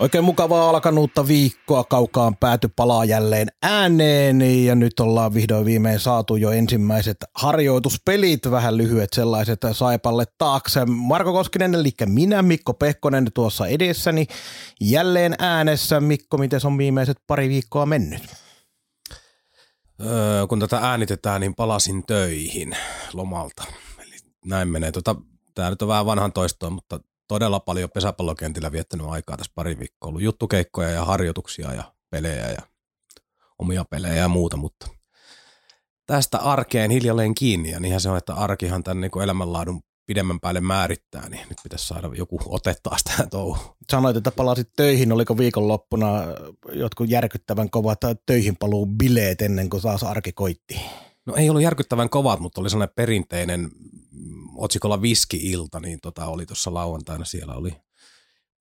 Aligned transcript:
Oikein 0.00 0.24
mukavaa 0.24 0.70
alkanutta 0.70 1.26
viikkoa 1.26 1.84
kaukaan 1.84 2.36
pääty 2.36 2.68
palaa 2.76 3.04
jälleen 3.04 3.48
ääneen 3.62 4.64
ja 4.64 4.74
nyt 4.74 5.00
ollaan 5.00 5.34
vihdoin 5.34 5.64
viimein 5.64 6.00
saatu 6.00 6.36
jo 6.36 6.50
ensimmäiset 6.50 7.16
harjoituspelit, 7.34 8.50
vähän 8.50 8.76
lyhyet 8.76 9.12
sellaiset 9.12 9.60
Saipalle 9.72 10.24
taakse. 10.38 10.84
Marko 10.84 11.32
Koskinen 11.32 11.74
eli 11.74 11.92
minä, 12.06 12.42
Mikko 12.42 12.74
Pehkonen 12.74 13.26
tuossa 13.34 13.66
edessäni 13.66 14.26
jälleen 14.80 15.34
äänessä. 15.38 16.00
Mikko, 16.00 16.38
miten 16.38 16.60
on 16.64 16.78
viimeiset 16.78 17.16
pari 17.26 17.48
viikkoa 17.48 17.86
mennyt? 17.86 18.22
Öö, 20.04 20.46
kun 20.46 20.60
tätä 20.60 20.78
äänitetään, 20.78 21.40
niin 21.40 21.54
palasin 21.54 22.06
töihin 22.06 22.76
lomalta. 23.12 23.64
Eli 23.98 24.16
näin 24.44 24.68
menee. 24.68 24.92
Tota, 24.92 25.16
Tämä 25.54 25.70
nyt 25.70 25.82
on 25.82 25.88
vähän 25.88 26.06
vanhan 26.06 26.32
toistoa, 26.32 26.70
mutta 26.70 27.00
todella 27.28 27.60
paljon 27.60 27.90
pesäpallokentillä 27.90 28.72
viettänyt 28.72 29.06
aikaa 29.06 29.36
tässä 29.36 29.52
pari 29.54 29.78
viikkoa. 29.78 30.08
Ollut 30.08 30.22
juttukeikkoja 30.22 30.90
ja 30.90 31.04
harjoituksia 31.04 31.74
ja 31.74 31.84
pelejä 32.10 32.50
ja 32.50 32.62
omia 33.58 33.84
pelejä 33.84 34.14
ja 34.14 34.28
muuta, 34.28 34.56
mutta 34.56 34.88
tästä 36.06 36.38
arkeen 36.38 36.90
hiljalleen 36.90 37.34
kiinni 37.34 37.70
ja 37.70 37.80
niinhän 37.80 38.00
se 38.00 38.08
on, 38.08 38.18
että 38.18 38.34
arkihan 38.34 38.82
tämän 38.82 39.00
niin 39.00 39.22
elämänlaadun 39.22 39.82
pidemmän 40.06 40.40
päälle 40.40 40.60
määrittää, 40.60 41.28
niin 41.28 41.46
nyt 41.48 41.58
pitäisi 41.62 41.86
saada 41.86 42.10
joku 42.14 42.38
ote 42.46 42.76
taas 42.82 43.04
tähän 43.04 43.30
touhuun. 43.30 43.76
Sanoit, 43.92 44.16
että 44.16 44.30
palasit 44.30 44.68
töihin, 44.76 45.12
oliko 45.12 45.38
viikonloppuna 45.38 46.08
jotkut 46.72 47.10
järkyttävän 47.10 47.70
kovat 47.70 47.98
töihin 48.26 48.56
paluu 48.56 48.86
bileet 48.86 49.42
ennen 49.42 49.70
kuin 49.70 49.82
taas 49.82 50.02
arki 50.02 50.32
koitti? 50.32 50.80
No 51.26 51.34
ei 51.34 51.50
ollut 51.50 51.62
järkyttävän 51.62 52.08
kovat, 52.08 52.40
mutta 52.40 52.60
oli 52.60 52.70
sellainen 52.70 52.94
perinteinen 52.96 53.70
otsikolla 54.58 55.02
Viski-ilta, 55.02 55.80
niin 55.80 55.98
tota 56.02 56.26
oli 56.26 56.46
tuossa 56.46 56.74
lauantaina. 56.74 57.24
Siellä 57.24 57.54
oli 57.54 57.72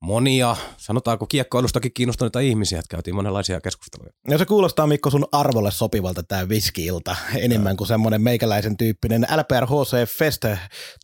monia, 0.06 0.56
sanotaanko 0.78 1.26
kiekkoilustakin 1.26 1.94
kiinnostuneita 1.94 2.40
ihmisiä, 2.40 2.80
että 2.80 2.90
käytiin 2.90 3.16
monenlaisia 3.16 3.62
keskusteluja. 3.62 4.14
Ja 4.28 4.38
se 4.38 4.46
kuulostaa 4.46 4.88
Mikko 4.88 5.10
sun 5.10 5.28
arvolle 5.32 5.72
sopivalta 5.72 6.24
tämä 6.24 6.50
viski-ilta 6.50 7.16
enemmän 7.36 7.72
ja. 7.72 7.76
kuin 7.76 7.88
semmoinen 7.88 8.22
meikäläisen 8.22 8.78
tyyppinen 8.78 9.28
LPRHC 9.36 10.18
Fest. 10.18 10.46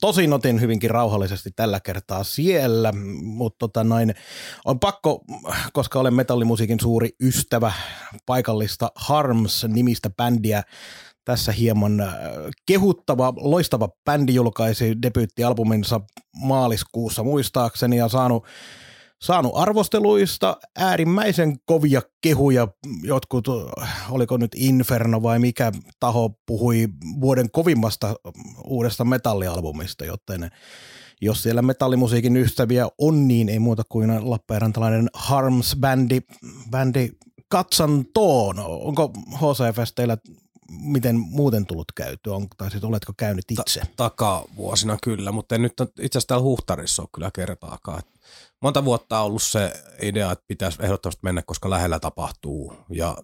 Tosin 0.02 0.34
otin 0.34 0.62
hyvinkin 0.62 0.90
rauhallisesti 0.90 1.50
tällä 1.56 1.80
kertaa 1.80 2.24
siellä, 2.24 2.92
mutta 3.22 3.58
tota 3.60 3.84
noin, 3.84 4.16
on 4.66 4.80
pakko, 4.80 5.24
koska 5.74 6.00
olen 6.00 6.14
metallimusiikin 6.14 6.80
suuri 6.80 7.10
ystävä 7.22 7.74
paikallista 8.26 8.92
Harms-nimistä 8.96 10.10
bändiä 10.10 10.64
tässä 11.26 11.52
hieman 11.52 12.02
äh, 12.02 12.14
kehuttava, 12.66 13.34
loistava 13.38 13.90
bändi 14.06 14.34
julkaisi 14.34 15.02
debyyttialbuminsa 15.02 16.02
maaliskuussa 16.36 17.24
muistaakseni 17.24 17.98
ja 17.98 18.08
saanut 18.08 18.46
saanut 19.22 19.52
arvosteluista 19.56 20.58
äärimmäisen 20.76 21.60
kovia 21.66 22.02
kehuja. 22.22 22.68
Jotkut, 23.04 23.48
oliko 24.10 24.38
nyt 24.38 24.52
Inferno 24.56 25.24
vai 25.24 25.40
mikä 25.40 25.72
taho 26.00 26.30
puhui 26.46 26.88
vuoden 27.22 27.52
kovimmasta 27.52 28.16
uudesta 28.66 29.06
metallialbumista, 29.06 30.06
joten 30.06 30.52
jos 31.22 31.44
siellä 31.44 31.62
metallimusiikin 31.62 32.38
ystäviä 32.38 32.88
on, 32.98 33.28
niin 33.28 33.50
ei 33.50 33.60
muuta 33.60 33.84
kuin 33.90 34.30
Lappeenrantalainen 34.30 35.10
Harms-bändi 35.14 36.22
bändi 36.70 37.10
katsantoon. 37.48 38.60
Onko 38.60 39.12
HCFS 39.36 39.94
teillä 39.96 40.18
miten 40.72 41.20
muuten 41.20 41.66
tullut 41.66 41.92
käytyä, 41.96 42.36
on, 42.36 42.48
tai 42.58 42.72
siis 42.72 42.84
oletko 42.84 43.14
käynyt 43.18 43.46
itse? 43.52 43.80
Ta- 43.80 43.86
takavuosina 43.96 44.98
kyllä, 45.04 45.32
mutta 45.32 45.56
en 45.56 45.62
nyt 45.62 45.74
itse 46.00 46.18
asiassa 46.18 46.28
täällä 46.28 46.44
Huhtarissa 46.44 47.02
ole 47.02 47.10
kyllä 47.14 47.32
kertaakaan. 47.36 48.02
Monta 48.62 48.86
vuotta 48.86 49.20
on 49.20 49.26
ollut 49.26 49.44
se 49.44 49.74
idea, 50.02 50.32
että 50.32 50.46
pitäisi 50.48 50.78
ehdottomasti 50.82 51.20
mennä, 51.24 51.42
koska 51.42 51.70
lähellä 51.70 52.00
tapahtuu 52.00 52.74
ja 52.90 53.18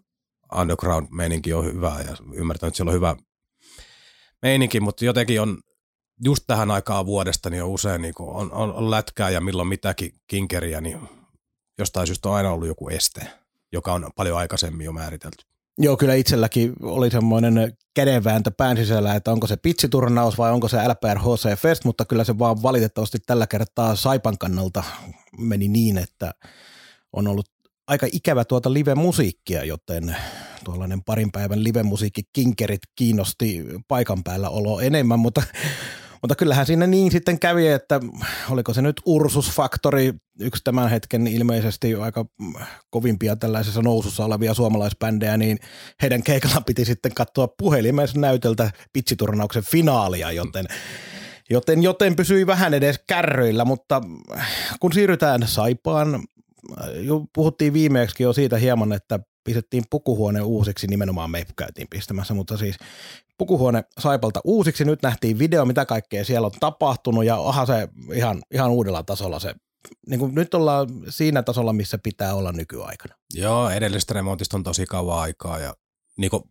underground-meininki 0.56 1.53
on 1.53 1.66
hyvä 1.66 2.00
ja 2.08 2.18
ymmärtänyt, 2.34 2.72
että 2.72 2.78
siellä 2.78 2.90
on 2.90 2.96
hyvä 2.96 3.16
meininki, 4.41 4.79
mutta 4.79 5.06
jotenkin 5.06 5.41
on 5.41 5.58
just 6.25 6.44
tähän 6.47 6.72
aikaan 6.72 7.06
vuodesta 7.06 7.50
niin 7.50 7.64
on 7.64 7.69
usein 7.69 8.02
niin 8.02 8.14
on, 8.19 8.52
on, 8.52 8.74
on, 8.74 8.91
lätkää 8.91 9.29
ja 9.29 9.41
milloin 9.41 9.68
mitäkin 9.68 10.12
kinkeriä, 10.28 10.81
niin 10.81 11.09
jostain 11.78 12.08
syystä 12.08 12.29
on 12.29 12.35
aina 12.35 12.52
ollut 12.52 12.68
joku 12.68 12.90
este, 12.90 13.22
joka 13.72 13.94
on 13.94 14.09
paljon 14.16 14.38
aikaisemmin 14.38 14.85
jo 14.85 14.91
määritelty. 14.91 15.56
Joo, 15.78 15.98
kyllä 15.98 16.14
itselläkin 16.14 16.74
oli 16.82 17.12
semmoinen 17.12 17.78
kädenvääntö 17.94 18.52
pään 18.52 18.78
sisällä, 18.78 19.16
että 19.16 19.32
onko 19.32 19.48
se 19.48 19.58
pitsiturnaus 19.58 20.38
vai 20.38 20.52
onko 20.52 20.68
se 20.68 20.78
LPR 20.78 21.20
HC 21.20 21.60
Fest, 21.60 21.86
mutta 21.86 22.06
kyllä 22.06 22.24
se 22.24 22.40
vaan 22.40 22.64
valitettavasti 22.64 23.18
tällä 23.26 23.48
kertaa 23.48 23.96
Saipan 23.96 24.38
kannalta 24.38 24.84
meni 25.38 25.68
niin, 25.68 25.98
että 25.98 26.34
on 27.14 27.28
ollut 27.28 27.50
aika 27.88 28.08
ikävä 28.12 28.46
tuota 28.46 28.74
live-musiikkia, 28.74 29.64
joten 29.64 30.16
tuollainen 30.64 31.04
parin 31.04 31.32
päivän 31.32 31.64
live-musiikki 31.64 32.22
kinkerit 32.34 32.82
kiinnosti 32.96 33.66
paikan 33.88 34.24
päällä 34.24 34.50
olo 34.50 34.80
enemmän, 34.80 35.20
mutta 35.20 35.44
mutta 36.22 36.35
kyllähän 36.35 36.66
siinä 36.66 36.88
niin 36.88 37.11
sitten 37.11 37.39
kävi, 37.39 37.67
että 37.67 38.00
oliko 38.50 38.73
se 38.73 38.81
nyt 38.81 39.01
Ursus 39.05 39.51
Factory, 39.51 40.13
yksi 40.39 40.63
tämän 40.63 40.89
hetken 40.89 41.28
ilmeisesti 41.28 41.95
aika 41.95 42.25
kovimpia 42.89 43.35
tällaisessa 43.35 43.81
nousussa 43.81 44.25
olevia 44.25 44.53
suomalaisbändejä, 44.53 45.38
niin 45.38 45.59
heidän 46.01 46.23
keikalla 46.23 46.61
piti 46.61 46.85
sitten 46.85 47.13
katsoa 47.13 47.47
puhelimessa 47.47 48.19
näytöltä 48.19 48.72
pitsiturnauksen 48.94 49.63
finaalia, 49.63 50.31
joten 50.31 50.66
Joten, 51.50 51.83
joten 51.83 52.16
pysyi 52.16 52.47
vähän 52.47 52.73
edes 52.73 52.99
kärryillä, 53.07 53.66
mutta 53.66 54.01
kun 54.79 54.94
siirrytään 54.94 55.47
Saipaan, 55.47 56.23
jo 56.95 57.25
puhuttiin 57.34 57.73
viimeeksi 57.73 58.23
jo 58.23 58.34
siitä 58.34 58.57
hieman, 58.57 58.94
että 58.94 59.19
pistettiin 59.47 59.84
pukuhuone 59.90 60.41
uusiksi, 60.41 60.88
nimenomaan 60.88 61.31
me 61.31 61.46
käytiin 61.56 61.88
pistämässä, 61.90 62.34
mutta 62.34 62.58
siis 62.58 62.75
pukuhuone 63.38 63.84
Saipalta 64.00 64.41
uusiksi. 64.44 64.85
Nyt 64.85 65.02
nähtiin 65.02 65.40
video, 65.40 65.66
mitä 65.66 65.85
kaikkea 65.85 66.25
siellä 66.25 66.46
on 66.46 66.52
tapahtunut 66.59 67.25
ja 67.25 67.35
aha 67.35 67.66
se 67.66 67.90
ihan, 68.13 68.41
ihan 68.53 68.72
uudella 68.72 69.03
tasolla 69.03 69.40
se 69.40 69.56
niin 70.09 70.19
kuin 70.19 70.35
nyt 70.35 70.53
ollaan 70.53 70.88
siinä 71.09 71.44
tasolla, 71.44 71.74
missä 71.74 71.97
pitää 71.97 72.34
olla 72.34 72.52
nykyaikana. 72.52 73.16
Joo, 73.34 73.69
edellisestä 73.69 74.13
remontista 74.13 74.58
on 74.58 74.63
tosi 74.63 74.85
kauan 74.85 75.19
aikaa 75.19 75.59
ja 75.59 75.75
niin 76.18 76.31
kuin 76.31 76.44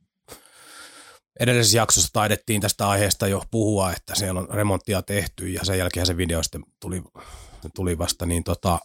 edellisessä 1.40 1.78
jaksossa 1.78 2.12
taidettiin 2.12 2.60
tästä 2.60 2.88
aiheesta 2.88 3.26
jo 3.26 3.42
puhua, 3.50 3.92
että 3.92 4.14
siellä 4.14 4.40
on 4.40 4.48
remonttia 4.50 5.02
tehty 5.02 5.48
ja 5.48 5.64
sen 5.64 5.78
jälkeen 5.78 6.06
se 6.06 6.16
video 6.16 6.42
sitten 6.42 6.64
tuli, 6.80 7.02
tuli 7.74 7.98
vasta, 7.98 8.26
niin 8.26 8.44
tota, 8.44 8.78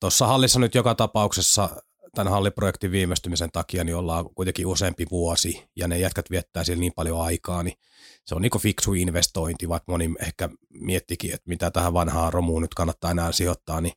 tuossa 0.00 0.26
hallissa 0.26 0.58
nyt 0.58 0.74
joka 0.74 0.94
tapauksessa 0.94 1.68
tämän 2.16 2.32
halliprojektin 2.32 2.90
viimeistymisen 2.90 3.50
takia 3.52 3.84
niin 3.84 3.96
ollaan 3.96 4.24
kuitenkin 4.34 4.66
useampi 4.66 5.06
vuosi 5.10 5.68
ja 5.76 5.88
ne 5.88 5.98
jätkät 5.98 6.30
viettää 6.30 6.64
siellä 6.64 6.80
niin 6.80 6.92
paljon 6.96 7.20
aikaa, 7.20 7.62
niin 7.62 7.78
se 8.24 8.34
on 8.34 8.42
niin 8.42 8.60
fiksu 8.60 8.94
investointi, 8.94 9.68
vaikka 9.68 9.92
moni 9.92 10.14
ehkä 10.20 10.48
miettikin, 10.68 11.34
että 11.34 11.48
mitä 11.48 11.70
tähän 11.70 11.92
vanhaan 11.92 12.32
romuun 12.32 12.62
nyt 12.62 12.74
kannattaa 12.74 13.10
enää 13.10 13.32
sijoittaa, 13.32 13.80
niin 13.80 13.92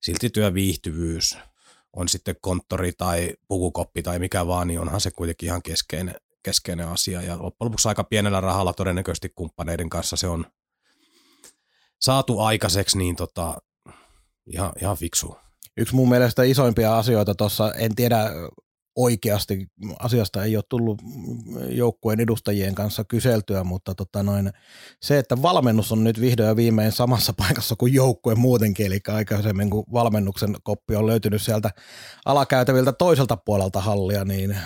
silti 0.00 0.30
työviihtyvyys 0.30 1.38
on 1.92 2.08
sitten 2.08 2.36
konttori 2.40 2.92
tai 2.92 3.34
pukukoppi 3.48 4.02
tai 4.02 4.18
mikä 4.18 4.46
vaan, 4.46 4.68
niin 4.68 4.80
onhan 4.80 5.00
se 5.00 5.10
kuitenkin 5.10 5.46
ihan 5.46 5.62
keskeinen, 5.62 6.14
keskeinen 6.42 6.88
asia. 6.88 7.22
Ja 7.22 7.32
loppujen 7.32 7.66
lopuksi 7.66 7.88
aika 7.88 8.04
pienellä 8.04 8.40
rahalla 8.40 8.72
todennäköisesti 8.72 9.32
kumppaneiden 9.34 9.88
kanssa 9.88 10.16
se 10.16 10.26
on 10.26 10.46
saatu 12.00 12.40
aikaiseksi, 12.40 12.98
niin 12.98 13.16
tota, 13.16 13.58
ihan, 14.46 14.72
ihan 14.82 14.96
fiksu 14.96 15.36
yksi 15.78 15.94
mun 15.94 16.08
mielestä 16.08 16.42
isoimpia 16.42 16.98
asioita 16.98 17.34
tuossa, 17.34 17.72
en 17.72 17.94
tiedä 17.94 18.30
oikeasti, 18.96 19.66
asiasta 19.98 20.44
ei 20.44 20.56
ole 20.56 20.64
tullut 20.68 21.02
joukkueen 21.68 22.20
edustajien 22.20 22.74
kanssa 22.74 23.04
kyseltyä, 23.04 23.64
mutta 23.64 23.94
tota 23.94 24.22
noin, 24.22 24.50
se, 25.02 25.18
että 25.18 25.42
valmennus 25.42 25.92
on 25.92 26.04
nyt 26.04 26.20
vihdoin 26.20 26.48
ja 26.48 26.56
viimein 26.56 26.92
samassa 26.92 27.32
paikassa 27.32 27.76
kuin 27.76 27.94
joukkue 27.94 28.34
muutenkin, 28.34 28.86
eli 28.86 29.00
aikaisemmin 29.08 29.70
kun 29.70 29.84
valmennuksen 29.92 30.56
koppi 30.62 30.96
on 30.96 31.06
löytynyt 31.06 31.42
sieltä 31.42 31.70
alakäytäviltä 32.24 32.92
toiselta 32.92 33.36
puolelta 33.36 33.80
hallia, 33.80 34.24
niin 34.24 34.56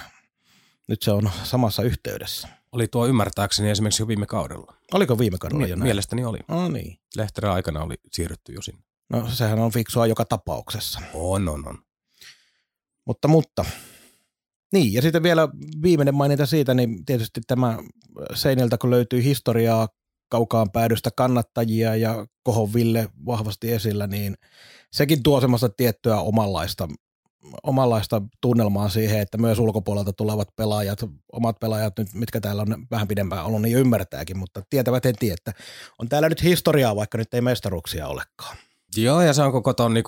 nyt 0.89 1.03
se 1.03 1.11
on 1.11 1.31
samassa 1.43 1.83
yhteydessä. 1.83 2.49
Oli 2.73 2.89
tuo 2.89 3.07
ymmärtääkseni 3.07 3.71
esimerkiksi 3.71 4.03
jo 4.03 4.09
viime 4.09 4.27
kaudella. 4.27 4.75
Oliko 4.95 5.19
viime 5.19 5.39
kaudella 5.39 5.67
jo 5.67 5.77
näin? 5.77 5.87
Mielestäni 5.87 6.25
oli. 6.25 6.39
No 6.49 6.69
niin. 6.69 6.99
Lehterän 7.17 7.53
aikana 7.53 7.83
oli 7.83 7.95
siirrytty 8.13 8.53
jo 8.53 8.63
sinne. 8.63 8.83
No 9.13 9.29
sehän 9.29 9.59
on 9.59 9.73
fiksua 9.73 10.07
joka 10.07 10.25
tapauksessa. 10.25 11.01
On, 11.15 11.49
on, 11.49 11.69
on. 11.69 11.79
Mutta, 13.07 13.29
mutta. 13.29 13.65
Niin, 14.73 14.93
ja 14.93 15.03
sitten 15.03 15.23
vielä 15.23 15.49
viimeinen 15.83 16.15
maininta 16.15 16.47
siitä, 16.47 16.75
niin 16.75 17.05
tietysti 17.05 17.41
tämä 17.47 17.79
seiniltä, 18.35 18.79
kun 18.79 18.91
löytyy 18.91 19.23
historiaa 19.25 19.89
kaukaan 20.29 20.71
päädystä 20.71 21.11
kannattajia 21.17 21.97
ja 21.97 22.27
Kohon 22.43 22.75
Ville 22.75 23.09
vahvasti 23.27 23.73
esillä, 23.73 24.07
niin 24.07 24.35
sekin 24.93 25.23
tuo 25.23 25.41
semmoista 25.41 25.69
tiettyä 25.69 26.21
omanlaista, 26.21 26.89
omanlaista 27.63 28.23
tunnelmaa 28.41 28.89
siihen, 28.89 29.21
että 29.21 29.39
myös 29.39 29.59
ulkopuolelta 29.59 30.13
tulevat 30.13 30.49
pelaajat, 30.57 30.99
omat 31.33 31.57
pelaajat 31.61 31.99
nyt, 31.99 32.15
mitkä 32.15 32.41
täällä 32.41 32.63
on 32.63 32.87
vähän 32.91 33.09
pidempään 33.09 33.45
ollut, 33.45 33.63
niin 33.63 33.77
ymmärtääkin, 33.77 34.39
mutta 34.39 34.63
tietävät 34.71 35.07
en 35.07 35.15
tiedä, 35.19 35.35
että 35.35 35.63
on 35.99 36.09
täällä 36.09 36.29
nyt 36.29 36.43
historiaa, 36.43 36.97
vaikka 36.97 37.19
nyt 37.19 37.35
ei 37.35 37.41
mestaruuksia 37.41 38.09
olekaan. 38.09 38.57
Joo, 38.97 39.21
ja 39.21 39.33
se 39.33 39.43
on 39.43 39.53
koko 39.53 39.75
ton 39.75 39.95
niin 39.95 40.05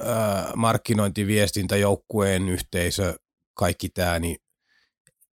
äh, 0.00 0.44
markkinointiviestintä, 0.56 1.76
joukkueen 1.76 2.48
yhteisö, 2.48 3.14
kaikki 3.54 3.88
tämä, 3.88 4.18
niin 4.18 4.36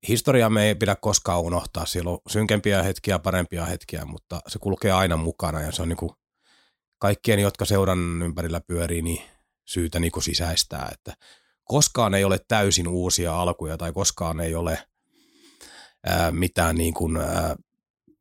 historia 0.09 0.51
me 0.51 0.67
ei 0.67 0.75
pidä 0.75 0.97
koskaan 0.97 1.41
unohtaa. 1.41 1.87
Siellä 1.87 2.11
on 2.11 2.19
synkempiä 2.29 2.83
hetkiä, 2.83 3.19
parempia 3.19 3.67
hetkiä, 3.67 4.05
mutta 4.05 4.41
se 4.49 4.59
kulkee 4.59 4.93
aina 4.93 5.17
mukana 5.17 5.61
ja 5.61 5.73
se 5.73 5.83
on 5.83 5.89
niin 5.89 5.97
kuin 5.97 6.13
kaikkien, 6.99 7.39
jotka 7.39 7.65
seuran 7.65 8.23
ympärillä 8.23 8.61
pyörii, 8.61 9.03
niin 9.03 9.23
syytä 9.69 10.01
niin 10.01 10.13
kuin 10.13 10.23
sisäistää, 10.23 10.91
että 10.93 11.15
koskaan 11.65 12.15
ei 12.15 12.25
ole 12.25 12.41
täysin 12.49 12.89
uusia 12.89 13.41
alkuja 13.41 13.77
tai 13.77 13.93
koskaan 13.93 14.41
ei 14.41 14.55
ole 14.55 14.83
ää, 16.07 16.31
mitään 16.31 16.77
niin 16.77 16.95
kuin, 16.95 17.17
ää, 17.17 17.57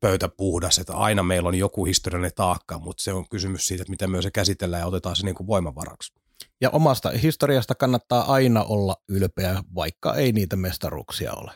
pöytä 0.00 0.28
puhdas, 0.28 0.78
että 0.78 0.94
aina 0.94 1.22
meillä 1.22 1.48
on 1.48 1.54
joku 1.54 1.84
historiallinen 1.84 2.34
taakka, 2.36 2.78
mutta 2.78 3.02
se 3.02 3.12
on 3.12 3.28
kysymys 3.28 3.66
siitä, 3.66 3.82
että 3.82 3.90
miten 3.90 4.10
myös 4.10 4.22
se 4.22 4.30
käsitellään 4.30 4.80
ja 4.80 4.86
otetaan 4.86 5.16
se 5.16 5.24
niin 5.24 5.34
kuin 5.34 5.46
voimavaraksi. 5.46 6.12
Ja 6.60 6.70
omasta 6.70 7.10
historiasta 7.10 7.74
kannattaa 7.74 8.32
aina 8.32 8.62
olla 8.62 8.96
ylpeä, 9.08 9.62
vaikka 9.74 10.14
ei 10.14 10.32
niitä 10.32 10.56
mestaruuksia 10.56 11.32
ole. 11.32 11.52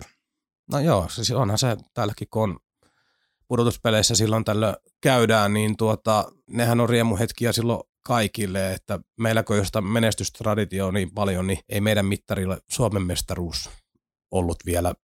No 0.73 0.79
joo, 0.79 1.09
siis 1.09 1.31
onhan 1.31 1.59
se 1.59 1.77
täälläkin, 1.94 2.29
kun 2.31 2.43
on 2.43 2.59
pudotuspeleissä 3.49 4.15
silloin 4.15 4.44
tällöin 4.44 4.77
käydään, 5.00 5.55
niin 5.55 5.77
tuota, 5.77 6.33
nehän 6.50 6.81
on 6.81 6.89
riemuhetkiä 6.89 7.53
silloin 7.53 7.81
kaikille, 8.06 8.73
että 8.73 9.00
meillä 9.21 9.43
kun 9.43 9.56
josta 9.56 9.81
menestystraditio 9.81 10.87
on 10.87 10.94
niin 10.94 11.11
paljon, 11.15 11.47
niin 11.47 11.59
ei 11.69 11.81
meidän 11.81 12.06
mittarilla 12.06 12.59
Suomen 12.71 13.03
mestaruus 13.03 13.71
ollut 14.31 14.59
vielä 14.67 14.94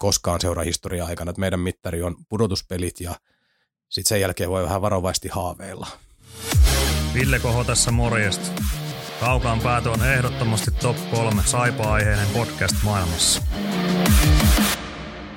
koskaan 0.00 0.40
seurahistorian 0.40 1.06
aikana. 1.06 1.30
Että 1.30 1.40
meidän 1.40 1.60
mittari 1.60 2.02
on 2.02 2.16
pudotuspelit 2.28 3.00
ja 3.00 3.14
sitten 3.88 4.08
sen 4.08 4.20
jälkeen 4.20 4.50
voi 4.50 4.62
vähän 4.62 4.82
varovaisesti 4.82 5.28
haaveilla. 5.28 5.86
Ville 7.14 7.38
Koho 7.38 7.64
tässä 7.64 7.90
morjesta. 7.90 8.62
Kaukaan 9.20 9.60
päätö 9.60 9.90
on 9.90 10.04
ehdottomasti 10.04 10.70
top 10.70 10.96
3 11.10 11.42
saipa-aiheinen 11.46 12.28
podcast 12.32 12.76
maailmassa. 12.84 13.42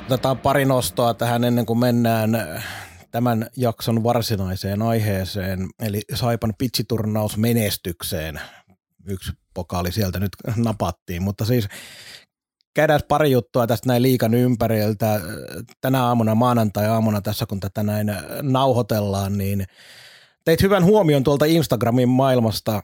Otetaan 0.06 0.38
pari 0.38 0.65
nostoa 0.65 1.13
tähän 1.13 1.44
ennen 1.44 1.65
kuin 1.65 1.80
mennään 1.80 2.31
tämän 3.12 3.50
jakson 3.57 4.04
varsinaiseen 4.04 4.81
aiheeseen, 4.81 5.68
eli 5.80 6.01
Saipan 6.13 6.54
pitsiturnaus 6.57 7.38
menestykseen. 7.38 8.42
Yksi 9.07 9.31
pokaali 9.54 9.92
sieltä 9.92 10.19
nyt 10.19 10.31
napattiin, 10.56 11.24
mutta 11.24 11.45
siis 11.45 11.68
käydään 12.77 13.00
pari 13.07 13.31
juttua 13.31 13.68
tästä 13.68 13.88
näin 13.88 14.01
liikan 14.01 14.33
ympäriltä. 14.33 15.21
Tänä 15.81 16.03
aamuna, 16.03 16.35
maanantai-aamuna 16.35 17.21
tässä, 17.21 17.45
kun 17.45 17.59
tätä 17.59 17.83
näin 17.83 18.13
nauhoitellaan, 18.41 19.38
niin 19.38 19.65
teit 20.45 20.62
hyvän 20.62 20.83
huomion 20.83 21.24
tuolta 21.24 21.45
Instagramin 21.45 22.09
maailmasta. 22.09 22.81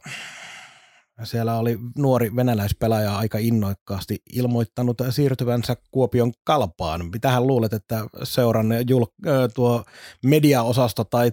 Siellä 1.23 1.57
oli 1.57 1.77
nuori 1.97 2.35
venäläispelaaja 2.35 3.17
aika 3.17 3.37
innoikkaasti 3.37 4.17
ilmoittanut 4.33 4.97
siirtyvänsä 5.09 5.77
Kuopion 5.91 6.31
kalpaan. 6.43 7.09
Mitähän 7.11 7.47
luulet, 7.47 7.73
että 7.73 8.05
seuran 8.23 8.67
jul- 8.71 9.49
tuo 9.53 9.83
mediaosasto 10.25 11.03
tai 11.03 11.31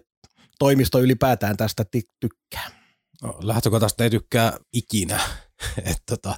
toimisto 0.58 0.98
ylipäätään 1.00 1.56
tästä 1.56 1.84
tykkää? 2.20 2.70
No, 3.22 3.38
lähtökohtaisesti 3.42 4.02
ei 4.02 4.10
tykkää 4.10 4.52
ikinä. 4.72 5.20
tota, 6.10 6.34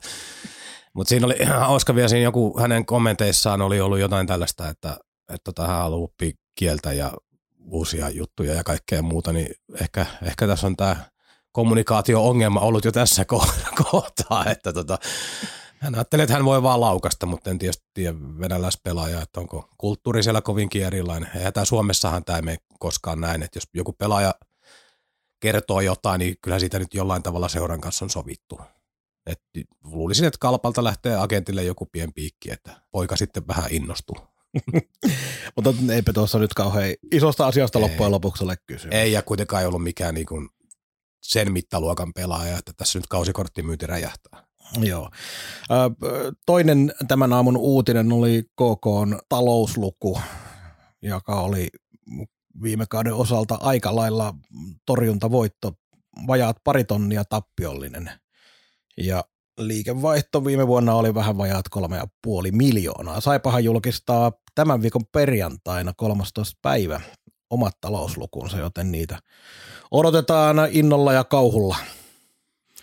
Mutta 0.92 1.08
siinä 1.08 1.26
oli 1.26 1.44
hauska 1.68 1.94
vielä 1.94 2.08
siinä 2.08 2.24
joku 2.24 2.60
hänen 2.60 2.86
kommenteissaan 2.86 3.62
oli 3.62 3.80
ollut 3.80 3.98
jotain 3.98 4.26
tällaista, 4.26 4.68
että, 4.68 4.96
että 5.28 5.44
tota, 5.44 5.66
hän 5.66 5.76
haluaa 5.76 6.08
kieltä 6.54 6.92
ja 6.92 7.12
uusia 7.64 8.10
juttuja 8.10 8.54
ja 8.54 8.64
kaikkea 8.64 9.02
muuta, 9.02 9.32
niin 9.32 9.54
ehkä, 9.80 10.06
ehkä 10.22 10.46
tässä 10.46 10.66
on 10.66 10.76
tämä 10.76 10.96
kommunikaatio-ongelma 11.52 12.60
ollut 12.60 12.84
jo 12.84 12.92
tässä 12.92 13.24
kohtaa, 13.90 14.44
että 14.50 14.72
tota, 14.72 14.98
hän 15.78 15.94
ajattelee, 15.94 16.22
että 16.22 16.34
hän 16.34 16.44
voi 16.44 16.62
vaan 16.62 16.80
laukasta, 16.80 17.26
mutta 17.26 17.50
en 17.50 17.58
tietysti 17.58 17.84
tiedä 17.94 18.14
venäläispelaaja, 18.38 19.22
että 19.22 19.40
onko 19.40 19.68
kulttuuri 19.78 20.22
siellä 20.22 20.40
kovinkin 20.40 20.84
erilainen. 20.84 21.30
Ja 21.44 21.52
tämä 21.52 21.64
Suomessahan 21.64 22.24
tämä 22.24 22.36
ei 22.36 22.42
mene 22.42 22.58
koskaan 22.78 23.20
näin, 23.20 23.42
että 23.42 23.56
jos 23.56 23.68
joku 23.74 23.92
pelaaja 23.92 24.34
kertoo 25.40 25.80
jotain, 25.80 26.18
niin 26.18 26.34
kyllä 26.42 26.58
siitä 26.58 26.78
nyt 26.78 26.94
jollain 26.94 27.22
tavalla 27.22 27.48
seuran 27.48 27.80
kanssa 27.80 28.04
on 28.04 28.10
sovittu. 28.10 28.60
Et 29.26 29.40
luulisin, 29.84 30.26
että 30.26 30.38
kalpalta 30.40 30.84
lähtee 30.84 31.16
agentille 31.16 31.64
joku 31.64 31.86
pien 31.86 32.12
piikki, 32.12 32.50
että 32.50 32.82
poika 32.90 33.16
sitten 33.16 33.46
vähän 33.46 33.70
innostuu. 33.70 34.16
Mutta 35.56 35.74
eipä 35.92 36.12
tuossa 36.12 36.38
nyt 36.38 36.54
kauhean 36.54 36.94
isosta 37.12 37.46
asiasta 37.46 37.78
ei, 37.78 37.82
loppujen 37.82 38.12
lopuksi 38.12 38.44
ole 38.44 38.56
kysymys. 38.66 38.94
Ei, 38.94 39.12
ja 39.12 39.22
kuitenkaan 39.22 39.62
ei 39.62 39.66
ollut 39.66 39.82
mikään 39.82 40.14
niin 40.14 40.26
kuin 40.26 40.48
sen 41.22 41.52
mittaluokan 41.52 42.12
pelaaja, 42.12 42.58
että 42.58 42.72
tässä 42.76 42.98
nyt 42.98 43.06
kausikorttimyynti 43.06 43.86
räjähtää. 43.86 44.46
Joo. 44.80 45.10
Toinen 46.46 46.94
tämän 47.08 47.32
aamun 47.32 47.56
uutinen 47.56 48.12
oli 48.12 48.42
KK 48.42 48.86
talousluku, 49.28 50.20
joka 51.02 51.40
oli 51.40 51.68
viime 52.62 52.84
kauden 52.90 53.14
osalta 53.14 53.58
aika 53.60 53.96
lailla 53.96 54.34
torjuntavoitto, 54.86 55.72
vajaat 56.26 56.56
pari 56.64 56.84
tonnia 56.84 57.24
tappiollinen. 57.24 58.10
Ja 58.96 59.24
liikevaihto 59.58 60.44
viime 60.44 60.66
vuonna 60.66 60.94
oli 60.94 61.14
vähän 61.14 61.38
vajaat 61.38 61.68
kolme 61.68 61.96
ja 61.96 62.06
puoli 62.22 62.52
miljoonaa. 62.52 63.20
Saipahan 63.20 63.64
julkistaa 63.64 64.32
tämän 64.54 64.82
viikon 64.82 65.06
perjantaina 65.12 65.92
13. 65.96 66.58
päivä 66.62 67.00
omat 67.50 67.80
talouslukunsa, 67.80 68.58
joten 68.58 68.92
niitä 68.92 69.18
odotetaan 69.90 70.56
innolla 70.70 71.12
ja 71.12 71.24
kauhulla. 71.24 71.76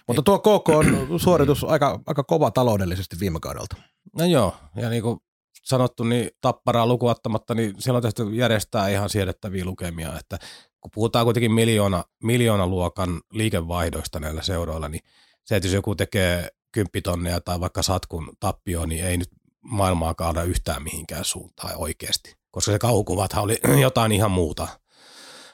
Mutta 0.07 0.21
tuo 0.21 0.39
KK 0.39 0.69
on 0.69 0.85
suoritus 1.23 1.63
aika, 1.63 2.00
aika 2.06 2.23
kova 2.23 2.51
taloudellisesti 2.51 3.19
viime 3.19 3.39
kaudelta. 3.39 3.75
No 4.17 4.25
joo, 4.25 4.56
ja 4.75 4.89
niin 4.89 5.03
kuin 5.03 5.19
sanottu, 5.63 6.04
niin 6.04 6.30
tapparaa 6.42 6.87
lukuottamatta, 6.87 7.56
niin 7.56 7.75
siellä 7.80 7.97
on 7.97 8.04
tehty 8.04 8.23
järjestää 8.23 8.87
ihan 8.87 9.09
siedettäviä 9.09 9.66
lukemia, 9.66 10.19
että 10.19 10.37
kun 10.81 10.92
puhutaan 10.94 11.25
kuitenkin 11.25 11.51
miljoona, 11.51 12.04
miljoona 12.23 12.68
luokan 12.68 13.21
liikevaihdoista 13.31 14.19
näillä 14.19 14.42
seuroilla, 14.42 14.89
niin 14.89 15.01
se, 15.49 15.56
että 15.56 15.68
jos 15.68 15.73
joku 15.73 15.95
tekee 15.95 16.49
kymppitonneja 16.71 17.41
tai 17.41 17.59
vaikka 17.59 17.81
satkun 17.81 18.31
tappio, 18.39 18.85
niin 18.85 19.06
ei 19.06 19.18
nyt 19.18 19.29
maailmaa 19.61 20.13
kaada 20.13 20.44
yhtään 20.44 20.83
mihinkään 20.83 21.25
suuntaan 21.25 21.77
oikeasti. 21.77 22.35
Koska 22.51 22.71
se 22.71 22.79
kauhukuvathan 22.79 23.44
oli 23.44 23.59
jotain 23.81 24.11
ihan 24.11 24.31
muuta 24.31 24.68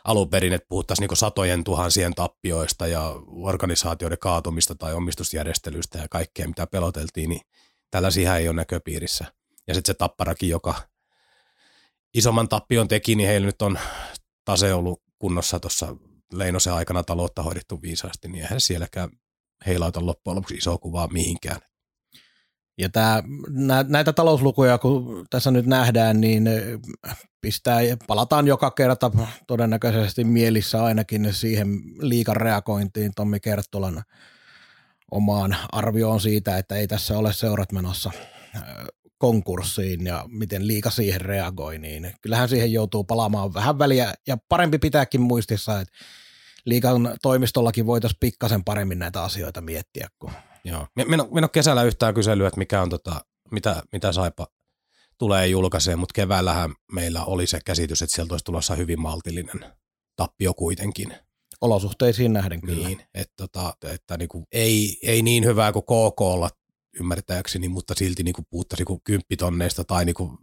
alun 0.03 0.29
perin, 0.29 0.53
että 0.53 0.67
puhuttaisiin 0.69 1.07
niin 1.07 1.17
satojen 1.17 1.63
tuhansien 1.63 2.15
tappioista 2.15 2.87
ja 2.87 3.15
organisaatioiden 3.41 4.19
kaatumista 4.19 4.75
tai 4.75 4.93
omistusjärjestelyistä 4.93 5.99
ja 5.99 6.07
kaikkea, 6.09 6.47
mitä 6.47 6.67
peloteltiin, 6.67 7.29
niin 7.29 7.41
tällaisia 7.91 8.37
ei 8.37 8.47
ole 8.47 8.55
näköpiirissä. 8.55 9.25
Ja 9.67 9.73
sitten 9.73 9.93
se 9.93 9.97
tapparakin, 9.97 10.49
joka 10.49 10.75
isomman 12.13 12.49
tappion 12.49 12.87
teki, 12.87 13.15
niin 13.15 13.29
heillä 13.29 13.45
nyt 13.45 13.61
on 13.61 13.79
tase 14.45 14.73
ollut 14.73 15.01
kunnossa 15.19 15.59
tuossa 15.59 15.95
Leinosen 16.33 16.73
aikana 16.73 17.03
taloutta 17.03 17.43
hoidettu 17.43 17.81
viisaasti, 17.81 18.27
niin 18.27 18.43
eihän 18.43 18.61
sielläkään 18.61 19.09
heilauta 19.65 20.05
loppujen 20.05 20.35
lopuksi 20.35 20.55
isoa 20.55 20.77
kuvaa 20.77 21.07
mihinkään. 21.07 21.61
Ja 22.77 22.89
tämä, 22.89 23.23
näitä 23.87 24.13
talouslukuja, 24.13 24.77
kun 24.77 25.25
tässä 25.29 25.51
nyt 25.51 25.65
nähdään, 25.65 26.21
niin 26.21 26.49
pistää, 27.41 27.79
palataan 28.07 28.47
joka 28.47 28.71
kerta 28.71 29.11
todennäköisesti 29.47 30.23
mielissä 30.23 30.83
ainakin 30.83 31.33
siihen 31.33 31.67
liikan 31.99 32.35
reagointiin 32.35 33.11
Tommi 33.15 33.39
Kerttulan 33.39 34.03
omaan 35.11 35.57
arvioon 35.71 36.21
siitä, 36.21 36.57
että 36.57 36.75
ei 36.75 36.87
tässä 36.87 37.17
ole 37.17 37.33
seurat 37.33 37.71
menossa 37.71 38.11
konkurssiin 39.17 40.05
ja 40.05 40.25
miten 40.27 40.67
liika 40.67 40.89
siihen 40.89 41.21
reagoi, 41.21 41.77
niin 41.77 42.13
kyllähän 42.21 42.49
siihen 42.49 42.71
joutuu 42.71 43.03
palaamaan 43.03 43.53
vähän 43.53 43.79
väliä 43.79 44.13
ja 44.27 44.37
parempi 44.49 44.77
pitääkin 44.77 45.21
muistissa, 45.21 45.79
että 45.79 45.93
liikan 46.65 47.17
toimistollakin 47.21 47.85
voitaisiin 47.85 48.17
pikkasen 48.19 48.63
paremmin 48.63 48.99
näitä 48.99 49.23
asioita 49.23 49.61
miettiä. 49.61 50.07
Kun... 50.19 50.31
Joo. 50.63 50.87
Minä 50.95 51.23
en 51.23 51.49
kesällä 51.49 51.83
yhtään 51.83 52.13
kyselyä, 52.13 52.47
että 52.47 52.57
mikä 52.57 52.81
on 52.81 52.89
tota, 52.89 53.25
mitä, 53.51 53.83
mitä 53.91 54.11
Saipa 54.11 54.47
tulee 55.17 55.47
julkaiseen, 55.47 55.99
mutta 55.99 56.13
keväällähän 56.13 56.73
meillä 56.91 57.25
oli 57.25 57.47
se 57.47 57.59
käsitys, 57.65 58.01
että 58.01 58.15
sieltä 58.15 58.33
olisi 58.33 58.45
tulossa 58.45 58.75
hyvin 58.75 59.01
maltillinen 59.01 59.65
tappio 60.15 60.53
kuitenkin. 60.53 61.13
Olosuhteisiin 61.61 62.33
nähden 62.33 62.61
kyllä. 62.61 62.87
Niin, 62.87 63.01
että, 63.13 63.33
tota, 63.37 63.73
että 63.83 64.17
niin 64.17 64.29
kuin, 64.29 64.45
ei, 64.51 64.99
ei 65.03 65.21
niin 65.21 65.45
hyvää 65.45 65.71
kuin 65.71 65.83
KK 65.83 66.21
olla 66.21 66.49
ymmärtääkseni, 66.99 67.69
mutta 67.69 67.93
silti 67.97 68.23
niin 68.23 68.33
kuin 68.33 68.45
puuttasi 68.49 68.85
kuin 68.85 69.01
kymppitonneista 69.03 69.83
tai 69.83 70.05
niin 70.05 70.15
kuin 70.15 70.37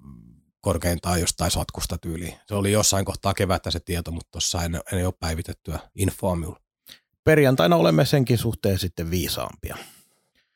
korkeintaan 0.62 1.20
jostain 1.20 1.50
satkusta 1.50 1.98
tyyliin. 1.98 2.34
Se 2.46 2.54
oli 2.54 2.72
jossain 2.72 3.04
kohtaa 3.04 3.34
kevättä 3.34 3.70
se 3.70 3.80
tieto, 3.80 4.10
mutta 4.10 4.30
tuossa 4.30 4.62
en, 4.62 4.80
en 4.92 5.06
ole 5.06 5.14
päivitettyä 5.20 5.78
infoa 5.94 6.36
minulla. 6.36 6.60
Perjantaina 7.24 7.76
olemme 7.76 8.04
senkin 8.04 8.38
suhteen 8.38 8.78
sitten 8.78 9.10
viisaampia. 9.10 9.76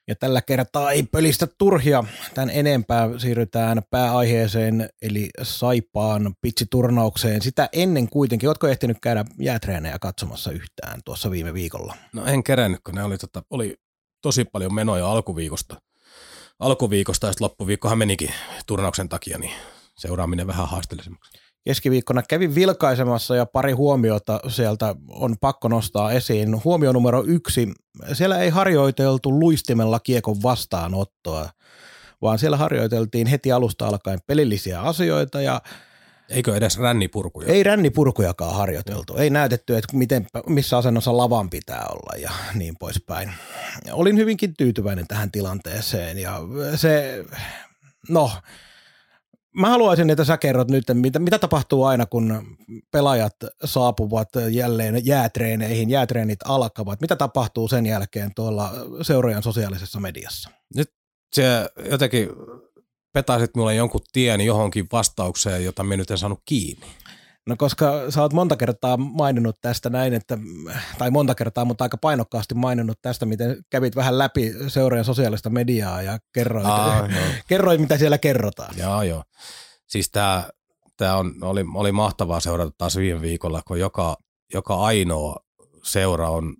Ja 0.08 0.14
tällä 0.16 0.42
kertaa 0.42 0.90
ei 0.90 1.02
pölistä 1.02 1.46
turhia. 1.58 2.04
Tän 2.34 2.50
enempää 2.50 3.08
siirrytään 3.18 3.82
pääaiheeseen, 3.90 4.88
eli 5.02 5.30
Saipaan 5.42 6.34
pitsiturnaukseen. 6.40 7.42
Sitä 7.42 7.68
ennen 7.72 8.08
kuitenkin, 8.08 8.48
oletko 8.48 8.68
ehtinyt 8.68 8.98
käydä 9.02 9.24
jäätreenejä 9.38 9.98
katsomassa 9.98 10.50
yhtään 10.50 11.00
tuossa 11.04 11.30
viime 11.30 11.54
viikolla? 11.54 11.94
No 12.12 12.26
en 12.26 12.44
kerännyt, 12.44 12.80
kun 12.84 12.94
ne 12.94 13.02
oli, 13.02 13.18
tota, 13.18 13.42
oli 13.50 13.76
tosi 14.22 14.44
paljon 14.44 14.74
menoja 14.74 15.10
alkuviikosta. 15.10 15.80
Alkuviikosta 16.58 17.26
ja 17.26 17.32
sitten 17.32 17.44
loppuviikkohan 17.44 17.98
menikin 17.98 18.30
turnauksen 18.66 19.08
takia, 19.08 19.38
niin 19.38 19.52
seuraaminen 19.98 20.46
vähän 20.46 20.68
haasteellisemmaksi. 20.68 21.38
Keskiviikkona 21.64 22.22
kävin 22.22 22.54
vilkaisemassa 22.54 23.36
ja 23.36 23.46
pari 23.46 23.72
huomiota 23.72 24.40
sieltä 24.48 24.94
on 25.08 25.36
pakko 25.40 25.68
nostaa 25.68 26.12
esiin. 26.12 26.64
Huomio 26.64 26.92
numero 26.92 27.24
yksi, 27.26 27.72
siellä 28.12 28.38
ei 28.38 28.50
harjoiteltu 28.50 29.40
luistimella 29.40 30.00
kiekon 30.00 30.42
vastaanottoa, 30.42 31.48
vaan 32.22 32.38
siellä 32.38 32.56
harjoiteltiin 32.56 33.26
heti 33.26 33.52
alusta 33.52 33.86
alkaen 33.86 34.18
pelillisiä 34.26 34.80
asioita 34.80 35.40
ja 35.40 35.60
Eikö 36.28 36.56
edes 36.56 36.78
rännipurkuja? 36.78 37.52
ei 37.52 37.62
rännipurkujakaan 37.62 38.54
harjoiteltu. 38.54 39.16
Ei 39.16 39.30
näytetty, 39.30 39.76
että 39.76 39.96
miten, 39.96 40.26
missä 40.46 40.76
asennossa 40.76 41.16
lavan 41.16 41.50
pitää 41.50 41.86
olla 41.90 42.16
ja 42.16 42.30
niin 42.54 42.76
poispäin. 42.78 43.32
Olin 43.92 44.16
hyvinkin 44.16 44.56
tyytyväinen 44.56 45.06
tähän 45.06 45.30
tilanteeseen 45.30 46.18
ja 46.18 46.40
se, 46.76 47.24
no, 48.08 48.30
mä 49.56 49.68
haluaisin, 49.68 50.10
että 50.10 50.24
sä 50.24 50.36
kerrot 50.36 50.70
nyt, 50.70 50.84
mitä, 50.94 51.18
mitä 51.18 51.38
tapahtuu 51.38 51.84
aina, 51.84 52.06
kun 52.06 52.56
pelaajat 52.90 53.34
saapuvat 53.64 54.28
jälleen 54.50 55.06
jäätreeneihin, 55.06 55.90
jäätreenit 55.90 56.38
alkavat. 56.44 57.00
Mitä 57.00 57.16
tapahtuu 57.16 57.68
sen 57.68 57.86
jälkeen 57.86 58.30
tuolla 58.34 58.72
seurojen 59.02 59.42
sosiaalisessa 59.42 60.00
mediassa? 60.00 60.50
Nyt 60.74 60.92
se 61.32 61.44
jotenkin 61.90 62.28
petasit 63.12 63.56
mulle 63.56 63.74
jonkun 63.74 64.00
tien 64.12 64.40
johonkin 64.40 64.86
vastaukseen, 64.92 65.64
jota 65.64 65.84
minä 65.84 65.96
nyt 65.96 66.10
en 66.10 66.18
saanut 66.18 66.42
kiinni. 66.44 66.86
No 67.46 67.56
koska 67.58 68.10
sä 68.10 68.22
oot 68.22 68.32
monta 68.32 68.56
kertaa 68.56 68.96
maininnut 68.96 69.56
tästä 69.60 69.90
näin, 69.90 70.14
että, 70.14 70.38
tai 70.98 71.10
monta 71.10 71.34
kertaa, 71.34 71.64
mutta 71.64 71.84
aika 71.84 71.96
painokkaasti 71.96 72.54
maininnut 72.54 72.98
tästä, 73.02 73.26
miten 73.26 73.64
kävit 73.70 73.96
vähän 73.96 74.18
läpi 74.18 74.52
seurojen 74.68 75.04
sosiaalista 75.04 75.50
mediaa 75.50 76.02
ja 76.02 76.18
kerroit, 76.32 76.66
Aa, 76.66 77.08
kerroit 77.48 77.80
mitä 77.80 77.98
siellä 77.98 78.18
kerrotaan. 78.18 78.74
Joo, 78.78 79.02
joo. 79.02 79.22
Siis 79.86 80.10
tämä 80.10 80.48
tää 80.96 81.16
on, 81.16 81.34
oli, 81.42 81.64
oli 81.74 81.92
mahtavaa 81.92 82.40
seurata 82.40 82.72
taas 82.78 82.96
viime 82.96 83.20
viikolla, 83.20 83.62
kun 83.66 83.80
joka, 83.80 84.16
joka 84.54 84.74
ainoa 84.74 85.36
seura 85.84 86.30
on 86.30 86.56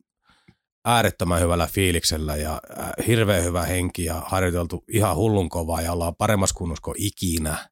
äärettömän 0.85 1.41
hyvällä 1.41 1.67
fiiliksellä 1.67 2.37
ja 2.37 2.61
äh, 2.79 3.07
hirveän 3.07 3.45
hyvä 3.45 3.63
henki 3.63 4.05
ja 4.05 4.23
harjoiteltu 4.27 4.85
ihan 4.89 5.17
hullun 5.17 5.49
kovaa 5.49 5.81
ja 5.81 5.93
ollaan 5.93 6.17
paremmassa 6.17 6.55
kunnossa 6.55 6.83
kuin 6.83 6.95
ikinä. 6.99 7.69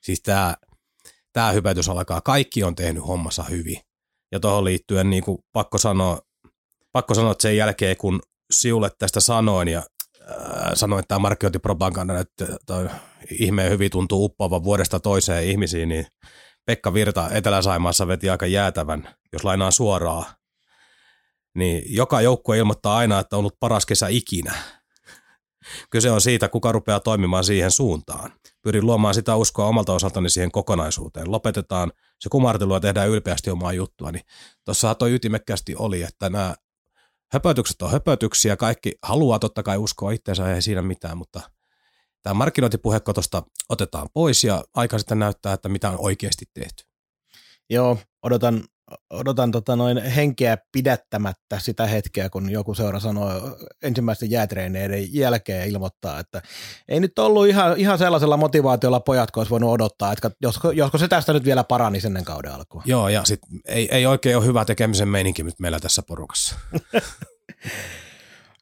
Siis 0.00 0.22
tämä 0.22 0.54
tää 1.34 1.52
hypätys 1.52 1.88
alkaa. 1.88 2.20
Kaikki 2.20 2.64
on 2.64 2.74
tehnyt 2.74 3.06
hommassa 3.06 3.42
hyvin. 3.42 3.80
Ja 4.32 4.40
tuohon 4.40 4.64
liittyen 4.64 5.10
niin 5.10 5.24
kuin 5.24 5.38
pakko, 5.52 5.78
sanoa, 5.78 6.18
pakko 6.92 7.14
sanoa, 7.14 7.32
että 7.32 7.42
sen 7.42 7.56
jälkeen 7.56 7.96
kun 7.96 8.20
Siulle 8.50 8.90
tästä 8.98 9.20
sanoin 9.20 9.68
ja 9.68 9.82
äh, 10.30 10.36
sanoin, 10.74 11.00
että 11.00 11.08
tämä 11.08 11.18
markkinointipropaganda 11.18 12.18
että 12.18 12.46
toi 12.66 12.88
ihmeen 13.30 13.70
hyvin 13.70 13.90
tuntuu 13.90 14.24
uppoavan 14.24 14.64
vuodesta 14.64 15.00
toiseen 15.00 15.44
ihmisiin, 15.44 15.88
niin 15.88 16.06
Pekka 16.66 16.94
Virta 16.94 17.30
Etelä-Saimaassa 17.30 18.06
veti 18.06 18.30
aika 18.30 18.46
jäätävän, 18.46 19.08
jos 19.32 19.44
lainaan 19.44 19.72
suoraan. 19.72 20.24
Niin 21.54 21.82
joka 21.86 22.20
joukkue 22.20 22.58
ilmoittaa 22.58 22.96
aina, 22.96 23.18
että 23.18 23.36
on 23.36 23.38
ollut 23.38 23.60
paras 23.60 23.86
kesä 23.86 24.08
ikinä. 24.08 24.54
Kyse 25.94 26.10
on 26.10 26.20
siitä, 26.20 26.48
kuka 26.48 26.72
rupeaa 26.72 27.00
toimimaan 27.00 27.44
siihen 27.44 27.70
suuntaan. 27.70 28.32
Pyrin 28.62 28.86
luomaan 28.86 29.14
sitä 29.14 29.36
uskoa 29.36 29.66
omalta 29.66 29.92
osaltani 29.92 30.30
siihen 30.30 30.52
kokonaisuuteen. 30.52 31.32
Lopetetaan 31.32 31.92
se 32.20 32.28
kumartelu 32.28 32.74
ja 32.74 32.80
tehdään 32.80 33.08
ylpeästi 33.08 33.50
omaa 33.50 33.72
juttua. 33.72 34.12
Niin 34.12 34.24
tuossa 34.64 34.94
toi 34.94 35.14
ytimekkäästi 35.14 35.74
oli, 35.78 36.02
että 36.02 36.30
nämä 36.30 36.54
höpötykset 37.32 37.82
on 37.82 37.90
höpötyksiä. 37.90 38.56
Kaikki 38.56 38.92
haluaa 39.02 39.38
totta 39.38 39.62
kai 39.62 39.76
uskoa 39.76 40.10
itseensä, 40.10 40.54
ei 40.54 40.62
siinä 40.62 40.82
mitään, 40.82 41.18
mutta 41.18 41.40
tämä 42.22 42.34
markkinointipuhekko 42.34 43.12
tuosta 43.12 43.42
otetaan 43.68 44.08
pois 44.14 44.44
ja 44.44 44.64
aika 44.74 44.98
sitten 44.98 45.18
näyttää, 45.18 45.52
että 45.52 45.68
mitä 45.68 45.90
on 45.90 45.96
oikeasti 45.98 46.44
tehty. 46.54 46.84
Joo, 47.70 47.98
odotan, 48.22 48.64
odotan 49.10 49.50
tota 49.50 49.76
noin 49.76 49.98
henkeä 49.98 50.58
pidättämättä 50.72 51.58
sitä 51.58 51.86
hetkeä, 51.86 52.30
kun 52.30 52.50
joku 52.50 52.74
seura 52.74 53.00
sanoo 53.00 53.30
ensimmäisten 53.82 54.30
jäätreeneiden 54.30 55.14
jälkeen 55.14 55.58
ja 55.58 55.64
ilmoittaa, 55.64 56.18
että 56.18 56.42
ei 56.88 57.00
nyt 57.00 57.18
ollut 57.18 57.46
ihan, 57.46 57.78
ihan 57.78 57.98
sellaisella 57.98 58.36
motivaatiolla 58.36 59.00
pojat, 59.00 59.30
kun 59.30 59.40
olisi 59.40 59.50
voinut 59.50 59.70
odottaa, 59.70 60.12
että 60.12 60.30
josko, 60.42 60.70
josko 60.70 60.98
se 60.98 61.08
tästä 61.08 61.32
nyt 61.32 61.44
vielä 61.44 61.64
parani 61.64 61.98
ennen 62.06 62.24
kauden 62.24 62.52
alkua. 62.52 62.82
Joo, 62.86 63.08
ja 63.08 63.24
sit 63.24 63.40
ei, 63.64 63.88
ei 63.90 64.06
oikein 64.06 64.36
ole 64.36 64.46
hyvä 64.46 64.64
tekemisen 64.64 65.08
meininki 65.08 65.42
nyt 65.42 65.60
meillä 65.60 65.80
tässä 65.80 66.02
porukassa. 66.06 66.54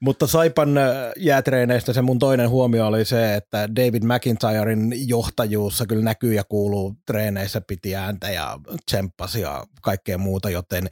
Mutta 0.02 0.26
Saipan 0.26 0.78
äh, 0.78 0.84
jäätreeneistä 1.16 1.92
se 1.92 2.02
mun 2.02 2.18
toinen 2.18 2.50
huomio 2.50 2.86
oli 2.86 3.04
se, 3.04 3.34
että 3.34 3.68
David 3.76 4.02
McIntyren 4.02 4.92
johtajuus 5.08 5.78
se 5.78 5.86
kyllä 5.86 6.04
näkyy 6.04 6.34
ja 6.34 6.44
kuuluu 6.44 6.94
treeneissä, 7.06 7.60
piti 7.60 7.96
ääntä 7.96 8.30
ja 8.30 8.58
tsemppasi 8.86 9.40
ja 9.40 9.66
kaikkea 9.82 10.18
muuta, 10.18 10.50
joten 10.50 10.90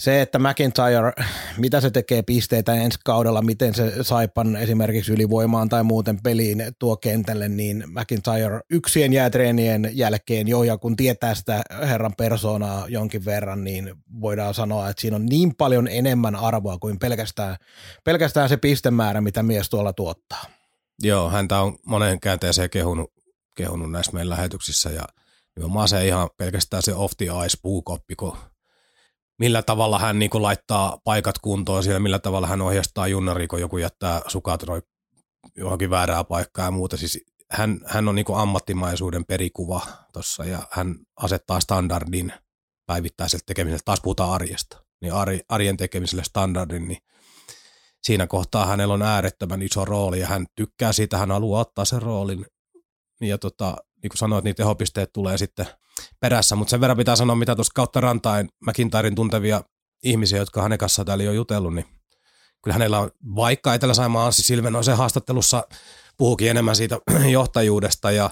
se, 0.00 0.20
että 0.20 0.38
McIntyre, 0.38 1.12
mitä 1.56 1.80
se 1.80 1.90
tekee 1.90 2.22
pisteitä 2.22 2.74
ensi 2.74 2.98
kaudella, 3.04 3.42
miten 3.42 3.74
se 3.74 3.92
Saipan 4.02 4.56
esimerkiksi 4.56 5.12
ylivoimaan 5.12 5.68
tai 5.68 5.82
muuten 5.82 6.22
peliin 6.22 6.62
tuo 6.78 6.96
kentälle, 6.96 7.48
niin 7.48 7.84
McIntyre 7.86 8.60
yksien 8.70 9.12
jäätreenien 9.12 9.90
jälkeen 9.92 10.48
jo, 10.48 10.62
ja 10.62 10.78
kun 10.78 10.96
tietää 10.96 11.34
sitä 11.34 11.62
herran 11.82 12.12
persoonaa 12.18 12.88
jonkin 12.88 13.24
verran, 13.24 13.64
niin 13.64 13.94
voidaan 14.20 14.54
sanoa, 14.54 14.88
että 14.88 15.00
siinä 15.00 15.16
on 15.16 15.26
niin 15.26 15.54
paljon 15.56 15.88
enemmän 15.88 16.36
arvoa 16.36 16.78
kuin 16.78 16.98
pelkästään, 16.98 17.56
pelkästään 18.04 18.48
se 18.48 18.56
pistemäärä, 18.56 19.20
mitä 19.20 19.42
mies 19.42 19.70
tuolla 19.70 19.92
tuottaa. 19.92 20.44
Joo, 21.02 21.30
häntä 21.30 21.60
on 21.60 21.78
moneen 21.86 22.20
käänteeseen 22.20 22.70
kehunut, 22.70 23.12
kehunut 23.56 23.90
näissä 23.90 24.12
meidän 24.12 24.30
lähetyksissä 24.30 24.90
ja 24.90 25.04
nimenomaan 25.56 25.88
se 25.88 26.06
ihan 26.06 26.28
pelkästään 26.36 26.82
se 26.82 26.94
off 26.94 27.12
the 27.16 27.24
ice 27.24 27.58
puukoppi, 27.62 28.14
kun 28.14 28.36
millä 29.40 29.62
tavalla 29.62 29.98
hän 29.98 30.18
niin 30.18 30.30
kuin 30.30 30.42
laittaa 30.42 30.98
paikat 31.04 31.38
kuntoon 31.38 31.82
siellä, 31.82 32.00
millä 32.00 32.18
tavalla 32.18 32.46
hän 32.46 32.60
ohjastaa 32.60 33.08
junnari, 33.08 33.46
kun 33.48 33.60
joku 33.60 33.78
jättää 33.78 34.22
sukat 34.26 34.62
roi 34.62 34.82
johonkin 35.56 35.90
väärää 35.90 36.24
paikkaa 36.24 36.64
ja 36.64 36.70
muuta. 36.70 36.96
Siis 36.96 37.24
hän, 37.50 37.80
hän 37.86 38.08
on 38.08 38.14
niin 38.14 38.24
kuin 38.24 38.38
ammattimaisuuden 38.38 39.24
perikuva 39.24 39.80
tuossa 40.12 40.44
ja 40.44 40.62
hän 40.70 40.96
asettaa 41.16 41.60
standardin 41.60 42.32
päivittäiselle 42.86 43.42
tekemiselle. 43.46 43.82
Taas 43.84 44.00
puhutaan 44.00 44.32
arjesta. 44.32 44.82
Niin 45.00 45.12
arjen 45.48 45.76
tekemiselle 45.76 46.24
standardin, 46.24 46.88
niin 46.88 46.98
siinä 48.02 48.26
kohtaa 48.26 48.66
hänellä 48.66 48.94
on 48.94 49.02
äärettömän 49.02 49.62
iso 49.62 49.84
rooli 49.84 50.20
ja 50.20 50.26
hän 50.26 50.46
tykkää 50.56 50.92
siitä, 50.92 51.18
hän 51.18 51.30
haluaa 51.30 51.60
ottaa 51.60 51.84
sen 51.84 52.02
roolin. 52.02 52.46
Ja 53.20 53.38
tota, 53.38 53.76
niin 54.02 54.10
kuin 54.10 54.18
sanoit, 54.18 54.44
niin 54.44 54.56
tehopisteet 54.56 55.12
tulee 55.12 55.38
sitten 55.38 55.66
perässä, 56.20 56.56
mutta 56.56 56.70
sen 56.70 56.80
verran 56.80 56.96
pitää 56.96 57.16
sanoa, 57.16 57.36
mitä 57.36 57.54
tuossa 57.54 57.72
kautta 57.74 58.00
rantain 58.00 58.48
McIntyren 58.66 59.14
tuntevia 59.14 59.62
ihmisiä, 60.02 60.38
jotka 60.38 60.62
hänen 60.62 60.78
kanssaan 60.78 61.06
täällä 61.06 61.24
jo 61.24 61.32
jutellut, 61.32 61.74
niin 61.74 61.86
kyllä 62.62 62.74
hänellä 62.74 62.98
on, 62.98 63.10
vaikka 63.36 63.74
Etelä-Saimaa 63.74 64.26
Anssi 64.26 64.42
Silvenoisen 64.42 64.96
haastattelussa 64.96 65.64
puhukin 66.16 66.50
enemmän 66.50 66.76
siitä 66.76 66.98
johtajuudesta 67.32 68.10
ja 68.10 68.30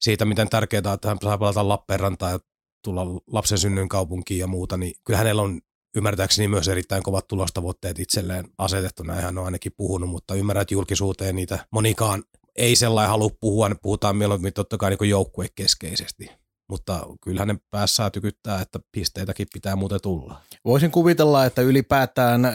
siitä, 0.00 0.24
miten 0.24 0.48
tärkeää 0.48 0.92
että 0.94 1.08
hän 1.08 1.18
saa 1.22 1.38
palata 1.38 1.68
Lappeenrantaan 1.68 2.32
ja 2.32 2.38
tulla 2.84 3.06
lapsen 3.26 3.58
synnyn 3.58 3.88
kaupunkiin 3.88 4.40
ja 4.40 4.46
muuta, 4.46 4.76
niin 4.76 4.94
kyllä 5.04 5.18
hänellä 5.18 5.42
on 5.42 5.60
ymmärtääkseni 5.96 6.48
myös 6.48 6.68
erittäin 6.68 7.02
kovat 7.02 7.28
tulostavoitteet 7.28 7.98
itselleen 7.98 8.44
asetettu, 8.58 9.02
näin 9.02 9.22
hän 9.22 9.38
on 9.38 9.44
ainakin 9.44 9.72
puhunut, 9.76 10.10
mutta 10.10 10.34
ymmärrän, 10.34 10.62
että 10.62 10.74
julkisuuteen 10.74 11.36
niitä 11.36 11.66
monikaan 11.70 12.24
ei 12.56 12.76
sellainen 12.76 13.10
halua 13.10 13.30
puhua, 13.40 13.68
ne 13.68 13.76
puhutaan 13.82 14.16
mieluummin 14.16 14.52
totta 14.52 14.76
kai 14.76 14.90
niin 14.90 15.10
joukkuekeskeisesti. 15.10 16.30
Mutta 16.68 17.06
kyllä 17.24 17.40
hänen 17.40 17.58
päässään 17.70 18.12
tykyttää, 18.12 18.60
että 18.60 18.78
pisteitäkin 18.92 19.46
pitää 19.52 19.76
muuten 19.76 20.00
tulla. 20.02 20.40
Voisin 20.64 20.90
kuvitella, 20.90 21.44
että 21.44 21.62
ylipäätään 21.62 22.44
äh, 22.44 22.54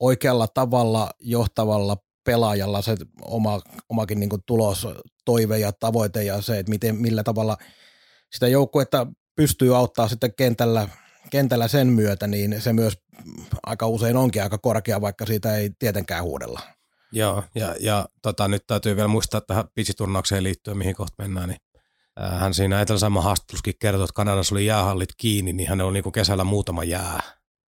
oikealla 0.00 0.48
tavalla 0.48 1.10
johtavalla 1.20 1.96
pelaajalla 2.24 2.82
se 2.82 2.96
oma, 3.22 3.60
omakin 3.88 4.20
niin 4.20 4.30
tulos, 4.46 4.88
toive 5.24 5.58
ja 5.58 5.72
tavoite 5.72 6.24
ja 6.24 6.42
se, 6.42 6.58
että 6.58 6.70
miten, 6.70 6.96
millä 6.96 7.22
tavalla 7.22 7.56
sitä 8.32 8.48
joukkuetta 8.48 9.06
pystyy 9.36 9.76
auttaa 9.76 10.08
sitten 10.08 10.34
kentällä, 10.34 10.88
kentällä 11.30 11.68
sen 11.68 11.86
myötä, 11.86 12.26
niin 12.26 12.60
se 12.60 12.72
myös 12.72 12.98
aika 13.66 13.86
usein 13.86 14.16
onkin 14.16 14.42
aika 14.42 14.58
korkea, 14.58 15.00
vaikka 15.00 15.26
siitä 15.26 15.56
ei 15.56 15.70
tietenkään 15.78 16.24
huudella. 16.24 16.60
Joo, 17.12 17.44
ja, 17.54 17.74
ja 17.80 18.06
tota, 18.22 18.48
nyt 18.48 18.66
täytyy 18.66 18.96
vielä 18.96 19.08
muistaa 19.08 19.40
tähän 19.40 19.64
pitsiturnaukseen 19.74 20.42
liittyen, 20.42 20.78
mihin 20.78 20.94
kohta 20.94 21.22
mennään, 21.22 21.48
niin 21.48 21.58
hän 22.20 22.54
siinä 22.54 22.80
Etelä-Saimaan 22.80 23.24
haastattelussakin 23.24 23.74
kertoi, 23.78 24.04
että 24.04 24.14
Kanadassa 24.14 24.54
oli 24.54 24.66
jäähallit 24.66 25.08
kiinni, 25.16 25.52
niin 25.52 25.68
hän 25.68 25.80
oli 25.80 25.92
niin 25.92 26.12
kesällä 26.12 26.44
muutama 26.44 26.84
jää 26.84 27.20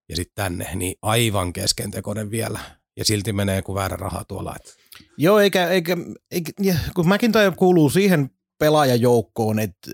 ja 0.09 0.17
sitten 0.17 0.45
tänne, 0.45 0.71
niin 0.75 0.95
aivan 1.03 1.53
keskentekoinen 1.53 2.31
vielä. 2.31 2.61
Ja 2.97 3.05
silti 3.05 3.33
menee 3.33 3.63
kuin 3.63 3.77
väärä 3.77 3.97
raha 3.97 4.25
tuolla. 4.25 4.57
Että. 4.57 4.71
Joo, 5.17 5.41
eikä, 5.41 5.69
eikä, 5.69 5.97
eikä 6.31 6.53
kun 6.95 7.09
mäkin 7.09 7.33
kuuluu 7.57 7.91
siihen 7.91 8.31
pelaajajoukkoon, 8.59 9.59
että 9.59 9.91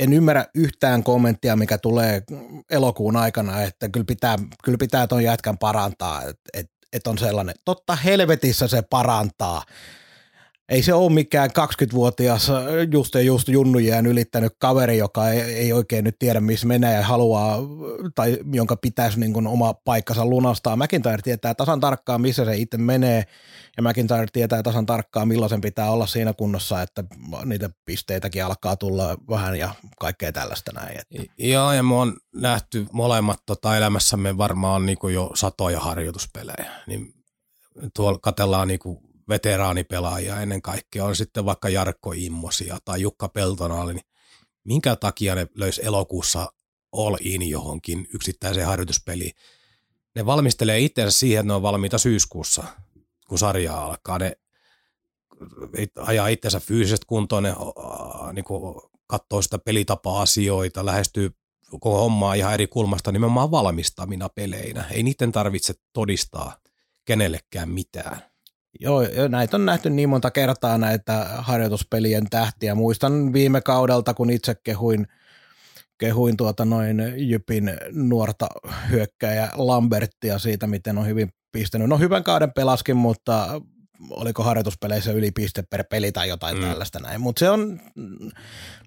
en 0.00 0.12
ymmärrä 0.12 0.46
yhtään 0.54 1.04
kommenttia, 1.04 1.56
mikä 1.56 1.78
tulee 1.78 2.22
elokuun 2.70 3.16
aikana, 3.16 3.62
että 3.62 3.88
kyllä 3.88 4.04
pitää, 4.04 4.36
kyllä 4.64 4.78
pitää 4.78 5.06
ton 5.06 5.22
jätkän 5.22 5.58
parantaa, 5.58 6.22
että, 6.22 6.50
että, 6.54 6.72
että 6.92 7.10
on 7.10 7.18
sellainen, 7.18 7.54
totta 7.64 7.96
helvetissä 7.96 8.68
se 8.68 8.82
parantaa, 8.82 9.62
ei 10.68 10.82
se 10.82 10.94
ole 10.94 11.12
mikään 11.12 11.50
20-vuotias 11.50 12.52
just 12.92 13.14
ja 13.14 13.20
just 13.20 13.48
junnujään 13.48 14.06
ylittänyt 14.06 14.52
kaveri, 14.58 14.98
joka 14.98 15.28
ei, 15.28 15.40
ei 15.40 15.72
oikein 15.72 16.04
nyt 16.04 16.16
tiedä, 16.18 16.40
missä 16.40 16.66
menee 16.66 16.94
ja 16.94 17.02
haluaa, 17.02 17.58
tai 18.14 18.38
jonka 18.52 18.76
pitäisi 18.76 19.20
niin 19.20 19.32
kuin 19.32 19.46
oma 19.46 19.74
paikkansa 19.74 20.26
lunastaa. 20.26 20.76
McIntyre 20.76 21.22
tietää 21.22 21.54
tasan 21.54 21.80
tarkkaan, 21.80 22.20
missä 22.20 22.44
se 22.44 22.56
itse 22.56 22.76
menee, 22.78 23.24
ja 23.76 23.82
McIntyre 23.82 24.26
tietää 24.32 24.62
tasan 24.62 24.86
tarkkaan, 24.86 25.28
milloin 25.28 25.50
sen 25.50 25.60
pitää 25.60 25.90
olla 25.90 26.06
siinä 26.06 26.32
kunnossa, 26.32 26.82
että 26.82 27.04
niitä 27.44 27.70
pisteitäkin 27.84 28.44
alkaa 28.44 28.76
tulla 28.76 29.16
vähän 29.30 29.58
ja 29.58 29.74
kaikkea 30.00 30.32
tällaista 30.32 30.72
näin. 30.74 30.98
Että. 31.00 31.32
Joo, 31.38 31.72
ja 31.72 31.82
me 31.82 31.94
on 31.94 32.16
nähty 32.34 32.86
molemmat 32.92 33.42
tota 33.46 33.76
elämässämme 33.76 34.38
varmaan 34.38 34.86
niin 34.86 34.98
kuin 34.98 35.14
jo 35.14 35.30
satoja 35.34 35.80
harjoituspelejä, 35.80 36.70
niin 36.86 37.14
tuolla 37.94 38.18
katellaan 38.18 38.68
niin 38.68 38.80
kuin 38.80 39.07
veteraanipelaajia 39.28 40.40
ennen 40.40 40.62
kaikkea, 40.62 41.04
on 41.04 41.16
sitten 41.16 41.44
vaikka 41.44 41.68
Jarkko 41.68 42.12
Immosia 42.12 42.78
tai 42.84 43.00
Jukka 43.00 43.28
Peltonaali, 43.28 43.94
niin 43.94 44.06
minkä 44.64 44.96
takia 44.96 45.34
ne 45.34 45.46
löysi 45.54 45.84
elokuussa 45.84 46.52
all 46.92 47.16
in 47.20 47.50
johonkin 47.50 48.08
yksittäiseen 48.14 48.66
harjoituspeliin. 48.66 49.32
Ne 50.14 50.26
valmistelee 50.26 50.78
itseensä 50.78 51.18
siihen, 51.18 51.40
että 51.40 51.46
ne 51.46 51.54
on 51.54 51.62
valmiita 51.62 51.98
syyskuussa, 51.98 52.64
kun 53.28 53.38
sarja 53.38 53.84
alkaa. 53.84 54.18
Ne 54.18 54.32
ajaa 55.96 56.28
itsensä 56.28 56.60
fyysisesti 56.60 57.06
kuntoon, 57.06 57.42
ne 57.42 57.54
niin 58.32 58.44
katsoo 59.06 59.42
sitä 59.42 59.58
pelitapa-asioita, 59.58 60.86
lähestyy 60.86 61.30
koko 61.70 61.98
hommaa 61.98 62.34
ihan 62.34 62.54
eri 62.54 62.66
kulmasta 62.66 63.12
nimenomaan 63.12 63.50
valmistamina 63.50 64.28
peleinä. 64.28 64.84
Ei 64.90 65.02
niiden 65.02 65.32
tarvitse 65.32 65.74
todistaa 65.92 66.56
kenellekään 67.04 67.68
mitään. 67.68 68.22
Joo, 68.80 69.02
näitä 69.28 69.56
on 69.56 69.66
nähty 69.66 69.90
niin 69.90 70.08
monta 70.08 70.30
kertaa 70.30 70.78
näitä 70.78 71.26
harjoituspelien 71.38 72.30
tähtiä. 72.30 72.74
Muistan 72.74 73.32
viime 73.32 73.60
kaudelta, 73.60 74.14
kun 74.14 74.30
itse 74.30 74.54
kehuin, 74.64 75.06
kehuin 75.98 76.36
tuota 76.36 76.64
noin 76.64 77.02
Jypin 77.16 77.70
nuorta 77.92 78.46
hyökkäjä 78.90 79.48
Lambertia 79.54 80.38
siitä, 80.38 80.66
miten 80.66 80.98
on 80.98 81.06
hyvin 81.06 81.28
pistänyt. 81.52 81.88
No 81.88 81.98
hyvän 81.98 82.24
kauden 82.24 82.52
pelaskin, 82.52 82.96
mutta 82.96 83.60
oliko 84.10 84.42
harjoituspeleissä 84.42 85.12
yli 85.12 85.30
piste 85.30 85.62
per 85.70 85.84
peli 85.90 86.12
tai 86.12 86.28
jotain 86.28 86.56
mm. 86.56 86.62
tällaista 86.62 86.98
näin. 86.98 87.20
Mutta 87.20 87.40
se 87.40 87.50
on 87.50 87.80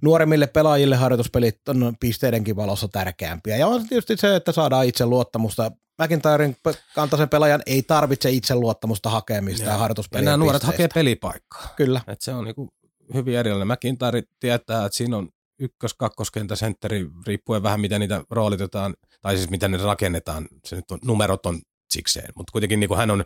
nuoremmille 0.02 0.48
pelaajille 0.48 0.96
harjoituspelit 0.96 1.70
on 1.70 1.94
pisteidenkin 2.00 2.56
valossa 2.56 2.88
tärkeämpiä. 2.88 3.58
Ja 3.58 3.68
on 3.68 3.88
tietysti 3.88 4.18
se, 4.18 4.36
että 4.36 4.52
saadaan 4.52 4.86
itse 4.86 5.06
luottamusta 5.06 5.72
McIntyren 6.04 6.58
kantaisen 6.96 7.30
pelaajan 7.30 7.62
ei 7.66 7.84
tarvitse 7.84 8.30
itse 8.30 8.56
luottamusta 8.56 9.10
hakea 9.10 9.42
mistään 9.42 9.80
harjoituspeliä. 9.80 10.26
Nämä 10.26 10.38
nuoret 10.38 10.64
hakee 10.64 10.88
pelipaikkaa. 10.94 11.74
Kyllä. 11.76 12.02
Et 12.08 12.22
se 12.22 12.34
on 12.34 12.44
niinku 12.44 12.70
hyvin 13.14 13.38
erilainen. 13.38 13.68
McIntyre 13.68 14.24
tietää, 14.40 14.86
että 14.86 14.98
siinä 14.98 15.18
on 15.18 15.30
ykkös, 15.60 15.94
kakkoskentä, 15.94 16.56
sentteri, 16.56 17.08
riippuen 17.28 17.64
vähän 17.64 17.82
miten 17.82 18.00
niitä 18.00 18.24
roolitetaan, 18.30 18.94
tai 19.22 19.38
siis 19.38 19.50
miten 19.50 19.72
ne 19.72 19.78
rakennetaan. 19.78 20.48
Se 20.66 20.76
nyt 20.76 20.92
on, 20.92 21.00
numerot 21.06 21.46
on 21.46 21.62
sikseen, 21.90 22.30
mutta 22.36 22.52
kuitenkin 22.52 22.80
niin 22.80 22.98
hän 22.98 23.12
on 23.12 23.26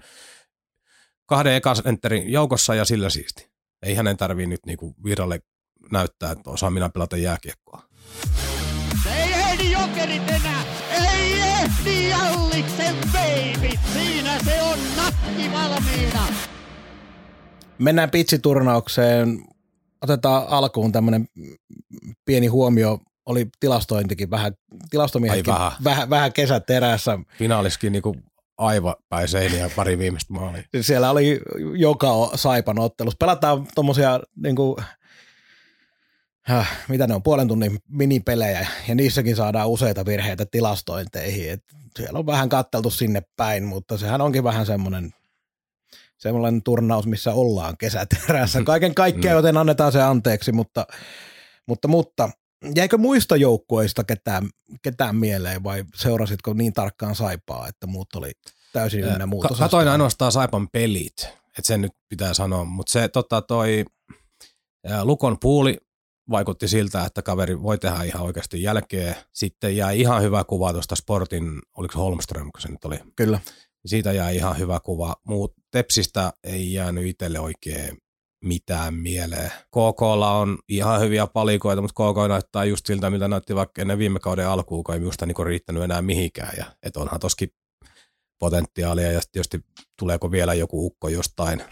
kahden 1.26 1.54
eka 1.54 1.76
sentterin 1.76 2.32
joukossa 2.32 2.76
ja 2.76 2.86
sillä 2.86 3.10
siisti. 3.10 3.50
Ei 3.84 3.96
hänen 3.96 4.18
tarvii 4.18 4.48
nyt 4.48 4.66
niin 4.66 4.78
viralle 5.04 5.40
näyttää, 5.92 6.32
että 6.32 6.50
osaa 6.50 6.70
minä 6.70 6.90
pelata 6.90 7.18
jääkiekkoa. 7.18 7.84
Ei 9.16 9.34
ehdi 9.34 9.72
jokerit 9.72 10.30
enää! 10.30 10.85
Ehdi 11.66 12.10
Jalliksen 12.10 12.96
baby! 13.14 13.70
Siinä 13.94 14.40
se 14.40 14.62
on 14.62 14.80
nakki 14.98 15.52
valmiina! 15.52 16.28
Mennään 17.78 18.12
pitsiturnaukseen. 18.12 19.46
Otetaan 20.02 20.46
alkuun 20.48 20.92
tämmöinen 20.92 21.28
pieni 22.26 22.48
huomio. 22.48 23.00
Oli 23.26 23.48
tilastointikin 23.60 24.30
vähän, 24.30 24.54
tilastomiehetkin 24.90 25.54
vähän. 25.54 25.72
vähän, 25.84 26.10
vähän 26.10 26.34
kesäterässä. 26.34 27.20
Finaaliskin 27.38 27.92
niinku 27.92 28.16
aivan 28.58 28.96
päin 29.10 29.28
seiniä 29.28 29.70
pari 29.76 29.98
viimeistä 29.98 30.34
maalia. 30.34 30.64
Siellä 30.82 31.12
oli 31.12 31.40
joka 31.76 32.30
Saipan 32.36 32.80
ottelussa. 32.80 33.18
Pelataan 33.20 33.68
tuommoisia 33.76 34.20
niinku, 34.44 34.78
äh, 36.50 36.86
mitä 36.90 37.08
ne 37.08 37.16
on, 37.16 37.24
puolen 37.24 37.48
tunnin 37.48 37.80
minipelejä, 37.90 38.68
ja 38.88 38.96
niissäkin 38.96 39.36
saadaan 39.36 39.70
useita 39.70 40.06
virheitä 40.06 40.46
tilastointeihin. 40.46 41.52
Et 41.52 41.64
siellä 41.98 42.20
on 42.20 42.26
vähän 42.26 42.50
katteltu 42.50 42.90
sinne 42.90 43.22
päin, 43.36 43.64
mutta 43.64 43.98
sehän 43.98 44.22
onkin 44.22 44.44
vähän 44.44 44.66
semmoinen 44.66 45.12
semmoinen 46.18 46.64
turnaus, 46.64 47.08
missä 47.08 47.34
ollaan 47.34 47.78
kesäterässä. 47.78 48.64
Kaiken 48.64 48.96
kaikkiaan, 48.96 49.36
mm. 49.36 49.38
joten 49.38 49.58
annetaan 49.58 49.92
se 49.92 50.02
anteeksi, 50.02 50.52
mutta, 50.52 50.88
mutta, 51.68 51.88
mutta 51.88 52.30
jäikö 52.76 52.98
muista 52.98 53.36
joukkueista 53.36 54.04
ketään, 54.04 54.50
ketään 54.82 55.16
mieleen 55.16 55.64
vai 55.64 55.84
seurasitko 55.96 56.54
niin 56.54 56.74
tarkkaan 56.74 57.16
Saipaa, 57.16 57.68
että 57.68 57.88
muut 57.88 58.16
oli 58.16 58.32
täysin 58.74 59.04
ynnä 59.04 59.26
muuta? 59.26 59.56
Katoin 59.60 59.88
ainoastaan 59.88 60.32
Saipan 60.32 60.68
pelit, 60.70 61.22
että 61.24 61.68
sen 61.68 61.82
nyt 61.82 61.92
pitää 62.10 62.34
sanoa, 62.34 62.64
mutta 62.64 62.92
se 62.92 63.08
tota, 63.08 63.42
toi 63.42 63.86
Lukon 65.04 65.38
puuli 65.40 65.78
vaikutti 66.30 66.68
siltä, 66.68 67.06
että 67.06 67.22
kaveri 67.22 67.62
voi 67.62 67.78
tehdä 67.78 68.04
ihan 68.04 68.22
oikeasti 68.22 68.64
jälkeen. 68.64 69.16
Sitten 69.34 69.78
jäi 69.78 70.00
ihan 70.00 70.22
hyvä 70.22 70.44
kuva 70.44 70.74
tuosta 70.74 70.96
Sportin, 70.96 71.62
oliko 71.78 72.00
Holmström, 72.00 72.52
kun 72.52 72.62
se 72.62 72.72
nyt 72.72 72.86
oli? 72.86 73.00
Kyllä. 73.16 73.40
Siitä 73.86 74.12
jäi 74.12 74.36
ihan 74.36 74.58
hyvä 74.58 74.80
kuva. 74.80 75.16
Muut 75.28 75.54
Tepsistä 75.72 76.34
ei 76.44 76.74
jäänyt 76.74 77.06
itselle 77.06 77.40
oikein 77.40 77.98
mitään 78.46 78.94
mieleen. 78.94 79.52
KKlla 79.68 80.38
on 80.38 80.58
ihan 80.70 81.02
hyviä 81.02 81.28
palikoita, 81.28 81.82
mutta 81.82 82.04
KK 82.04 82.30
näyttää 82.30 82.64
just 82.64 82.86
siltä, 82.86 83.10
mitä 83.10 83.28
näytti 83.28 83.56
vaikka 83.56 83.82
ennen 83.82 83.98
viime 83.98 84.20
kauden 84.20 84.48
alkuun, 84.48 84.84
kun 84.84 84.94
ei 84.96 85.00
minusta 85.00 85.26
niinku 85.26 85.44
riittänyt 85.44 85.84
enää 85.84 86.02
mihinkään. 86.02 86.54
Ja, 86.58 86.66
et 86.84 86.98
onhan 86.98 87.20
toskin 87.20 87.50
potentiaalia 88.40 89.12
ja 89.12 89.22
tietysti 89.32 89.60
tuleeko 90.00 90.32
vielä 90.32 90.54
joku 90.54 90.86
ukko 90.86 91.10
jostain, 91.10 91.64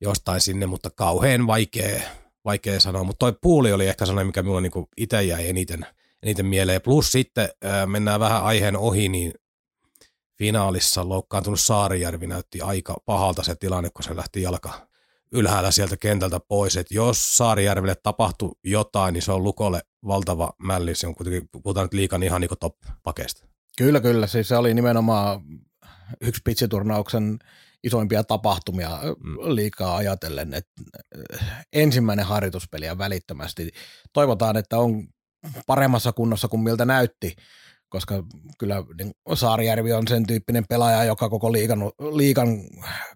jostain 0.00 0.40
sinne, 0.40 0.66
mutta 0.66 0.90
kauhean 0.90 1.46
vaikea, 1.46 2.02
vaikea 2.48 2.80
sanoa. 2.80 3.04
Mutta 3.04 3.18
toi 3.18 3.38
puuli 3.42 3.72
oli 3.72 3.86
ehkä 3.86 4.06
sellainen, 4.06 4.26
mikä 4.26 4.42
minulla 4.42 4.60
niinku 4.60 4.88
itse 4.96 5.22
jäi 5.22 5.48
eniten, 5.48 5.86
eniten 6.22 6.46
mieleen. 6.46 6.82
Plus 6.82 7.12
sitten 7.12 7.48
ää, 7.62 7.86
mennään 7.86 8.20
vähän 8.20 8.44
aiheen 8.44 8.76
ohi, 8.76 9.08
niin 9.08 9.32
finaalissa 10.38 11.08
loukkaantunut 11.08 11.60
Saarijärvi 11.60 12.26
näytti 12.26 12.60
aika 12.60 12.96
pahalta 13.06 13.42
se 13.42 13.54
tilanne, 13.54 13.90
kun 13.90 14.04
se 14.04 14.16
lähti 14.16 14.42
jalka 14.42 14.88
ylhäällä 15.32 15.70
sieltä 15.70 15.96
kentältä 15.96 16.40
pois. 16.40 16.76
Että 16.76 16.94
jos 16.94 17.36
Saarijärvelle 17.36 17.94
tapahtuu 18.02 18.58
jotain, 18.64 19.12
niin 19.12 19.22
se 19.22 19.32
on 19.32 19.44
Lukolle 19.44 19.80
valtava 20.06 20.52
mälli. 20.58 20.94
Se 20.94 21.06
on 21.06 21.14
kuitenkin, 21.14 21.48
puhutaan 21.62 21.84
nyt 21.84 21.94
liikan 21.94 22.22
ihan 22.22 22.40
niin 22.40 22.50
top-pakeista. 22.60 23.46
Kyllä, 23.78 24.00
kyllä. 24.00 24.26
Siis 24.26 24.48
se 24.48 24.56
oli 24.56 24.74
nimenomaan 24.74 25.40
yksi 26.20 26.40
pitsiturnauksen 26.44 27.38
isoimpia 27.84 28.24
tapahtumia 28.24 28.90
mm. 29.24 29.54
liikaa 29.54 29.96
ajatellen, 29.96 30.54
että 30.54 30.82
ensimmäinen 31.72 32.26
harjoituspeli 32.26 32.86
ja 32.86 32.98
välittömästi. 32.98 33.70
Toivotaan, 34.12 34.56
että 34.56 34.78
on 34.78 35.08
paremmassa 35.66 36.12
kunnossa 36.12 36.48
kuin 36.48 36.62
miltä 36.62 36.84
näytti 36.84 37.34
koska 37.88 38.24
kyllä 38.58 38.84
niin 38.98 39.12
Saarijärvi 39.34 39.92
on 39.92 40.08
sen 40.08 40.26
tyyppinen 40.26 40.64
pelaaja, 40.68 41.04
joka 41.04 41.28
koko 41.28 41.52
liikan, 41.52 41.78
liikan 42.12 42.48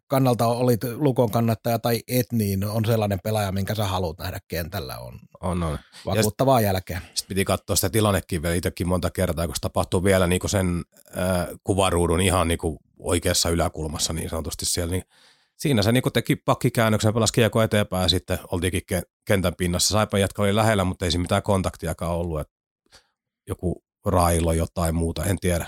kannalta 0.06 0.46
oli 0.46 0.76
lukon 0.94 1.30
kannattaja 1.30 1.78
tai 1.78 2.00
et, 2.08 2.26
niin 2.32 2.64
on 2.64 2.84
sellainen 2.84 3.18
pelaaja, 3.24 3.52
minkä 3.52 3.74
sä 3.74 3.84
haluat 3.84 4.18
nähdä 4.18 4.38
kentällä. 4.48 4.98
On, 4.98 5.18
on, 5.40 5.62
on. 5.62 5.78
vakuuttavaa 6.06 6.60
ja 6.60 6.66
jälkeen. 6.66 7.00
Sitten 7.14 7.28
piti 7.28 7.44
katsoa 7.44 7.76
sitä 7.76 7.90
tilannekin 7.90 8.42
vielä 8.42 8.54
itsekin 8.54 8.88
monta 8.88 9.10
kertaa, 9.10 9.46
kun 9.46 9.56
se 9.56 9.60
tapahtuu 9.60 10.04
vielä 10.04 10.26
niin 10.26 10.40
sen 10.46 10.82
äh, 11.16 11.46
kuvaruudun 11.64 12.20
ihan 12.20 12.48
niin 12.48 12.58
oikeassa 13.02 13.50
yläkulmassa 13.50 14.12
niin 14.12 14.30
sanotusti 14.30 14.64
siellä, 14.64 14.92
niin 14.92 15.04
siinä 15.56 15.82
se 15.82 15.92
niin 15.92 16.02
teki 16.12 16.36
pakkikäännöksen, 16.36 17.14
pelasi 17.14 17.32
kiekko 17.32 17.62
eteenpäin 17.62 18.02
ja 18.02 18.08
sitten 18.08 18.38
oltiinkin 18.52 18.82
kentän 19.26 19.54
pinnassa. 19.58 19.92
Saipa 19.92 20.18
jatka 20.18 20.42
oli 20.42 20.56
lähellä, 20.56 20.84
mutta 20.84 21.04
ei 21.04 21.10
siinä 21.10 21.22
mitään 21.22 21.42
kontaktiakaan 21.42 22.16
ollut. 22.16 22.40
Että 22.40 22.54
joku 23.48 23.84
railo, 24.06 24.52
jotain 24.52 24.94
muuta, 24.94 25.24
en 25.24 25.38
tiedä. 25.38 25.66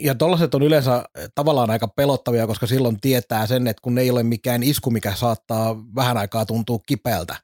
ja 0.00 0.14
tollaiset 0.14 0.54
on 0.54 0.62
yleensä 0.62 1.04
tavallaan 1.34 1.70
aika 1.70 1.88
pelottavia, 1.88 2.46
koska 2.46 2.66
silloin 2.66 3.00
tietää 3.00 3.46
sen, 3.46 3.66
että 3.66 3.80
kun 3.82 3.98
ei 3.98 4.10
ole 4.10 4.22
mikään 4.22 4.62
isku, 4.62 4.90
mikä 4.90 5.14
saattaa 5.14 5.76
vähän 5.94 6.16
aikaa 6.16 6.46
tuntua 6.46 6.78
kipeältä, 6.86 7.36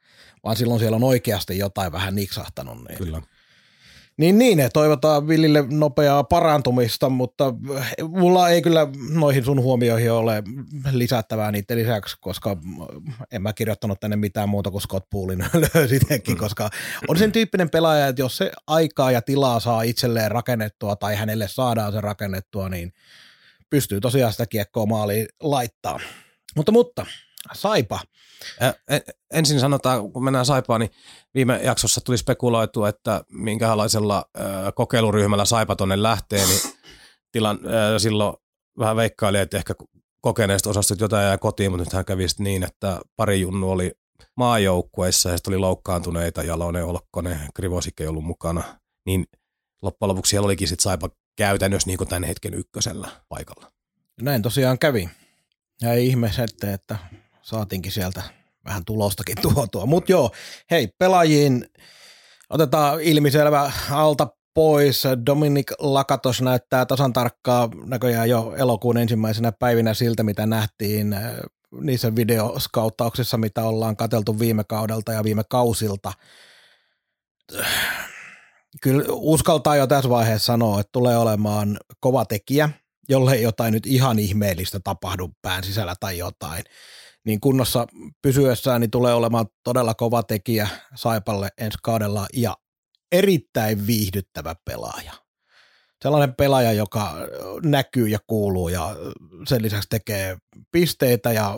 vaan 0.44 0.56
silloin 0.56 0.80
siellä 0.80 0.96
on 0.96 1.04
oikeasti 1.04 1.58
jotain 1.58 1.92
vähän 1.92 2.14
niksahtanut. 2.14 2.84
Niin. 2.88 2.98
Kyllä. 2.98 3.22
Niin 4.16 4.38
niin, 4.38 4.60
että 4.60 4.72
toivotaan 4.72 5.28
Villille 5.28 5.64
nopeaa 5.70 6.24
parantumista, 6.24 7.08
mutta 7.08 7.54
mulla 8.08 8.48
ei 8.48 8.62
kyllä 8.62 8.88
noihin 9.10 9.44
sun 9.44 9.62
huomioihin 9.62 10.12
ole 10.12 10.42
lisättävää 10.92 11.52
niiden 11.52 11.78
lisäksi, 11.78 12.16
koska 12.20 12.56
en 13.32 13.42
mä 13.42 13.52
kirjoittanut 13.52 14.00
tänne 14.00 14.16
mitään 14.16 14.48
muuta 14.48 14.70
kuin 14.70 14.82
Scott 14.82 15.10
Poolin 15.10 15.38
löysitäkin, 15.74 16.34
mm. 16.34 16.38
koska 16.38 16.70
on 17.08 17.18
sen 17.18 17.32
tyyppinen 17.32 17.70
pelaaja, 17.70 18.08
että 18.08 18.22
jos 18.22 18.36
se 18.36 18.52
aikaa 18.66 19.10
ja 19.10 19.22
tilaa 19.22 19.60
saa 19.60 19.82
itselleen 19.82 20.30
rakennettua 20.30 20.96
tai 20.96 21.16
hänelle 21.16 21.48
saadaan 21.48 21.92
se 21.92 22.00
rakennettua, 22.00 22.68
niin 22.68 22.92
pystyy 23.70 24.00
tosiaan 24.00 24.32
sitä 24.32 24.46
kiekkoa 24.46 24.86
maaliin 24.86 25.26
laittaa. 25.40 26.00
Mutta, 26.56 26.72
mutta 26.72 27.06
Saipa. 27.52 28.00
Ensin 29.32 29.60
sanotaan, 29.60 30.12
kun 30.12 30.24
mennään 30.24 30.46
Saipaan, 30.46 30.80
niin 30.80 30.90
viime 31.34 31.60
jaksossa 31.62 32.00
tuli 32.00 32.18
spekuloitu, 32.18 32.84
että 32.84 33.24
minkälaisella 33.30 34.24
kokeiluryhmällä 34.74 35.44
Saipa 35.44 35.76
tonne 35.76 36.02
lähtee, 36.02 36.46
niin 36.46 36.60
tilan, 37.32 37.58
silloin 37.98 38.36
vähän 38.78 38.96
veikkaili, 38.96 39.38
että 39.38 39.56
ehkä 39.56 39.74
kokeneista 40.20 40.70
osastot 40.70 41.00
jotain 41.00 41.26
jää 41.26 41.38
kotiin, 41.38 41.70
mutta 41.70 41.84
nythän 41.84 42.04
kävi 42.04 42.26
niin, 42.38 42.62
että 42.62 43.00
pari 43.16 43.40
junnu 43.40 43.70
oli 43.70 43.92
maajoukkueissa 44.36 45.30
ja 45.30 45.36
oli 45.48 45.58
loukkaantuneita, 45.58 46.42
Jalonen, 46.42 46.84
Olkkonen, 46.84 47.38
Krivosik 47.54 48.00
ei 48.00 48.06
ollut 48.06 48.24
mukana, 48.24 48.62
niin 49.06 49.26
loppujen 49.82 50.08
lopuksi 50.08 50.30
siellä 50.30 50.46
olikin 50.46 50.68
sitten 50.68 50.82
Saipa 50.82 51.10
käytännössä 51.36 51.86
niin 51.86 51.98
kuin 51.98 52.08
tämän 52.08 52.24
hetken 52.24 52.54
ykkösellä 52.54 53.08
paikalla. 53.28 53.72
Näin 54.20 54.42
tosiaan 54.42 54.78
kävi. 54.78 55.10
Ja 55.82 55.92
ei 55.92 56.06
ihme 56.06 56.30
että 56.74 56.98
saatiinkin 57.44 57.92
sieltä 57.92 58.22
vähän 58.64 58.84
tulostakin 58.84 59.36
tuotua. 59.52 59.86
Mutta 59.86 60.12
joo, 60.12 60.30
hei, 60.70 60.88
pelaajiin 60.98 61.66
otetaan 62.50 63.00
ilmiselvä 63.00 63.72
alta 63.90 64.28
pois. 64.54 65.04
Dominic 65.26 65.72
Lakatos 65.78 66.42
näyttää 66.42 66.86
tasan 66.86 67.12
tarkkaa 67.12 67.68
näköjään 67.84 68.28
jo 68.28 68.54
elokuun 68.56 68.96
ensimmäisenä 68.96 69.52
päivinä 69.52 69.94
siltä, 69.94 70.22
mitä 70.22 70.46
nähtiin 70.46 71.12
äh, 71.12 71.32
niissä 71.80 72.16
videoskauttauksissa, 72.16 73.38
mitä 73.38 73.64
ollaan 73.64 73.96
kateltu 73.96 74.38
viime 74.38 74.64
kaudelta 74.64 75.12
ja 75.12 75.24
viime 75.24 75.42
kausilta. 75.48 76.12
Kyllä 78.82 79.04
uskaltaa 79.08 79.76
jo 79.76 79.86
tässä 79.86 80.10
vaiheessa 80.10 80.46
sanoa, 80.46 80.80
että 80.80 80.92
tulee 80.92 81.16
olemaan 81.16 81.76
kova 82.00 82.24
tekijä, 82.24 82.70
jolle 83.08 83.36
jotain 83.36 83.72
nyt 83.72 83.86
ihan 83.86 84.18
ihmeellistä 84.18 84.80
tapahdu 84.84 85.30
pään 85.42 85.64
sisällä 85.64 85.94
tai 86.00 86.18
jotain 86.18 86.64
niin 87.24 87.40
kunnossa 87.40 87.86
pysyessään 88.22 88.80
niin 88.80 88.90
tulee 88.90 89.14
olemaan 89.14 89.46
todella 89.64 89.94
kova 89.94 90.22
tekijä 90.22 90.68
Saipalle 90.94 91.48
ensi 91.58 91.78
kaudella 91.82 92.26
ja 92.32 92.56
erittäin 93.12 93.86
viihdyttävä 93.86 94.54
pelaaja. 94.64 95.12
Sellainen 96.02 96.34
pelaaja, 96.34 96.72
joka 96.72 97.14
näkyy 97.62 98.08
ja 98.08 98.18
kuuluu 98.26 98.68
ja 98.68 98.96
sen 99.48 99.62
lisäksi 99.62 99.88
tekee 99.88 100.36
pisteitä 100.72 101.32
ja 101.32 101.54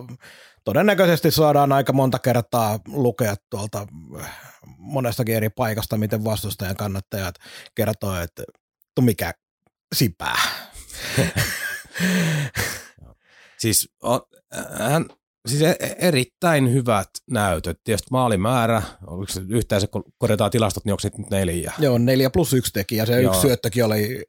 todennäköisesti 0.65 1.31
saadaan 1.31 1.73
aika 1.73 1.93
monta 1.93 2.19
kertaa 2.19 2.81
lukea 2.89 3.35
tuolta 3.51 3.87
monestakin 4.79 5.35
eri 5.35 5.49
paikasta, 5.49 5.97
miten 5.97 6.25
vastustajan 6.25 6.77
kannattajat 6.77 7.35
kertoo, 7.75 8.17
että 8.17 8.43
mikä 9.01 9.35
sipää. 9.95 10.39
siis 13.63 13.89
on, 14.03 14.21
hän, 14.79 15.07
siis 15.47 15.63
e-, 15.63 15.77
e-, 15.81 15.97
erittäin 15.99 16.73
hyvät 16.73 17.09
näytöt. 17.31 17.81
Tietysti 17.85 18.09
maalimäärä, 18.11 18.83
oliko 19.07 19.33
se 19.33 19.43
yhteensä, 19.49 19.87
kun 19.87 20.05
korjataan 20.19 20.51
tilastot, 20.51 20.85
niin 20.85 20.93
onko 20.93 21.01
se 21.01 21.11
nyt 21.19 21.31
neljä? 21.31 21.73
Joo, 21.79 21.99
neljä 21.99 22.31
plus 22.31 22.53
yksi 22.53 22.73
tekijä. 22.73 23.07
Se 23.07 23.21
Joo. 23.23 23.33
yksi 23.33 23.41
syöttökin 23.41 23.85
oli 23.85 24.25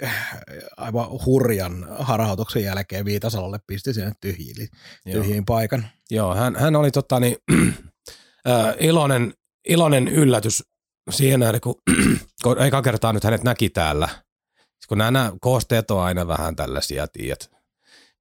aivan 0.78 1.08
hurjan 1.26 1.88
harhautuksen 2.00 2.64
jälkeen 2.64 3.06
Viitasalolle 3.06 3.60
pisti 3.68 3.94
sen 3.94 4.14
tyhjiin, 4.22 4.68
tyhjiin 5.12 5.46
paikan. 5.46 5.88
Joo, 6.12 6.36
hän, 6.36 6.56
hän 6.56 6.76
oli 6.76 6.92
tota, 6.92 7.20
niin, 7.20 7.38
äh, 8.50 8.76
iloinen, 8.80 9.34
iloinen 9.70 10.08
yllätys 10.08 10.64
siihen 11.10 11.40
nähden, 11.40 11.62
kun, 11.62 11.76
kun 12.44 12.62
eka 12.62 12.82
kertaa 12.82 13.14
nyt 13.14 13.24
hänet 13.24 13.44
näki 13.44 13.70
täällä. 13.70 14.10
Kun 14.88 14.98
nämä, 14.98 15.12
nämä 15.12 15.32
koosteet 15.42 15.92
on 15.92 16.02
aina 16.02 16.28
vähän 16.28 16.56
tällaisia, 16.56 17.08
tiedät, 17.08 17.52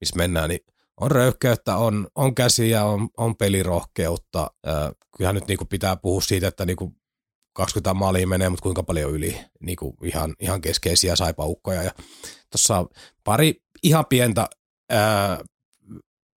missä 0.00 0.16
mennään, 0.16 0.48
niin 0.48 0.60
on 1.00 1.10
röyhkeyttä, 1.10 1.76
on, 1.76 2.08
on 2.14 2.34
käsiä, 2.34 2.84
on, 2.84 3.08
on 3.16 3.36
pelirohkeutta. 3.36 4.50
Äh, 4.68 4.90
kyllähän 5.16 5.34
nyt 5.34 5.48
niinku 5.48 5.64
pitää 5.64 5.96
puhua 5.96 6.20
siitä, 6.20 6.48
että 6.48 6.66
niinku 6.66 6.96
20 7.52 7.94
maalia 7.94 8.26
menee, 8.26 8.48
mutta 8.48 8.62
kuinka 8.62 8.82
paljon 8.82 9.10
yli 9.10 9.40
niinku 9.60 9.96
ihan, 10.02 10.34
ihan 10.40 10.60
keskeisiä 10.60 11.16
saipaukkoja. 11.16 11.82
Ja 11.82 11.90
tuossa 12.50 12.86
pari 13.24 13.62
ihan 13.82 14.06
pientä 14.06 14.48
ää, 14.90 15.40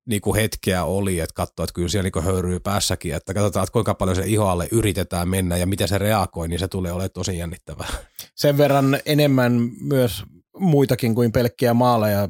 niinku 0.06 0.36
hetkeä 0.36 0.84
oli, 0.84 1.20
että 1.20 1.34
katsoi, 1.34 1.64
että 1.64 1.74
kyllä 1.74 1.88
siellä 1.88 2.04
niinku 2.04 2.22
höyryy 2.22 2.60
päässäkin, 2.60 3.16
että 3.16 3.34
katsotaan, 3.34 3.64
että 3.64 3.74
kuinka 3.74 3.94
paljon 3.94 4.16
se 4.16 4.24
ihoalle 4.26 4.68
yritetään 4.72 5.30
mennä 5.30 5.58
ja 5.58 5.68
miten 5.68 5.88
se 5.88 5.98
reagoi, 5.98 6.48
niin 6.48 6.60
se 6.60 6.68
tulee 6.68 6.92
olemaan 6.92 7.12
tosi 7.12 7.38
jännittävää. 7.38 7.88
Sen 8.36 8.58
verran 8.58 9.00
enemmän 9.06 9.72
myös 9.82 10.24
muitakin 10.60 11.16
kuin 11.16 11.32
pelkkiä 11.32 11.74
maaleja 11.74 12.30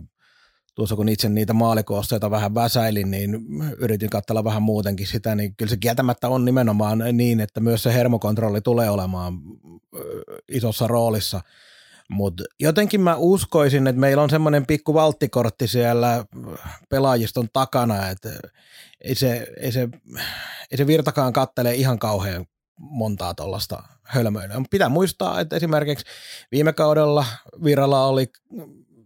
tuossa 0.80 0.96
kun 0.96 1.10
itse 1.10 1.30
niitä 1.30 1.54
maalikoosteita 1.54 2.32
vähän 2.32 2.56
väsäilin, 2.56 3.12
niin 3.12 3.48
yritin 3.78 4.10
katsella 4.10 4.44
vähän 4.44 4.62
muutenkin 4.62 5.08
sitä, 5.08 5.36
niin 5.36 5.56
kyllä 5.56 5.70
se 5.70 5.78
kieltämättä 5.78 6.30
on 6.30 6.46
nimenomaan 6.46 7.04
niin, 7.14 7.40
että 7.40 7.60
myös 7.60 7.84
se 7.84 7.94
hermokontrolli 7.94 8.62
tulee 8.62 8.90
olemaan 8.90 9.34
isossa 10.52 10.88
roolissa. 10.88 11.42
Mutta 12.10 12.44
jotenkin 12.60 13.02
mä 13.02 13.16
uskoisin, 13.16 13.88
että 13.88 14.00
meillä 14.00 14.24
on 14.24 14.30
semmoinen 14.30 14.66
pikku 14.66 14.94
valttikortti 14.94 15.68
siellä 15.68 16.26
pelaajiston 16.90 17.48
takana, 17.54 18.10
että 18.10 18.30
ei 19.02 19.16
se, 19.16 19.48
ei 19.58 19.72
se, 19.72 19.90
ei 20.72 20.78
se 20.78 20.88
virtakaan 20.88 21.34
kattele 21.34 21.76
ihan 21.76 22.00
kauhean 22.00 22.46
montaa 22.80 23.34
tuollaista 23.34 23.84
hölmöilyä. 24.04 24.62
Pitää 24.70 24.90
muistaa, 24.90 25.40
että 25.40 25.56
esimerkiksi 25.56 26.06
viime 26.52 26.74
kaudella 26.74 27.26
Viralla 27.64 28.06
oli 28.06 28.32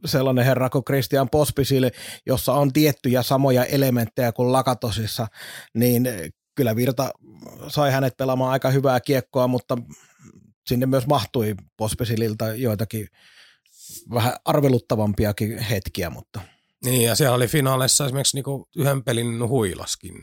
sellainen 0.06 0.46
herra 0.46 0.70
kuin 0.70 0.86
Christian 0.86 1.30
Pospisil, 1.30 1.92
jossa 2.26 2.54
on 2.54 2.74
tiettyjä 2.74 3.24
samoja 3.24 3.66
elementtejä 3.66 4.32
kuin 4.32 4.52
Lakatosissa, 4.52 5.28
niin 5.74 6.10
kyllä 6.56 6.76
Virta 6.76 7.12
sai 7.68 7.92
hänet 7.92 8.18
pelaamaan 8.18 8.52
aika 8.52 8.70
hyvää 8.70 9.00
kiekkoa, 9.00 9.48
mutta 9.48 9.78
sinne 10.68 10.86
myös 10.86 11.08
mahtui 11.08 11.56
Pospisililta 11.78 12.54
joitakin 12.54 13.08
vähän 14.14 14.34
arveluttavampiakin 14.46 15.60
hetkiä, 15.60 16.10
mutta 16.10 16.42
niin, 16.86 17.02
ja 17.02 17.16
siellä 17.16 17.36
oli 17.36 17.48
finaaleissa 17.48 18.06
esimerkiksi 18.06 18.38
niinku 18.38 18.70
yhden 18.76 19.04
pelin 19.04 19.48
huilaskin 19.48 20.16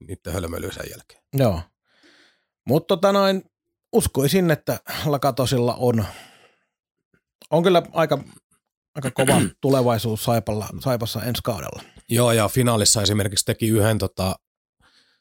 niiden 0.00 0.32
hölmöilyyn 0.32 0.72
sen 0.72 0.86
jälkeen. 0.90 1.22
Joo. 1.32 1.60
Mutta 2.68 2.86
tota 2.86 3.12
noin, 3.12 3.42
uskoisin, 3.92 4.50
että 4.50 4.80
Lakatosilla 5.04 5.74
on, 5.74 6.04
on 7.50 7.62
kyllä 7.62 7.82
aika 7.92 8.18
aika 8.96 9.10
kova 9.10 9.40
tulevaisuus 9.60 10.24
Saipalla, 10.24 10.68
Saipassa 10.80 11.22
ensi 11.22 11.42
kaudella. 11.44 11.82
Joo, 12.08 12.32
ja 12.32 12.48
finaalissa 12.48 13.02
esimerkiksi 13.02 13.44
teki 13.44 13.68
yhden, 13.68 13.98
tota, 13.98 14.36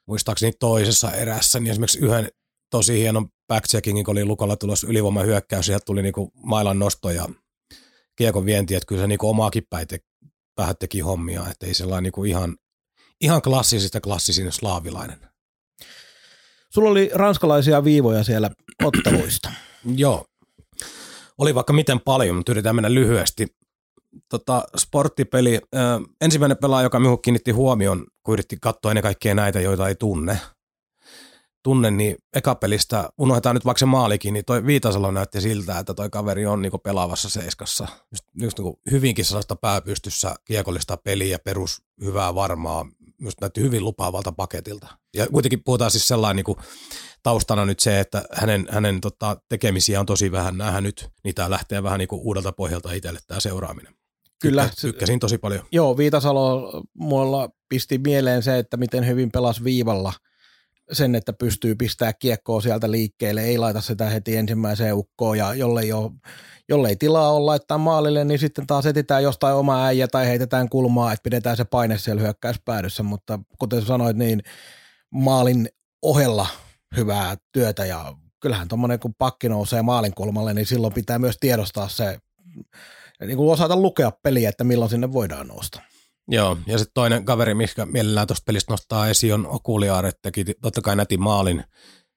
muistaakseni 0.08 0.52
toisessa 0.60 1.12
erässä, 1.12 1.60
niin 1.60 1.72
esimerkiksi 1.72 2.00
yhden 2.00 2.30
tosi 2.70 3.00
hienon 3.00 3.28
backcheckingin, 3.48 4.06
kun 4.06 4.12
oli 4.12 4.26
Lukalla 4.26 4.56
tulossa 4.56 4.88
hyökkäys, 5.26 5.66
sieltä 5.66 5.86
tuli 5.86 6.02
niinku 6.02 6.32
mailan 6.44 6.80
nosto 6.80 7.10
ja 7.10 7.30
kiekon 8.16 8.46
vienti, 8.46 8.76
että 8.76 8.88
kyllä 8.88 9.02
se 9.02 9.08
niinku 9.08 9.30
omaakin 9.30 9.64
päin 9.70 9.88
te, 9.88 10.00
vähän 10.58 10.76
teki 10.78 11.00
hommia, 11.00 11.50
että 11.52 11.66
ei 11.66 11.74
sellainen 11.74 12.04
niinku 12.04 12.24
ihan, 12.24 12.56
ihan 13.22 13.42
klassisista 13.42 14.02
klassisin 14.02 14.52
slaavilainen. 14.52 15.20
Sulla 16.74 16.90
oli 16.90 17.10
ranskalaisia 17.14 17.84
viivoja 17.84 18.24
siellä 18.24 18.50
otteluista. 18.84 19.52
Joo, 19.96 20.26
oli 21.38 21.56
vaikka 21.56 21.74
miten 21.74 22.00
paljon, 22.00 22.36
mutta 22.36 22.52
yritetään 22.52 22.76
mennä 22.76 22.94
lyhyesti 22.94 23.48
tota, 24.30 24.63
sporttipeli. 24.78 25.56
Ö, 25.56 25.80
ensimmäinen 26.21 26.58
pelaaja, 26.58 26.86
joka 26.86 26.99
minun 26.99 27.21
kiinnitti 27.21 27.51
huomioon, 27.51 28.06
kun 28.23 28.34
yritti 28.34 28.58
katsoa 28.62 28.91
ennen 28.91 29.04
kaikkea 29.04 29.36
näitä, 29.36 29.62
joita 29.62 29.88
ei 29.88 29.95
tunne, 29.95 30.39
tunne, 31.65 31.91
niin 31.91 32.15
ekapelistä, 32.36 33.10
unohdetaan 33.17 33.56
nyt 33.56 33.65
vaikka 33.65 33.80
se 33.80 33.86
maalikin, 33.86 34.34
niin 34.34 34.45
toi 34.45 34.65
Viitasalo 34.65 35.12
näytti 35.12 35.41
siltä, 35.41 35.80
että 35.80 35.93
toi 35.93 36.10
kaveri 36.10 36.45
on 36.45 36.62
niinku 36.62 36.78
pelaavassa 36.78 37.30
seiskassa. 37.30 37.88
Just, 38.12 38.23
just 38.41 38.58
niinku 38.58 38.80
hyvinkin 38.91 39.25
sellaista 39.25 39.56
pääpystyssä 39.56 40.36
kiekollista 40.45 40.97
peliä, 40.97 41.39
perus 41.39 41.82
hyvää 42.01 42.36
varmaa, 42.36 42.86
myös 43.21 43.34
näytti 43.41 43.62
hyvin 43.62 43.84
lupaavalta 43.84 44.32
paketilta. 44.32 44.88
Ja 45.15 45.28
kuitenkin 45.28 45.63
puhutaan 45.63 45.91
siis 45.91 46.08
sellainen 46.08 46.36
niinku 46.36 46.58
taustana 47.23 47.65
nyt 47.65 47.80
se, 47.80 47.99
että 47.99 48.23
hänen, 48.34 48.67
hänen 48.69 49.01
tota, 49.01 49.38
tekemisiä 49.49 49.99
on 49.99 50.06
tosi 50.06 50.32
vähän 50.32 50.58
nähdä 50.58 50.82
nyt, 50.82 51.10
tämä 51.36 51.49
lähtee 51.49 51.84
vähän 51.84 51.99
niinku 51.99 52.21
uudelta 52.23 52.51
pohjalta 52.51 52.91
itselle 52.91 53.19
tämä 53.28 53.39
seuraaminen. 53.39 53.93
Kyllä. 54.41 54.63
Tykkä, 54.63 54.82
tykkäsin 54.82 55.19
tosi 55.19 55.38
paljon. 55.38 55.65
Joo, 55.71 55.98
Viitasalo 55.98 56.71
mulla 56.93 57.50
pisti 57.69 57.98
mieleen 57.98 58.43
se, 58.43 58.60
että 58.60 58.78
miten 58.78 59.08
hyvin 59.08 59.32
pelas 59.32 59.63
viivalla 59.63 60.13
sen, 60.91 61.15
että 61.15 61.34
pystyy 61.34 61.76
pistää 61.76 62.13
kiekkoa 62.13 62.62
sieltä 62.62 62.91
liikkeelle, 62.91 63.41
ei 63.41 63.58
laita 63.58 63.82
sitä 63.82 64.10
heti 64.10 64.38
ensimmäiseen 64.38 64.95
ukkoon 64.95 65.38
ja 65.38 65.54
jollei, 65.54 65.93
ole, 65.93 66.12
jollei 66.69 66.95
tilaa 66.95 67.32
olla 67.32 67.45
laittaa 67.45 67.78
maalille, 67.78 68.26
niin 68.26 68.39
sitten 68.39 68.67
taas 68.67 68.86
etitään 68.86 69.24
jostain 69.24 69.56
oma 69.56 69.86
äijä 69.86 70.08
tai 70.08 70.28
heitetään 70.28 70.69
kulmaa, 70.69 71.13
että 71.13 71.24
pidetään 71.24 71.58
se 71.58 71.65
paine 71.65 71.98
siellä 71.98 72.21
hyökkäyspäädyssä, 72.21 73.04
mutta 73.04 73.39
kuten 73.60 73.82
sanoit, 73.82 74.17
niin 74.17 74.43
maalin 75.10 75.69
ohella 76.02 76.48
hyvää 76.95 77.36
työtä 77.52 77.86
ja 77.86 78.13
kyllähän 78.39 78.67
tuommoinen 78.67 79.00
kun 79.00 79.13
pakki 79.17 79.50
nousee 79.50 79.82
maalin 79.82 80.13
kulmalle, 80.13 80.54
niin 80.54 80.65
silloin 80.65 80.93
pitää 80.93 81.19
myös 81.19 81.38
tiedostaa 81.39 81.88
se, 81.88 82.19
niin 83.19 83.38
kuin 83.38 83.54
osata 83.54 83.75
lukea 83.75 84.12
peliä, 84.23 84.49
että 84.49 84.63
milloin 84.63 84.89
sinne 84.89 85.13
voidaan 85.13 85.47
nousta. 85.47 85.82
Joo, 86.28 86.58
ja 86.67 86.78
sitten 86.78 86.93
toinen 86.93 87.25
kaveri, 87.25 87.54
mikä 87.54 87.86
mielellään 87.86 88.28
tuosta 88.28 88.43
pelistä 88.45 88.73
nostaa 88.73 89.10
esiin, 89.10 89.34
on 89.34 89.47
Okuliaar, 89.47 90.06
että 90.06 90.19
teki 90.21 90.45
totta 90.62 90.82
kai 90.82 90.95
nätin 90.95 91.21
maalin, 91.21 91.63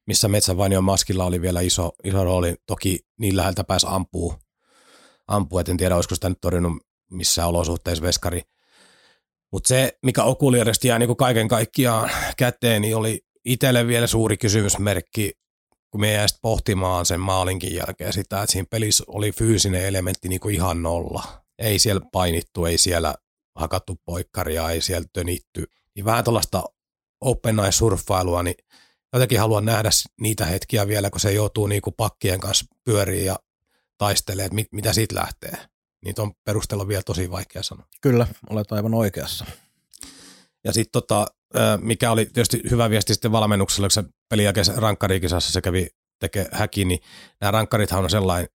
missä 0.07 0.29
Metsävainion 0.29 0.85
maskilla 0.85 1.25
oli 1.25 1.41
vielä 1.41 1.61
iso, 1.61 1.93
iso 2.05 2.25
rooli. 2.25 2.55
Toki 2.67 2.99
niin 3.19 3.37
läheltä 3.37 3.65
pääsi 3.65 3.87
ampuu, 3.91 4.35
ampuu, 5.29 5.59
et 5.59 5.69
en 5.69 5.77
tiedä, 5.77 5.97
olisiko 5.97 6.15
sitä 6.15 6.29
nyt 6.29 6.41
torjunut 6.41 6.73
missään 7.11 7.49
olosuhteissa 7.49 8.03
veskari. 8.05 8.43
Mutta 9.53 9.69
se, 9.69 9.99
mikä 10.03 10.23
Okuliarista 10.23 10.87
jää 10.87 10.99
niin 10.99 11.17
kaiken 11.17 11.49
kaikkiaan 11.49 12.11
käteen, 12.37 12.83
niin 12.83 12.97
oli 12.97 13.21
itselle 13.45 13.87
vielä 13.87 14.07
suuri 14.07 14.37
kysymysmerkki, 14.37 15.33
kun 15.91 16.01
me 16.01 16.13
jäi 16.13 16.27
pohtimaan 16.43 17.07
sen 17.07 17.21
maalinkin 17.21 17.75
jälkeen 17.75 18.13
sitä, 18.13 18.43
että 18.43 18.53
siinä 18.53 18.67
pelissä 18.71 19.05
oli 19.07 19.33
fyysinen 19.33 19.87
elementti 19.87 20.29
niin 20.29 20.41
kuin 20.41 20.55
ihan 20.55 20.83
nolla. 20.83 21.45
Ei 21.59 21.79
siellä 21.79 22.03
painittu, 22.13 22.65
ei 22.65 22.79
siellä 22.79 23.15
hakattu 23.55 24.01
poikkaria, 24.05 24.71
ei 24.71 24.81
siellä 24.81 25.09
tönitty. 25.13 25.65
Niin 25.95 26.05
vähän 26.05 26.25
tuollaista 26.25 26.65
open 27.21 27.57
surffailua, 27.71 28.43
niin 28.43 28.55
jotenkin 29.13 29.41
haluan 29.41 29.65
nähdä 29.65 29.91
niitä 30.21 30.45
hetkiä 30.45 30.89
vielä, 30.89 31.11
kun 31.11 31.21
se 31.21 31.33
joutuu 31.33 31.67
niin 31.67 31.83
kuin 31.83 31.95
pakkien 31.97 32.41
kanssa 32.41 32.67
pyöriin 32.85 33.25
ja 33.25 33.39
taistelee, 33.99 34.45
että 34.45 34.55
mit, 34.55 34.67
mitä 34.73 34.93
siitä 34.93 35.15
lähtee. 35.15 35.59
Niin 36.05 36.21
on 36.21 36.33
perusteella 36.45 36.89
vielä 36.89 37.03
tosi 37.03 37.31
vaikea 37.31 37.63
sanoa. 37.63 37.87
Kyllä, 38.01 38.27
olet 38.51 38.73
aivan 38.73 38.95
oikeassa. 38.95 39.47
Ja 40.65 40.73
sitten 40.73 40.93
tota, 40.93 41.27
mikä 41.81 42.11
oli 42.11 42.27
tietysti 42.27 42.63
hyvä 42.71 42.91
viesti 42.91 43.15
sitten 43.15 43.33
valmennukselle, 43.33 43.85
kun 43.85 43.91
se 43.91 44.05
pelin 44.29 44.45
jälkeen 44.45 44.67
rankkarikisassa 44.77 45.53
se 45.53 45.61
kävi 45.61 45.89
tekee 46.19 46.47
häkin, 46.53 46.89
niin 46.89 47.01
nämä 47.41 47.51
rankkarithan 47.51 48.05
on 48.05 48.11
sellainen, 48.11 48.49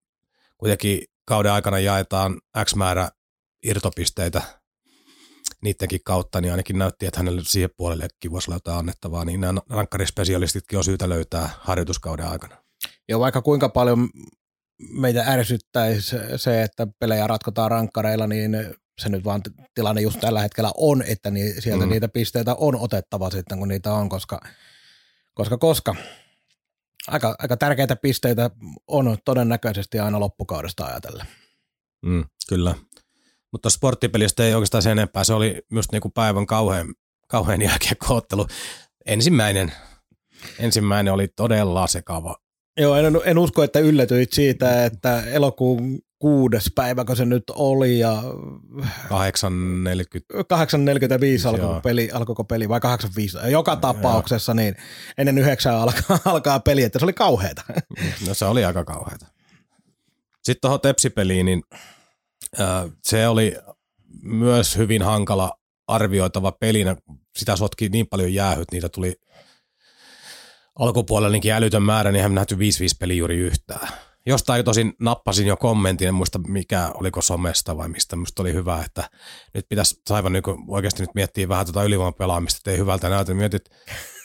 kuitenkin 0.58 1.02
kauden 1.26 1.52
aikana 1.52 1.80
jaetaan 1.80 2.42
X 2.66 2.76
määrä 2.76 3.10
irtopisteitä 3.64 4.42
niidenkin 5.62 6.02
kautta, 6.06 6.42
niin 6.42 6.52
ainakin 6.52 6.80
näytti, 6.80 7.06
että 7.06 7.20
hänelle 7.20 7.42
siihen 7.44 7.70
puolellekin 7.78 8.32
voisi 8.32 8.52
olla 8.52 8.56
jotain 8.56 8.78
annettavaa, 8.78 9.26
niin 9.26 9.42
nämä 9.42 9.62
rankkarispesialistitkin 9.70 10.78
on 10.78 10.84
syytä 10.84 11.10
löytää 11.10 11.50
harjoituskauden 11.60 12.28
aikana. 12.28 12.58
Joo, 13.10 13.20
vaikka 13.20 13.42
kuinka 13.42 13.70
paljon 13.70 14.10
meitä 14.90 15.24
ärsyttäisi 15.28 16.16
se, 16.36 16.64
että 16.64 16.88
pelejä 17.00 17.28
ratkotaan 17.28 17.72
rankkareilla, 17.72 18.28
niin 18.28 18.76
se 19.02 19.10
nyt 19.10 19.24
vaan 19.24 19.42
tilanne 19.76 20.02
just 20.02 20.20
tällä 20.20 20.42
hetkellä 20.42 20.72
on, 20.78 21.04
että 21.08 21.32
niin 21.32 21.62
sieltä 21.62 21.86
mm. 21.86 21.92
niitä 21.92 22.08
pisteitä 22.08 22.56
on 22.56 22.76
otettava 22.76 23.30
sitten, 23.30 23.60
kun 23.60 23.68
niitä 23.68 23.94
on, 23.94 24.10
koska, 24.10 24.42
koska, 25.34 25.58
koska 25.58 25.96
aika, 27.08 27.36
aika 27.40 27.58
tärkeitä 27.58 27.96
pisteitä 27.96 28.50
on 28.88 29.18
todennäköisesti 29.26 30.00
aina 30.00 30.20
loppukaudesta 30.20 30.86
ajatellen. 30.86 31.28
Mm, 32.06 32.24
kyllä. 32.50 32.76
Mutta 33.52 33.70
sporttipelistä 33.70 34.44
ei 34.44 34.54
oikeastaan 34.54 34.84
sen 34.84 34.92
enempää. 34.92 35.24
Se 35.24 35.34
oli 35.34 35.62
myös 35.72 35.92
niinku 35.92 36.10
päivän 36.10 36.46
kauhean, 36.46 36.94
kauhean 37.28 37.62
jälkeen 37.62 37.98
koottelu. 38.08 38.48
Ensimmäinen, 39.06 39.74
ensimmäinen 40.60 41.14
oli 41.14 41.28
todella 41.28 41.88
sekava. 41.88 42.36
Joo, 42.78 42.96
en, 42.96 43.20
en 43.26 43.38
usko, 43.38 43.64
että 43.64 43.80
yllätyit 43.80 44.34
siitä, 44.34 44.86
että 44.86 45.24
elokuun 45.24 46.00
kuudes 46.20 46.72
päivä, 46.76 47.06
kun 47.06 47.16
se 47.16 47.26
nyt 47.26 47.44
oli 47.50 48.00
ja 48.00 48.24
8.40. 48.82 48.84
8.45 50.34 51.48
alkoi 51.48 51.82
peli, 51.82 52.10
alkoiko 52.14 52.44
peli 52.44 52.70
vai 52.70 52.80
8.5. 53.44 53.48
Joka 53.48 53.76
tapauksessa 53.76 54.54
niin 54.54 54.76
ennen 55.18 55.38
yhdeksää 55.38 55.82
alkaa, 55.82 56.20
alkaa 56.26 56.60
peli, 56.60 56.84
että 56.84 57.00
se 57.00 57.06
oli 57.06 57.14
kauheata. 57.14 57.64
No 58.28 58.34
se 58.34 58.46
oli 58.46 58.66
aika 58.66 58.84
kauheata. 58.84 59.26
Sitten 60.44 60.62
tuohon 60.62 60.82
tepsipeliin, 60.82 61.46
niin 61.46 61.64
äh, 62.60 62.86
se 63.04 63.28
oli 63.28 63.58
myös 64.22 64.78
hyvin 64.78 65.02
hankala 65.02 65.60
arvioitava 65.88 66.52
pelinä. 66.52 66.96
Sitä 67.36 67.56
sotki 67.56 67.90
niin 67.90 68.08
paljon 68.08 68.34
jäähyt, 68.34 68.72
niitä 68.72 68.90
tuli 68.90 69.16
alkupuolella 70.80 71.32
niinkin 71.32 71.54
älytön 71.54 71.84
määrä, 71.84 72.12
niin 72.12 72.16
eihän 72.16 72.36
nähty 72.36 72.56
5-5 72.56 72.58
peli 73.00 73.18
juuri 73.18 73.38
yhtään 73.38 73.88
Jostain 74.26 74.66
tosin 74.66 74.94
nappasin 75.00 75.48
jo 75.48 75.58
kommentin, 75.58 76.08
en 76.08 76.14
muista 76.14 76.40
mikä, 76.48 76.92
oliko 76.94 77.22
somesta 77.22 77.78
vai 77.78 77.90
mistä. 77.90 78.16
Minusta 78.16 78.42
oli 78.42 78.54
hyvä, 78.54 78.84
että 78.86 79.10
nyt 79.54 79.66
pitäisi 79.70 80.02
aivan 80.10 80.34
niin 80.34 80.44
oikeasti 80.68 81.04
nyt 81.04 81.16
miettiä 81.16 81.50
vähän 81.50 81.66
tuota 81.66 81.84
ylivoimapelaamista, 81.84 82.58
että 82.58 82.72
ei 82.72 82.78
hyvältä 82.78 83.10
näytä. 83.10 83.34
Mietit, 83.34 83.66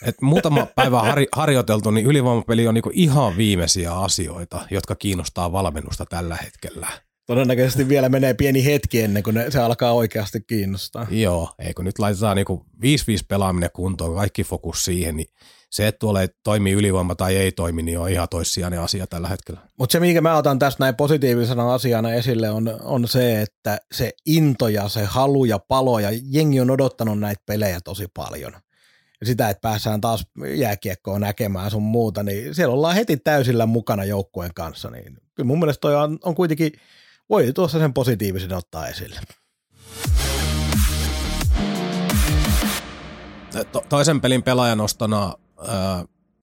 että 0.05 0.25
muutama 0.25 0.65
päivä 0.75 0.99
har, 0.99 1.19
harjoiteltu, 1.35 1.91
niin 1.91 2.05
ylivoimapeli 2.05 2.67
on 2.67 2.73
niin 2.73 2.83
ihan 2.93 3.37
viimeisiä 3.37 3.93
asioita, 3.93 4.61
jotka 4.71 4.95
kiinnostaa 4.95 5.51
valmennusta 5.51 6.05
tällä 6.05 6.35
hetkellä. 6.35 6.87
Todennäköisesti 7.29 7.87
vielä 7.87 8.09
menee 8.09 8.33
pieni 8.33 8.65
hetki 8.65 9.01
ennen 9.01 9.23
kuin 9.23 9.35
se 9.49 9.59
alkaa 9.59 9.93
oikeasti 9.93 10.41
kiinnostaa. 10.41 11.07
Joo, 11.11 11.49
ei 11.59 11.73
kun 11.73 11.85
nyt 11.85 11.99
laitetaan 11.99 12.37
niin 12.37 12.47
5-5 12.47 13.25
pelaaminen 13.27 13.69
kuntoon, 13.73 14.15
kaikki 14.15 14.43
fokus 14.43 14.85
siihen, 14.85 15.15
niin 15.17 15.27
se, 15.69 15.87
että 15.87 15.99
tuolla 15.99 16.21
ei 16.21 16.27
toimi 16.43 16.71
ylivoima 16.71 17.15
tai 17.15 17.35
ei 17.35 17.51
toimi, 17.51 17.81
niin 17.81 17.99
on 17.99 18.09
ihan 18.09 18.27
toissijainen 18.29 18.81
asia 18.81 19.07
tällä 19.07 19.27
hetkellä. 19.27 19.59
Mutta 19.77 19.91
se, 19.91 19.99
minkä 19.99 20.21
mä 20.21 20.37
otan 20.37 20.59
tästä 20.59 20.83
näin 20.83 20.95
positiivisena 20.95 21.73
asiana 21.73 22.13
esille, 22.13 22.49
on, 22.49 22.79
on 22.83 23.07
se, 23.07 23.41
että 23.41 23.77
se 23.91 24.11
into 24.25 24.67
ja 24.67 24.89
se 24.89 25.05
halu 25.05 25.45
ja 25.45 25.59
palo, 25.59 25.99
ja 25.99 26.09
jengi 26.31 26.59
on 26.59 26.71
odottanut 26.71 27.19
näitä 27.19 27.43
pelejä 27.45 27.81
tosi 27.81 28.07
paljon. 28.13 28.53
Sitä, 29.23 29.49
että 29.49 29.61
päässään 29.61 30.01
taas 30.01 30.27
jääkiekkoon 30.55 31.21
näkemään 31.21 31.71
sun 31.71 31.83
muuta, 31.83 32.23
niin 32.23 32.55
siellä 32.55 32.73
ollaan 32.73 32.95
heti 32.95 33.17
täysillä 33.17 33.65
mukana 33.65 34.05
joukkueen 34.05 34.53
kanssa. 34.55 34.89
Niin 34.89 35.17
kyllä 35.35 35.47
mun 35.47 35.59
mielestä 35.59 35.81
toi 35.81 35.95
on, 35.95 36.17
on 36.23 36.35
kuitenkin, 36.35 36.71
voi 37.29 37.53
tuossa 37.53 37.79
sen 37.79 37.93
positiivisen 37.93 38.53
ottaa 38.53 38.87
esille. 38.87 39.19
To- 43.71 43.85
toisen 43.89 44.21
pelin 44.21 44.43
pelaajanostona 44.43 45.33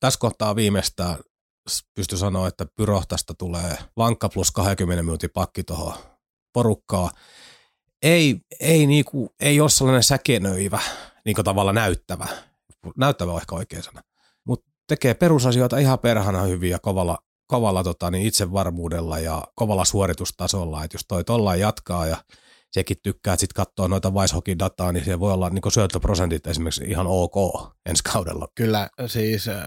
tässä 0.00 0.20
kohtaa 0.20 0.56
viimeistään 0.56 1.16
pysty 1.94 2.16
sanoa, 2.16 2.48
että 2.48 2.66
Pyrohtasta 2.76 3.34
tulee 3.34 3.78
vankka 3.96 4.28
plus 4.28 4.50
20 4.50 5.02
minuutin 5.02 5.30
pakki 5.34 5.64
tuohon 5.64 5.94
porukkaa. 6.52 7.10
Ei, 8.02 8.40
ei, 8.60 8.86
niinku, 8.86 9.34
ei 9.40 9.60
ole 9.60 9.70
sellainen 9.70 10.02
säkenöivä, 10.02 10.80
niin 11.24 11.36
tavalla 11.44 11.72
näyttävä. 11.72 12.26
Näyttävä 12.96 13.32
on 13.32 13.40
ehkä 13.40 13.54
oikea 13.54 13.82
sana. 13.82 14.02
Mutta 14.44 14.70
tekee 14.88 15.14
perusasioita 15.14 15.78
ihan 15.78 15.98
perhana 15.98 16.42
hyvin 16.42 16.70
ja 16.70 16.78
kovalla, 16.78 17.18
kovalla 17.46 17.84
tota, 17.84 18.10
niin 18.10 18.26
itsevarmuudella 18.26 19.18
ja 19.18 19.44
kovalla 19.54 19.84
suoritustasolla. 19.84 20.84
Että 20.84 20.94
jos 20.94 21.04
toi 21.08 21.24
tollaan 21.24 21.60
jatkaa 21.60 22.06
ja 22.06 22.16
sekin 22.70 22.96
tykkää, 23.02 23.36
sitten 23.36 23.64
katsoo 23.64 23.88
noita 23.88 24.10
Weishokin 24.10 24.58
dataa, 24.58 24.92
niin 24.92 25.04
se 25.04 25.20
voi 25.20 25.32
olla 25.32 25.50
niin 25.50 25.72
syöttöprosentit 25.72 26.46
esimerkiksi 26.46 26.84
ihan 26.84 27.06
ok 27.06 27.34
ensi 27.86 28.02
kaudella. 28.12 28.48
Kyllä, 28.54 28.88
siis 29.06 29.48
äh, 29.48 29.64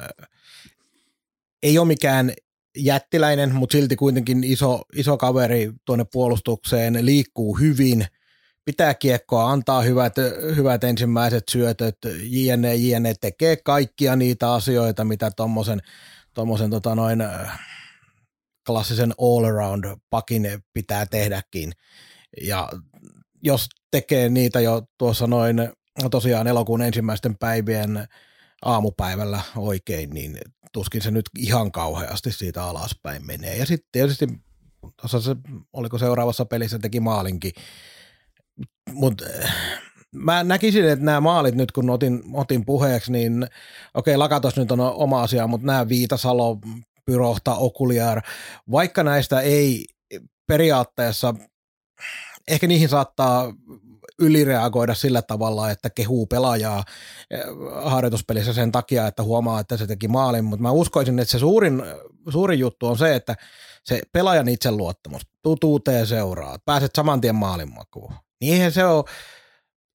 ei 1.64 1.78
ole 1.78 1.88
mikään 1.88 2.34
jättiläinen, 2.78 3.56
mutta 3.56 3.78
silti 3.78 3.96
kuitenkin 3.96 4.44
iso, 4.44 4.82
iso 4.96 5.18
kaveri 5.18 5.72
tuonne 5.86 6.06
puolustukseen, 6.12 7.06
liikkuu 7.06 7.58
hyvin, 7.58 8.06
pitää 8.66 8.94
kiekkoa, 8.94 9.52
antaa 9.52 9.82
hyvät, 9.82 10.14
hyvät 10.56 10.84
ensimmäiset 10.84 11.44
syötöt, 11.50 11.98
jne, 12.22 12.76
jne, 12.76 13.14
tekee 13.22 13.58
kaikkia 13.58 14.16
niitä 14.16 14.54
asioita, 14.54 15.06
mitä 15.06 15.32
tuommoisen 15.32 15.82
tommosen, 16.34 16.70
tota 16.70 16.96
noin, 16.96 17.20
klassisen 18.66 19.14
all-around 19.18 19.98
pakin 20.10 20.48
pitää 20.74 21.06
tehdäkin. 21.06 21.72
Ja 22.42 22.70
jos 23.44 23.70
tekee 23.92 24.30
niitä 24.30 24.60
jo 24.60 24.82
tuossa 24.98 25.28
noin 25.28 25.58
tosiaan 26.12 26.48
elokuun 26.48 26.82
ensimmäisten 26.82 27.38
päivien 27.38 28.08
aamupäivällä 28.62 29.42
oikein, 29.56 30.10
niin 30.10 30.38
tuskin 30.74 31.02
se 31.02 31.12
nyt 31.12 31.26
ihan 31.38 31.72
kauheasti 31.72 32.32
siitä 32.32 32.64
alaspäin 32.64 33.26
menee. 33.26 33.58
Ja 33.58 33.66
sitten 33.66 33.90
tietysti 33.92 34.28
tuossa 35.02 35.22
se, 35.22 35.36
oliko 35.74 35.98
seuraavassa 35.98 36.46
pelissä 36.46 36.80
teki 36.80 37.00
maalinkin, 37.00 37.52
mutta 38.92 39.26
eh, 39.26 39.52
mä 40.16 40.44
näkisin, 40.44 40.90
että 40.90 41.06
nämä 41.06 41.22
maalit 41.22 41.56
nyt 41.56 41.72
kun 41.72 41.90
otin, 41.90 42.24
otin 42.34 42.66
puheeksi, 42.66 43.12
niin 43.12 43.48
okei, 43.94 44.18
Lakatos 44.18 44.58
nyt 44.58 44.72
on 44.72 44.80
oma 44.80 45.22
asia, 45.22 45.48
mutta 45.48 45.68
nämä 45.68 45.90
Viitasalo, 45.90 46.58
Pyrohta, 47.06 47.56
Okuliar, 47.56 48.22
vaikka 48.72 49.04
näistä 49.04 49.40
ei 49.40 49.86
periaatteessa 50.48 51.36
ehkä 52.48 52.68
niihin 52.68 52.90
saattaa 52.90 53.54
ylireagoida 54.20 54.94
sillä 54.94 55.22
tavalla, 55.22 55.72
että 55.72 55.90
kehuu 55.90 56.26
pelaajaa 56.26 56.84
eh, 57.32 57.42
harjoituspelissä 57.84 58.54
sen 58.54 58.72
takia, 58.72 59.08
että 59.08 59.24
huomaa, 59.24 59.60
että 59.60 59.78
se 59.78 59.88
teki 59.88 60.08
maalin, 60.08 60.46
mutta 60.46 60.64
mä 60.64 60.72
uskoisin, 60.72 61.20
että 61.20 61.32
se 61.32 61.40
suurin, 61.40 61.84
suurin 62.30 62.60
juttu 62.60 62.88
on 62.88 62.98
se, 62.98 63.16
että 63.16 63.36
se 63.84 64.02
pelaajan 64.14 64.50
itseluottamus, 64.50 65.22
tutuuteen 65.44 66.08
seuraa, 66.08 66.58
pääset 66.66 66.92
saman 66.96 67.22
tien 67.22 67.36
maalinmakuun. 67.36 68.14
Niin 68.42 68.54
eihän 68.54 68.72
se 68.72 68.86
ole, 68.86 69.04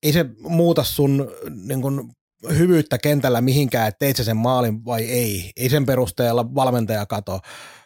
ei 0.04 0.12
se 0.12 0.26
muuta 0.38 0.84
sun 0.84 1.30
niin 1.66 1.82
kuin, 1.82 2.10
hyvyyttä 2.58 2.98
kentällä 2.98 3.40
mihinkään, 3.40 3.88
että 3.88 3.98
teit 3.98 4.16
sen 4.16 4.36
maalin 4.36 4.84
vai 4.84 5.02
ei. 5.02 5.52
Ei 5.56 5.68
sen 5.68 5.86
perusteella 5.86 6.54
valmentaja 6.54 7.06
kato 7.06 7.40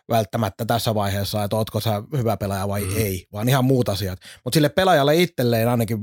välttämättä 0.09 0.65
tässä 0.65 0.95
vaiheessa, 0.95 1.45
että 1.45 1.57
ootko 1.57 1.81
sä 1.81 2.03
hyvä 2.17 2.37
pelaaja 2.37 2.69
vai 2.69 2.85
mm. 2.85 2.97
ei, 2.97 3.27
vaan 3.33 3.49
ihan 3.49 3.65
muut 3.65 3.89
asiat. 3.89 4.19
Mutta 4.45 4.57
sille 4.57 4.69
pelaajalle 4.69 5.17
itselleen 5.17 5.69
ainakin 5.69 5.99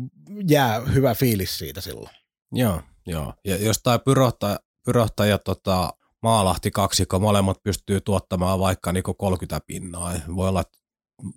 jää 0.50 0.80
hyvä 0.80 1.16
fiilis 1.16 1.58
siitä 1.58 1.82
silloin. 1.82 2.16
Joo, 2.52 2.82
joo. 3.08 3.34
Ja 3.46 3.58
jos 3.58 3.80
tämä 3.84 4.00
pyrohtaja, 4.00 4.60
pyrohtaja 4.86 5.38
tota, 5.38 5.94
maalahti 6.22 6.72
kaksikko, 6.72 7.20
molemmat 7.20 7.64
pystyy 7.64 8.02
tuottamaan 8.02 8.60
vaikka 8.60 8.92
niinku 8.92 9.14
30 9.14 9.60
pinnaa. 9.68 10.14
Voi 10.36 10.48
olla, 10.48 10.62
että 10.62 10.78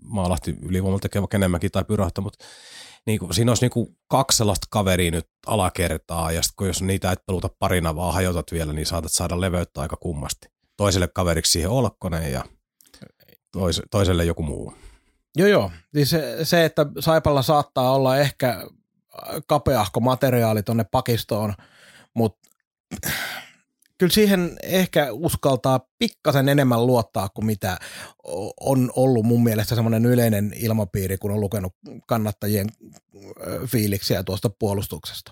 maalahti 0.02 0.56
ylivoimalla 0.62 1.00
tekee 1.00 1.22
enemmänkin 1.34 1.70
tai 1.70 1.84
pyrohtaa, 1.84 2.22
mutta 2.22 2.44
niinku, 3.08 3.32
siinä 3.32 3.50
olisi 3.50 3.64
niinku 3.64 3.96
kaksi 4.08 4.38
sellaista 4.38 4.66
kaveria 4.70 5.10
nyt 5.10 5.26
alakertaa, 5.46 6.32
ja 6.32 6.42
sitten 6.42 6.66
jos 6.66 6.82
niitä 6.82 7.12
et 7.12 7.26
peluta 7.26 7.48
parina, 7.58 7.96
vaan 7.96 8.14
hajotat 8.14 8.52
vielä, 8.52 8.72
niin 8.72 8.86
saatat 8.86 9.12
saada 9.12 9.40
leveyttä 9.40 9.80
aika 9.80 9.96
kummasti. 9.96 10.48
Toiselle 10.76 11.08
kaveriksi 11.08 11.52
siihen 11.52 11.70
Olkkonen 11.70 12.32
ja 12.32 12.44
tois, 13.52 13.82
toiselle 13.90 14.24
joku 14.24 14.42
muu. 14.42 14.74
Joo, 15.36 15.48
joo. 15.48 15.70
Niin 15.94 16.06
se, 16.06 16.44
se, 16.44 16.64
että 16.64 16.86
Saipalla 17.00 17.42
saattaa 17.42 17.92
olla 17.92 18.18
ehkä 18.18 18.66
kapeahko 19.46 20.00
materiaali 20.00 20.62
tuonne 20.62 20.84
pakistoon, 20.90 21.54
mutta 22.14 22.48
kyllä 23.98 24.12
siihen 24.12 24.56
ehkä 24.62 25.12
uskaltaa 25.12 25.80
pikkasen 25.98 26.48
enemmän 26.48 26.86
luottaa 26.86 27.28
kuin 27.28 27.46
mitä 27.46 27.78
on 28.60 28.92
ollut 28.96 29.26
mun 29.26 29.44
mielestä 29.44 29.74
semmoinen 29.74 30.06
yleinen 30.06 30.54
ilmapiiri, 30.56 31.18
kun 31.18 31.30
on 31.30 31.40
lukenut 31.40 31.74
kannattajien 32.06 32.66
fiiliksiä 33.66 34.22
tuosta 34.22 34.50
puolustuksesta. 34.50 35.30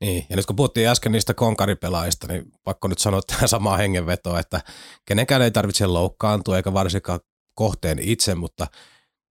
Niin, 0.00 0.26
ja 0.30 0.36
nyt 0.36 0.46
kun 0.46 0.56
puhuttiin 0.56 0.88
äsken 0.88 1.12
niistä 1.12 1.34
konkaripelaajista, 1.34 2.26
niin 2.26 2.52
pakko 2.64 2.88
nyt 2.88 2.98
sanoa 2.98 3.20
tähän 3.22 3.48
samaa 3.48 3.76
hengenvetoa, 3.76 4.40
että 4.40 4.60
kenenkään 5.04 5.42
ei 5.42 5.50
tarvitse 5.50 5.86
loukkaantua, 5.86 6.56
eikä 6.56 6.72
varsinkaan 6.72 7.20
kohteen 7.54 7.98
itse, 7.98 8.34
mutta 8.34 8.66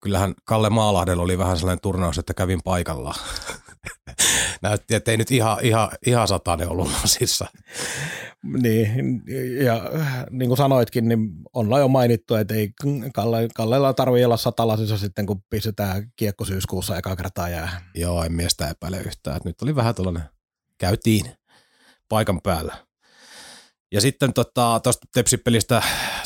kyllähän 0.04 0.34
Kalle 0.46 0.70
Maalahdella 0.70 1.24
oli 1.24 1.38
vähän 1.38 1.58
sellainen 1.58 1.82
turnaus, 1.82 2.18
että 2.18 2.34
kävin 2.34 2.60
paikalla. 2.64 3.16
Näytti, 4.62 4.96
että 4.96 5.12
ei 5.12 5.18
nyt 5.18 5.32
ihan, 5.32 5.58
ihan, 5.62 5.90
ihan 6.06 6.28
satainen 6.28 6.70
ollut 6.70 6.92
lasissa. 7.02 7.46
Niin, 8.44 9.24
ja 9.66 9.82
niin 10.30 10.48
kuin 10.48 10.58
sanoitkin, 10.58 11.08
niin 11.08 11.30
on 11.54 11.70
jo 11.80 11.88
mainittu, 11.88 12.36
että 12.36 12.54
ei 12.54 12.72
Kalle, 13.14 13.48
Kallella 13.56 13.94
tarvitse 13.94 14.26
olla 14.26 14.38
satalasissa 14.38 14.98
sitten, 14.98 15.26
kun 15.26 15.42
pistetään 15.50 16.12
kiekko 16.16 16.46
syyskuussa 16.46 16.98
eka 16.98 17.16
kertaa 17.16 17.50
jää. 17.50 17.82
Joo, 17.96 18.24
en 18.24 18.34
miestä 18.34 18.70
epäile 18.70 18.98
yhtään. 18.98 19.38
Että 19.38 19.50
nyt 19.50 19.62
oli 19.62 19.76
vähän 19.76 19.96
tuollainen, 19.96 20.24
käytiin 20.78 21.26
paikan 22.10 22.42
päällä. 22.44 22.88
Ja 23.92 24.02
sitten 24.02 24.34
tuosta 24.34 24.80
tota, 24.84 25.00
Tepsipelistä 25.14 25.82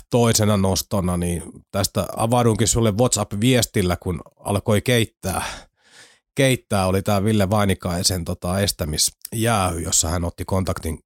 toisena 0.09 0.57
nostona, 0.57 1.17
niin 1.17 1.43
tästä 1.71 2.07
avaudunkin 2.17 2.67
sulle 2.67 2.91
WhatsApp-viestillä, 2.91 3.97
kun 4.03 4.21
alkoi 4.39 4.81
keittää. 4.81 5.43
Keittää 6.35 6.87
oli 6.87 7.01
tämä 7.01 7.23
Ville 7.23 7.49
Vainikaisen 7.49 8.25
tota, 8.25 8.59
estämisjäähy, 8.59 9.79
jossa 9.79 10.09
hän 10.09 10.23
otti 10.23 10.45
kontaktin 10.45 10.99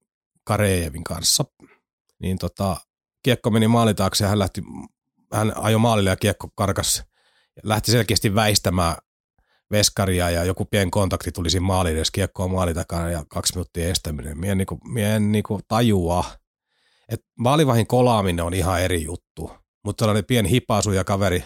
Karejevin 0.43 1.03
kanssa. 1.03 1.45
Niin 2.19 2.37
tota, 2.37 2.77
kiekko 3.23 3.49
meni 3.49 3.67
maalitaakse 3.67 4.23
ja 4.23 4.29
hän, 4.29 4.39
lähti, 4.39 4.61
hän 5.33 5.53
ajoi 5.55 5.79
maalille 5.79 6.09
ja 6.09 6.15
kiekko 6.15 6.49
karkas. 6.55 7.03
Lähti 7.63 7.91
selkeästi 7.91 8.35
väistämään 8.35 8.95
veskaria 9.71 10.29
ja 10.29 10.43
joku 10.43 10.65
pieni 10.65 10.91
kontakti 10.91 11.31
tuli 11.31 11.49
siinä 11.49 11.65
maalin 11.65 11.95
edes 11.95 12.11
kiekkoa 12.11 12.47
maalitakana 12.47 13.09
ja 13.09 13.25
kaksi 13.27 13.53
minuuttia 13.53 13.89
estäminen. 13.89 14.37
Mie 14.37 14.51
en, 14.51 14.57
niinku, 14.57 14.79
mie 14.87 15.15
en 15.15 15.31
niinku 15.31 15.59
tajua, 15.67 16.23
että 17.09 17.25
maalivahin 17.39 17.87
kolaaminen 17.87 18.45
on 18.45 18.53
ihan 18.53 18.81
eri 18.81 19.03
juttu, 19.03 19.51
mutta 19.83 20.01
tällainen 20.01 20.25
pieni 20.25 20.49
hipaasu 20.49 20.91
ja 20.91 21.03
kaveri 21.03 21.43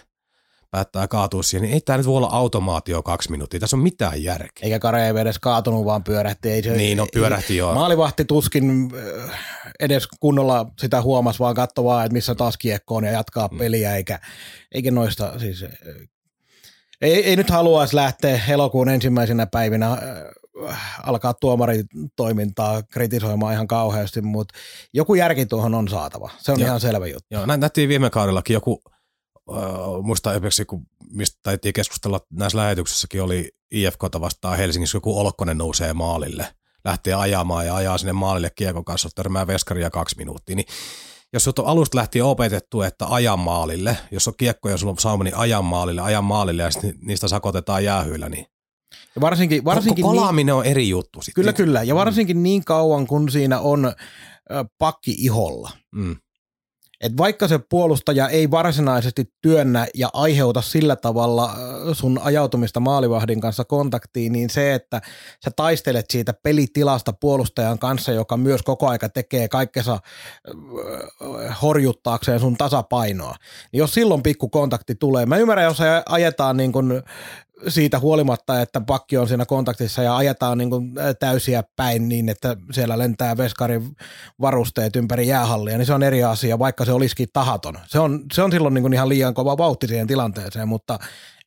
päättää 0.71 1.07
kaatua 1.07 1.43
siihen, 1.43 1.61
niin 1.61 1.73
ei 1.73 1.81
tämä 1.81 1.97
nyt 1.97 2.07
voi 2.07 2.17
olla 2.17 2.29
automaatio 2.31 3.03
kaksi 3.03 3.31
minuuttia. 3.31 3.59
Tässä 3.59 3.75
on 3.75 3.83
mitään 3.83 4.23
järkeä. 4.23 4.61
Eikä 4.61 4.79
Kare 4.79 5.05
ei 5.05 5.13
edes 5.17 5.39
kaatunut, 5.39 5.85
vaan 5.85 6.03
pyörähti. 6.03 6.51
Ei 6.51 6.63
se, 6.63 6.71
niin, 6.71 6.97
no 6.97 7.07
pyörähti 7.13 7.57
joo. 7.57 7.73
Maalivahti 7.73 8.25
tuskin 8.25 8.91
äh, 9.29 9.39
edes 9.79 10.07
kunnolla 10.19 10.65
sitä 10.79 11.01
huomas, 11.01 11.39
vaan 11.39 11.55
katsoi 11.55 11.83
vaan, 11.83 12.05
että 12.05 12.13
missä 12.13 12.35
taas 12.35 12.57
kiekko 12.57 12.95
on 12.95 13.03
ja 13.03 13.11
jatkaa 13.11 13.47
mm. 13.51 13.57
peliä, 13.57 13.95
eikä, 13.95 14.19
eikä 14.71 14.91
noista 14.91 15.39
siis 15.39 15.63
äh, 15.63 15.69
ei, 17.01 17.25
ei 17.25 17.35
nyt 17.35 17.49
haluaisi 17.49 17.95
lähteä 17.95 18.41
elokuun 18.49 18.89
ensimmäisenä 18.89 19.45
päivinä 19.45 19.91
äh, 19.91 19.99
alkaa 21.03 21.33
tuomaritoimintaa 21.33 22.83
kritisoimaan 22.83 23.53
ihan 23.53 23.67
kauheasti, 23.67 24.21
mutta 24.21 24.53
joku 24.93 25.15
järki 25.15 25.45
tuohon 25.45 25.75
on 25.75 25.87
saatava. 25.87 26.29
Se 26.37 26.51
on 26.51 26.59
ja, 26.59 26.65
ihan 26.65 26.79
selvä 26.79 27.07
juttu. 27.07 27.27
Joo, 27.31 27.45
nähtiin 27.45 27.89
viime 27.89 28.09
kaudellakin 28.09 28.53
joku, 28.53 28.81
äh, 29.57 30.03
muista 30.03 30.33
esimerkiksi, 30.33 30.65
kun 30.65 30.85
mistä 31.11 31.39
taittiin 31.43 31.73
keskustella 31.73 32.19
näissä 32.33 32.57
lähetyksissäkin, 32.57 33.23
oli 33.23 33.51
IFKta 33.71 34.21
vastaan 34.21 34.57
Helsingissä, 34.57 34.95
joku 34.95 35.19
Olkkonen 35.19 35.57
nousee 35.57 35.93
maalille, 35.93 36.47
lähtee 36.85 37.13
ajamaan 37.13 37.65
ja 37.65 37.75
ajaa 37.75 37.97
sinne 37.97 38.13
maalille 38.13 38.49
kiekon 38.55 38.85
kanssa, 38.85 39.09
törmää 39.15 39.47
veskaria 39.47 39.89
kaksi 39.89 40.17
minuuttia, 40.17 40.55
niin 40.55 40.67
jos 41.33 41.47
on 41.47 41.53
alusta 41.65 41.97
lähtien 41.97 42.25
opetettu, 42.25 42.81
että 42.81 43.05
ajan 43.09 43.39
maalille, 43.39 43.97
jos 44.11 44.27
on 44.27 44.33
kiekko 44.37 44.69
ja 44.69 44.77
sulla 44.77 44.91
on 44.91 44.99
sauma, 44.99 45.23
niin 45.23 45.35
ajan 45.35 45.65
maalille, 45.65 46.01
ajan 46.01 46.23
maalille 46.23 46.63
ja 46.63 46.71
sitten 46.71 46.95
niistä 47.01 47.27
sakotetaan 47.27 47.83
jäähyillä, 47.83 48.29
niin 48.29 48.45
ja 49.15 49.21
varsinkin, 49.21 49.65
varsinkin 49.65 50.03
kolaaminen 50.03 50.45
niin, 50.45 50.53
on 50.53 50.65
eri 50.65 50.89
juttu. 50.89 51.21
Sit. 51.21 51.33
Kyllä, 51.33 51.53
kyllä. 51.53 51.83
Ja 51.83 51.95
varsinkin 51.95 52.37
mm. 52.37 52.43
niin 52.43 52.65
kauan, 52.65 53.07
kun 53.07 53.31
siinä 53.31 53.59
on 53.59 53.93
pakki 54.77 55.15
iholla. 55.17 55.71
Mm. 55.91 56.15
Et 57.01 57.17
vaikka 57.17 57.47
se 57.47 57.59
puolustaja 57.69 58.29
ei 58.29 58.51
varsinaisesti 58.51 59.33
työnnä 59.41 59.87
ja 59.95 60.09
aiheuta 60.13 60.61
sillä 60.61 60.95
tavalla 60.95 61.55
sun 61.93 62.19
ajautumista 62.23 62.79
maalivahdin 62.79 63.41
kanssa 63.41 63.65
kontaktiin, 63.65 64.31
niin 64.31 64.49
se, 64.49 64.73
että 64.73 65.01
sä 65.45 65.51
taistelet 65.55 66.05
siitä 66.09 66.33
pelitilasta 66.33 67.13
puolustajan 67.13 67.79
kanssa, 67.79 68.11
joka 68.11 68.37
myös 68.37 68.61
koko 68.61 68.87
aika 68.87 69.09
tekee 69.09 69.47
kaikkensa 69.47 69.99
horjuttaakseen 71.61 72.39
sun 72.39 72.57
tasapainoa, 72.57 73.35
niin 73.71 73.79
jos 73.79 73.93
silloin 73.93 74.23
pikku 74.23 74.49
kontakti 74.49 74.95
tulee, 74.95 75.25
mä 75.25 75.37
ymmärrän, 75.37 75.65
jos 75.65 75.79
ajetaan 76.09 76.57
niin 76.57 76.71
kun 76.71 77.03
siitä 77.67 77.99
huolimatta, 77.99 78.61
että 78.61 78.81
pakki 78.81 79.17
on 79.17 79.27
siinä 79.27 79.45
kontaktissa 79.45 80.03
ja 80.03 80.15
ajetaan 80.15 80.57
niin 80.57 80.69
kuin 80.69 80.91
täysiä 81.19 81.63
päin 81.75 82.09
niin, 82.09 82.29
että 82.29 82.57
siellä 82.71 82.97
lentää 82.97 83.37
veskarin 83.37 83.95
varusteet 84.41 84.95
ympäri 84.95 85.27
jäähallia, 85.27 85.77
niin 85.77 85.85
se 85.85 85.93
on 85.93 86.03
eri 86.03 86.23
asia, 86.23 86.59
vaikka 86.59 86.85
se 86.85 86.91
olisikin 86.91 87.27
tahaton. 87.33 87.79
Se 87.87 87.99
on, 87.99 88.21
se 88.33 88.41
on 88.41 88.51
silloin 88.51 88.73
niin 88.73 88.83
kuin 88.83 88.93
ihan 88.93 89.09
liian 89.09 89.33
kova 89.33 89.57
vauhti 89.57 89.87
siihen 89.87 90.07
tilanteeseen, 90.07 90.67
mutta 90.67 90.99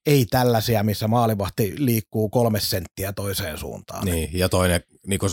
ei 0.06 0.26
tällaisia, 0.30 0.82
missä 0.82 1.08
maalivahti 1.08 1.74
liikkuu 1.76 2.28
kolme 2.28 2.60
senttiä 2.60 3.12
toiseen 3.12 3.58
suuntaan. 3.58 4.04
Niin, 4.04 4.30
ja 4.32 4.48
toinen, 4.48 4.80
niin 5.06 5.18
kuin 5.18 5.32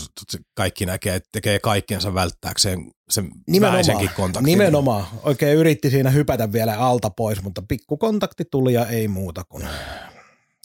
kaikki 0.54 0.86
näkee, 0.86 1.14
että 1.14 1.28
tekee 1.32 1.58
kaikkiensa 1.58 2.14
välttääkseen 2.14 2.90
sen 3.10 3.30
nimenomaan, 3.46 4.10
kontaktin. 4.16 4.52
Nimenomaan. 4.52 5.04
Oikein 5.22 5.58
yritti 5.58 5.90
siinä 5.90 6.10
hypätä 6.10 6.52
vielä 6.52 6.78
alta 6.78 7.10
pois, 7.10 7.42
mutta 7.42 7.62
pikku 7.68 7.96
kontakti 7.96 8.44
tuli 8.50 8.72
ja 8.72 8.86
ei 8.86 9.08
muuta 9.08 9.44
kuin 9.48 9.64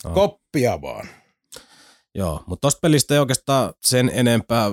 No. 0.06 0.14
Koppia 0.14 0.82
vaan. 0.82 1.08
Joo, 2.16 2.44
mutta 2.48 2.62
tosta 2.62 2.80
pelistä 2.80 3.14
ei 3.14 3.20
oikeastaan 3.20 3.74
sen 3.86 4.12
enempää, 4.14 4.70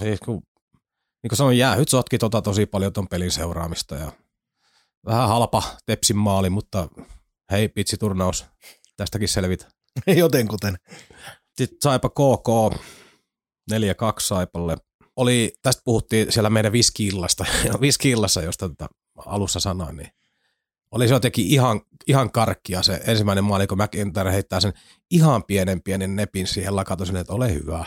niin 0.00 0.18
kuin, 0.24 0.42
niin 1.22 1.28
kuin 1.28 1.36
sanoin, 1.36 1.58
jäähyt 1.58 1.88
sotki 1.88 2.18
tota 2.18 2.42
tosi 2.42 2.66
paljon 2.66 2.92
ton 2.92 3.08
pelin 3.08 3.30
seuraamista 3.30 3.94
ja 3.94 4.12
vähän 5.06 5.28
halpa 5.28 5.62
Tepsin 5.86 6.16
maali, 6.16 6.50
mutta 6.50 6.88
hei, 7.50 7.70
turnaus, 7.98 8.46
tästäkin 8.96 9.28
selvitä. 9.28 9.66
Jotenkuten. 10.16 10.76
Sitten 11.56 11.78
Saipa 11.82 12.08
KK, 12.08 12.76
4-2 13.72 13.74
Saipalle. 14.20 14.76
Oli, 15.16 15.52
tästä 15.62 15.82
puhuttiin 15.84 16.32
siellä 16.32 16.50
meidän 16.50 16.72
viskiillasta, 16.72 17.44
viskiillassa, 17.80 18.42
josta 18.42 18.68
tota 18.68 18.88
alussa 19.26 19.60
sanoin, 19.60 19.96
niin 19.96 20.10
oli 20.92 21.08
se 21.08 21.14
jotenkin 21.14 21.46
ihan, 21.46 21.80
ihan 22.06 22.32
karkkia 22.32 22.82
se 22.82 23.00
ensimmäinen 23.06 23.44
maali, 23.44 23.66
kun 23.66 23.78
McIntyre 23.78 24.32
heittää 24.32 24.60
sen 24.60 24.72
ihan 25.10 25.44
pienen 25.44 25.82
pienen 25.82 26.16
nepin 26.16 26.46
siihen 26.46 26.76
lakatosin, 26.76 27.16
että 27.16 27.32
ole 27.32 27.54
hyvä. 27.54 27.84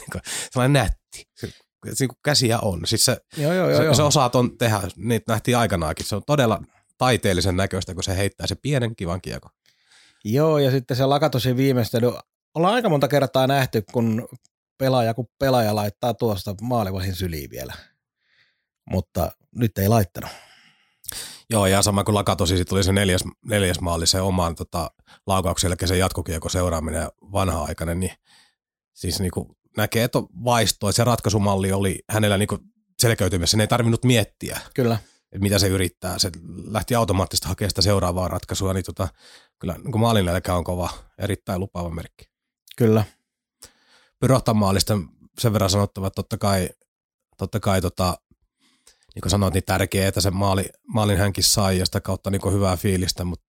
Sellainen 0.50 0.72
nätti. 0.72 1.28
Se, 1.34 1.48
se 1.94 2.06
käsiä 2.24 2.58
on. 2.58 2.86
Siis 2.86 3.04
se, 3.04 3.20
joo, 3.36 3.52
joo, 3.52 3.68
joo, 3.68 3.78
se, 3.78 3.84
joo. 3.84 3.94
se 3.94 4.02
osaa 4.02 4.30
ton 4.30 4.58
tehdä, 4.58 4.80
niitä 4.96 5.32
nähtiin 5.32 5.56
aikanaakin. 5.56 6.06
Se 6.06 6.16
on 6.16 6.22
todella 6.26 6.62
taiteellisen 6.98 7.56
näköistä, 7.56 7.94
kun 7.94 8.02
se 8.02 8.16
heittää 8.16 8.46
se 8.46 8.54
pienen 8.54 8.96
kivan 8.96 9.20
kiekon. 9.20 9.50
Joo, 10.24 10.58
ja 10.58 10.70
sitten 10.70 10.96
se 10.96 11.06
Lakatosin 11.06 11.56
viimeistely. 11.56 12.12
Ollaan 12.54 12.74
aika 12.74 12.88
monta 12.88 13.08
kertaa 13.08 13.46
nähty, 13.46 13.82
kun 13.92 14.28
pelaaja, 14.78 15.14
kun 15.14 15.26
pelaaja 15.38 15.74
laittaa 15.74 16.14
tuosta 16.14 16.54
maalivahin 16.62 17.14
syliin 17.14 17.50
vielä. 17.50 17.72
Mutta 18.90 19.30
nyt 19.54 19.78
ei 19.78 19.88
laittanut. 19.88 20.30
Joo, 21.50 21.66
ja 21.66 21.82
sama 21.82 22.04
kuin 22.04 22.14
Lakatosi, 22.14 22.56
sitten 22.56 22.70
tuli 22.70 22.84
se 22.84 22.92
neljäs, 22.92 23.24
neljäs 23.44 23.80
maali, 23.80 24.06
se 24.06 24.20
oman 24.20 24.54
tota, 24.54 24.90
laukauksen 25.26 25.68
jälkeen 25.68 25.88
se 25.88 25.96
jatkokiekko 25.96 26.48
seuraaminen 26.48 27.08
vanha-aikainen, 27.32 28.00
niin 28.00 28.12
siis 28.94 29.20
niin 29.20 29.30
kuin 29.30 29.48
näkee, 29.76 30.04
että 30.04 30.18
vaistoa, 30.44 30.90
että 30.90 30.96
se 30.96 31.04
ratkaisumalli 31.04 31.72
oli 31.72 31.98
hänellä 32.10 32.38
niin 32.38 32.48
kuin 32.48 32.60
selkeytymässä, 32.98 33.50
sen 33.50 33.60
ei 33.60 33.66
tarvinnut 33.66 34.04
miettiä. 34.04 34.60
Kyllä. 34.74 34.98
Että 35.32 35.42
mitä 35.42 35.58
se 35.58 35.68
yrittää. 35.68 36.18
Se 36.18 36.30
lähti 36.64 36.94
automaattisesti 36.94 37.48
hakemaan 37.48 37.70
sitä 37.70 37.82
seuraavaa 37.82 38.28
ratkaisua, 38.28 38.72
niin 38.72 38.84
tota, 38.84 39.08
kyllä 39.58 39.76
niin 39.84 40.00
maalin 40.00 40.26
on 40.48 40.64
kova, 40.64 40.90
erittäin 41.18 41.60
lupaava 41.60 41.90
merkki. 41.90 42.24
Kyllä. 42.76 43.04
Pyrohtan 44.20 44.56
maalista 44.56 44.98
sen 45.38 45.52
verran 45.52 45.70
sanottava, 45.70 46.06
että 46.06 46.14
totta 46.14 46.38
kai, 46.38 46.70
totta 47.36 47.60
kai 47.60 47.80
tota, 47.80 48.18
niin 49.18 49.22
kuin 49.22 49.30
sanoit, 49.30 49.54
niin 49.54 49.64
tärkeää, 49.66 50.08
että 50.08 50.20
se 50.20 50.30
maali, 50.30 50.64
maalin 50.86 51.18
hänkin 51.18 51.44
sai 51.44 51.78
ja 51.78 51.86
sitä 51.86 52.00
kautta 52.00 52.30
niin 52.30 52.52
hyvää 52.52 52.76
fiilistä, 52.76 53.24
mutta 53.24 53.46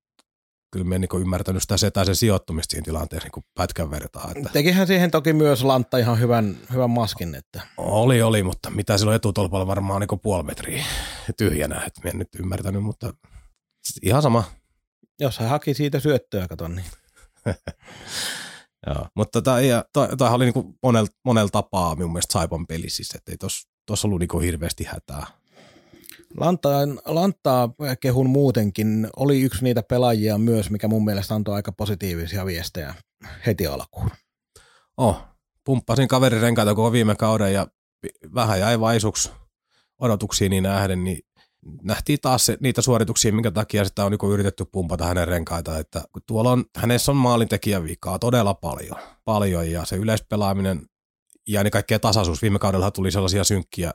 kyllä 0.72 0.86
me 0.86 0.95
en 0.95 1.01
niin 1.01 1.22
ymmärtänyt 1.22 1.61
sitä 1.61 1.78
setäisen 1.78 2.15
sijoittumista 2.15 2.72
siinä 2.72 2.86
tilanteessa 2.86 3.30
niin 3.36 3.45
pätkän 3.55 3.91
vertaa. 3.91 4.32
Että 4.36 4.49
Tekihän 4.53 4.88
siihen 4.88 5.11
toki 5.11 5.34
myös 5.34 5.63
Lantta 5.63 5.97
ihan 5.97 6.20
hyvän, 6.20 6.57
hyvän 6.74 6.89
maskin. 6.89 7.36
Että. 7.36 7.61
Oli, 7.78 8.22
oli, 8.22 8.43
mutta 8.43 8.70
mitä 8.70 8.97
silloin 8.97 9.15
etutolpalla 9.15 9.67
varmaan 9.67 10.01
niin 10.01 10.20
puoli 10.20 10.43
metriä 10.43 10.86
tyhjänä, 11.38 11.84
että 11.88 12.09
en 12.09 12.17
nyt 12.17 12.36
ymmärtänyt, 12.39 12.84
mutta 12.84 13.13
ihan 14.03 14.22
sama. 14.22 14.43
Jos 15.20 15.39
hän 15.39 15.49
haki 15.49 15.74
siitä 15.74 15.99
syöttöä, 15.99 16.47
katon 16.47 16.76
niin. 16.76 16.88
Joo, 18.88 19.07
mutta 19.15 19.41
tota, 19.41 19.55
toi, 19.93 20.17
toi 20.17 20.30
oli 20.30 20.45
niin 20.45 20.78
monella 20.84 21.07
monel 21.26 21.47
tapaa 21.47 21.95
minun 21.95 22.11
mielestä 22.11 22.34
Saipan 22.34 22.67
peli, 22.67 22.89
siis, 22.89 23.11
että 23.15 23.32
ei 23.32 23.38
tuossa 23.86 24.07
ollut 24.07 24.20
niin 24.20 24.41
hirveästi 24.41 24.84
hätää. 24.84 25.39
Lantaa, 26.38 26.82
Lantaa 27.06 27.70
kehun 28.00 28.30
muutenkin 28.30 29.08
oli 29.18 29.42
yksi 29.42 29.64
niitä 29.64 29.84
pelaajia 29.84 30.38
myös, 30.38 30.70
mikä 30.70 30.88
mun 30.88 31.06
mielestä 31.06 31.36
antoi 31.36 31.56
aika 31.56 31.72
positiivisia 31.72 32.46
viestejä 32.46 32.96
heti 33.46 33.68
alkuun. 33.68 34.10
Oh, 34.98 35.22
pumppasin 35.66 36.08
kaverin 36.08 36.42
renkaita 36.42 36.76
koko 36.76 36.92
viime 36.92 37.16
kauden 37.16 37.54
ja 37.54 37.68
vähän 38.36 38.60
jäi 38.60 38.80
vaisuksi 38.80 39.32
odotuksiin 40.00 40.50
niin 40.50 40.64
nähden, 40.64 41.04
niin 41.04 41.20
nähtiin 41.84 42.20
taas 42.22 42.46
se, 42.46 42.58
niitä 42.60 42.82
suorituksia, 42.82 43.34
minkä 43.34 43.52
takia 43.52 43.86
sitä 43.86 44.06
on 44.06 44.12
niin 44.12 44.32
yritetty 44.32 44.66
pumpata 44.66 45.06
hänen 45.06 45.28
renkaita, 45.28 45.78
että 45.78 46.04
tuolla 46.26 46.52
on, 46.52 46.66
hänessä 46.76 47.12
on 47.12 47.16
maalintekijän 47.16 47.84
vikaa 47.84 48.20
todella 48.20 48.54
paljon, 48.54 49.00
paljon 49.26 49.72
ja 49.72 49.86
se 49.86 49.96
yleispelaaminen 49.96 50.86
ja 51.48 51.64
niin 51.64 51.72
kaikkea 51.72 52.00
tasaisuus. 52.00 52.42
Viime 52.42 52.60
kaudella 52.60 52.92
tuli 52.92 53.12
sellaisia 53.12 53.44
synkkiä 53.44 53.92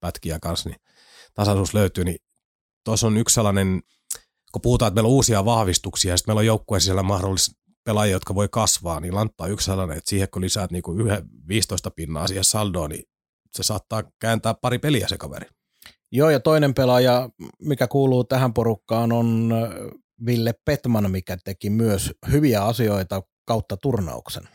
pätkiä 0.00 0.38
kanssa, 0.38 0.68
niin 0.68 0.80
tasaisuus 1.34 1.74
löytyy, 1.74 2.04
niin 2.04 2.18
tuossa 2.84 3.06
on 3.06 3.16
yksi 3.16 3.34
sellainen, 3.34 3.82
kun 4.52 4.62
puhutaan, 4.62 4.88
että 4.88 4.94
meillä 4.94 5.08
on 5.08 5.14
uusia 5.14 5.44
vahvistuksia 5.44 6.12
ja 6.12 6.16
sitten 6.16 6.30
meillä 6.30 6.40
on 6.40 6.46
joukkueen 6.46 6.80
sisällä 6.80 7.02
mahdollisesti 7.02 7.60
pelaajia, 7.84 8.12
jotka 8.12 8.34
voi 8.34 8.48
kasvaa, 8.48 9.00
niin 9.00 9.14
Lantta 9.14 9.44
on 9.44 9.50
yksi 9.50 9.64
sellainen, 9.64 9.98
että 9.98 10.10
siihen 10.10 10.28
kun 10.30 10.42
lisäät 10.42 10.70
niin 10.70 10.82
kuin 10.82 11.00
yhden 11.00 11.26
15 11.48 11.90
pinnaa 11.90 12.26
siihen 12.26 12.44
saldoon, 12.44 12.90
niin 12.90 13.04
se 13.52 13.62
saattaa 13.62 14.02
kääntää 14.18 14.54
pari 14.54 14.78
peliä 14.78 15.08
se 15.08 15.18
kaveri. 15.18 15.46
Joo, 16.12 16.30
ja 16.30 16.40
toinen 16.40 16.74
pelaaja, 16.74 17.28
mikä 17.62 17.86
kuuluu 17.86 18.24
tähän 18.24 18.54
porukkaan, 18.54 19.12
on 19.12 19.54
Ville 20.26 20.54
Petman, 20.64 21.10
mikä 21.10 21.36
teki 21.44 21.70
myös 21.70 22.12
hyviä 22.30 22.64
asioita 22.64 23.22
kautta 23.44 23.76
turnauksen. 23.76 24.48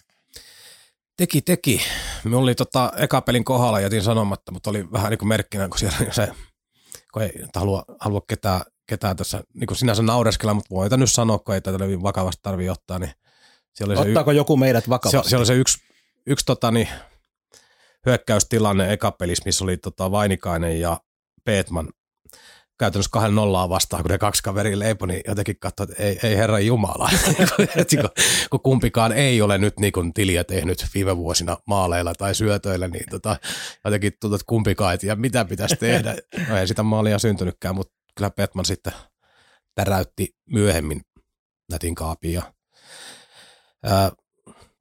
Teki, 1.18 1.42
teki. 1.42 1.82
Me 2.24 2.36
oli 2.36 2.56
tota, 2.56 2.92
eka 2.98 3.22
pelin 3.22 3.44
kohdalla, 3.44 3.80
jätin 3.80 4.04
sanomatta, 4.04 4.52
mutta 4.52 4.70
oli 4.70 4.92
vähän 4.92 5.10
niin 5.10 5.18
kuin 5.18 5.30
merkkinä, 5.30 5.68
kun 5.68 5.80
siellä 5.80 5.98
se 6.12 6.28
kun 7.16 7.24
ei 7.24 7.32
halua, 7.56 7.86
halua 8.00 8.22
ketään, 8.28 8.62
ketään 8.88 9.16
tässä 9.16 9.44
niin 9.54 9.68
kuin 9.68 9.78
sinänsä 9.78 10.04
naureskella, 10.04 10.54
mutta 10.54 10.76
voitan 10.76 11.00
nyt 11.00 11.12
sanoa, 11.12 11.40
kun 11.40 11.56
ei 11.56 11.62
tätä 11.62 11.80
vakavasti 12.04 12.40
tarvitse 12.44 12.72
ottaa. 12.72 13.00
Niin 13.00 13.12
oli 13.84 13.96
Ottaako 13.96 14.32
se, 14.32 14.38
joku 14.38 14.58
meidät 14.58 14.90
vakavasti? 14.90 15.24
Se, 15.24 15.30
se 15.30 15.38
oli 15.38 15.46
se 15.46 15.54
yksi, 15.54 15.78
yksi 16.26 16.46
tota, 16.46 16.72
niin, 16.72 16.88
hyökkäystilanne 18.06 18.94
ekapelissä, 18.94 19.44
missä 19.46 19.64
oli 19.64 19.78
tota, 19.78 20.12
Vainikainen 20.12 20.80
ja 20.80 21.00
Peetman 21.44 21.90
käytännössä 22.80 23.10
kahden 23.12 23.36
nollaa 23.36 23.70
vastaan, 23.70 24.04
kun 24.04 24.12
ne 24.12 24.18
kaksi 24.18 24.44
kaveri 24.44 24.80
leipoi, 24.80 25.08
niin 25.08 25.22
jotenkin 25.28 25.60
katsoi, 25.60 25.88
että 25.90 26.04
ei, 26.04 26.20
ei 26.24 26.38
herra 26.38 26.60
Jumala. 26.60 27.10
kun, 27.58 28.10
kun 28.50 28.60
kumpikaan 28.60 29.12
ei 29.12 29.42
ole 29.42 29.58
nyt 29.58 29.80
niin 29.80 29.94
kuin 29.94 30.14
tiliä 30.14 30.44
tehnyt 30.44 30.86
viime 30.94 31.18
vuosina 31.18 31.58
maaleilla 31.68 32.14
tai 32.16 32.36
syötöillä, 32.36 32.88
niin 32.88 33.06
tota, 33.10 33.38
jotenkin 33.86 34.14
tuntuu, 34.22 34.36
että 34.36 34.46
kumpikaan 34.48 34.92
ei 34.92 34.98
tiedä, 34.98 35.16
mitä 35.16 35.46
pitäisi 35.46 35.76
tehdä. 35.76 36.16
No 36.50 36.58
ei 36.58 36.68
sitä 36.68 36.84
maalia 36.84 37.20
syntynytkään, 37.20 37.76
mutta 37.76 37.94
kyllä 38.16 38.30
Petman 38.30 38.66
sitten 38.66 38.94
täräytti 39.76 40.36
myöhemmin 40.50 41.02
nätin 41.72 41.96
kaapia. 41.96 42.44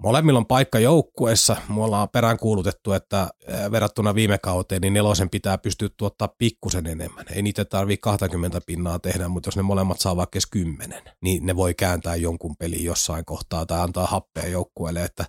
Molemmilla 0.02 0.38
on 0.38 0.46
paikka 0.46 0.78
joukkueessa. 0.78 1.56
Me 1.68 1.82
ollaan 1.82 2.08
peräänkuulutettu, 2.08 2.92
että 2.92 3.28
verrattuna 3.70 4.14
viime 4.14 4.38
kauteen, 4.38 4.80
niin 4.80 4.92
nelosen 4.92 5.30
pitää 5.30 5.58
pystyä 5.58 5.88
tuottaa 5.96 6.28
pikkusen 6.38 6.86
enemmän. 6.86 7.24
Ei 7.30 7.42
niitä 7.42 7.64
tarvitse 7.64 8.00
20 8.00 8.60
pinnaa 8.66 8.98
tehdä, 8.98 9.28
mutta 9.28 9.48
jos 9.48 9.56
ne 9.56 9.62
molemmat 9.62 10.00
saa 10.00 10.16
vaikka 10.16 10.38
10, 10.50 11.02
niin 11.22 11.46
ne 11.46 11.56
voi 11.56 11.74
kääntää 11.74 12.16
jonkun 12.16 12.56
pelin 12.56 12.84
jossain 12.84 13.24
kohtaa 13.24 13.66
tai 13.66 13.80
antaa 13.80 14.06
happea 14.06 14.46
joukkueelle. 14.46 15.04
Että 15.04 15.24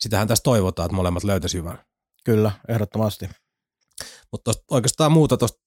sitähän 0.00 0.28
tässä 0.28 0.42
toivotaan, 0.42 0.86
että 0.86 0.96
molemmat 0.96 1.24
löytäisi 1.24 1.58
hyvän. 1.58 1.78
Kyllä, 2.24 2.52
ehdottomasti. 2.68 3.28
Mutta 4.32 4.52
oikeastaan 4.70 5.12
muuta 5.12 5.36
tuosta 5.36 5.58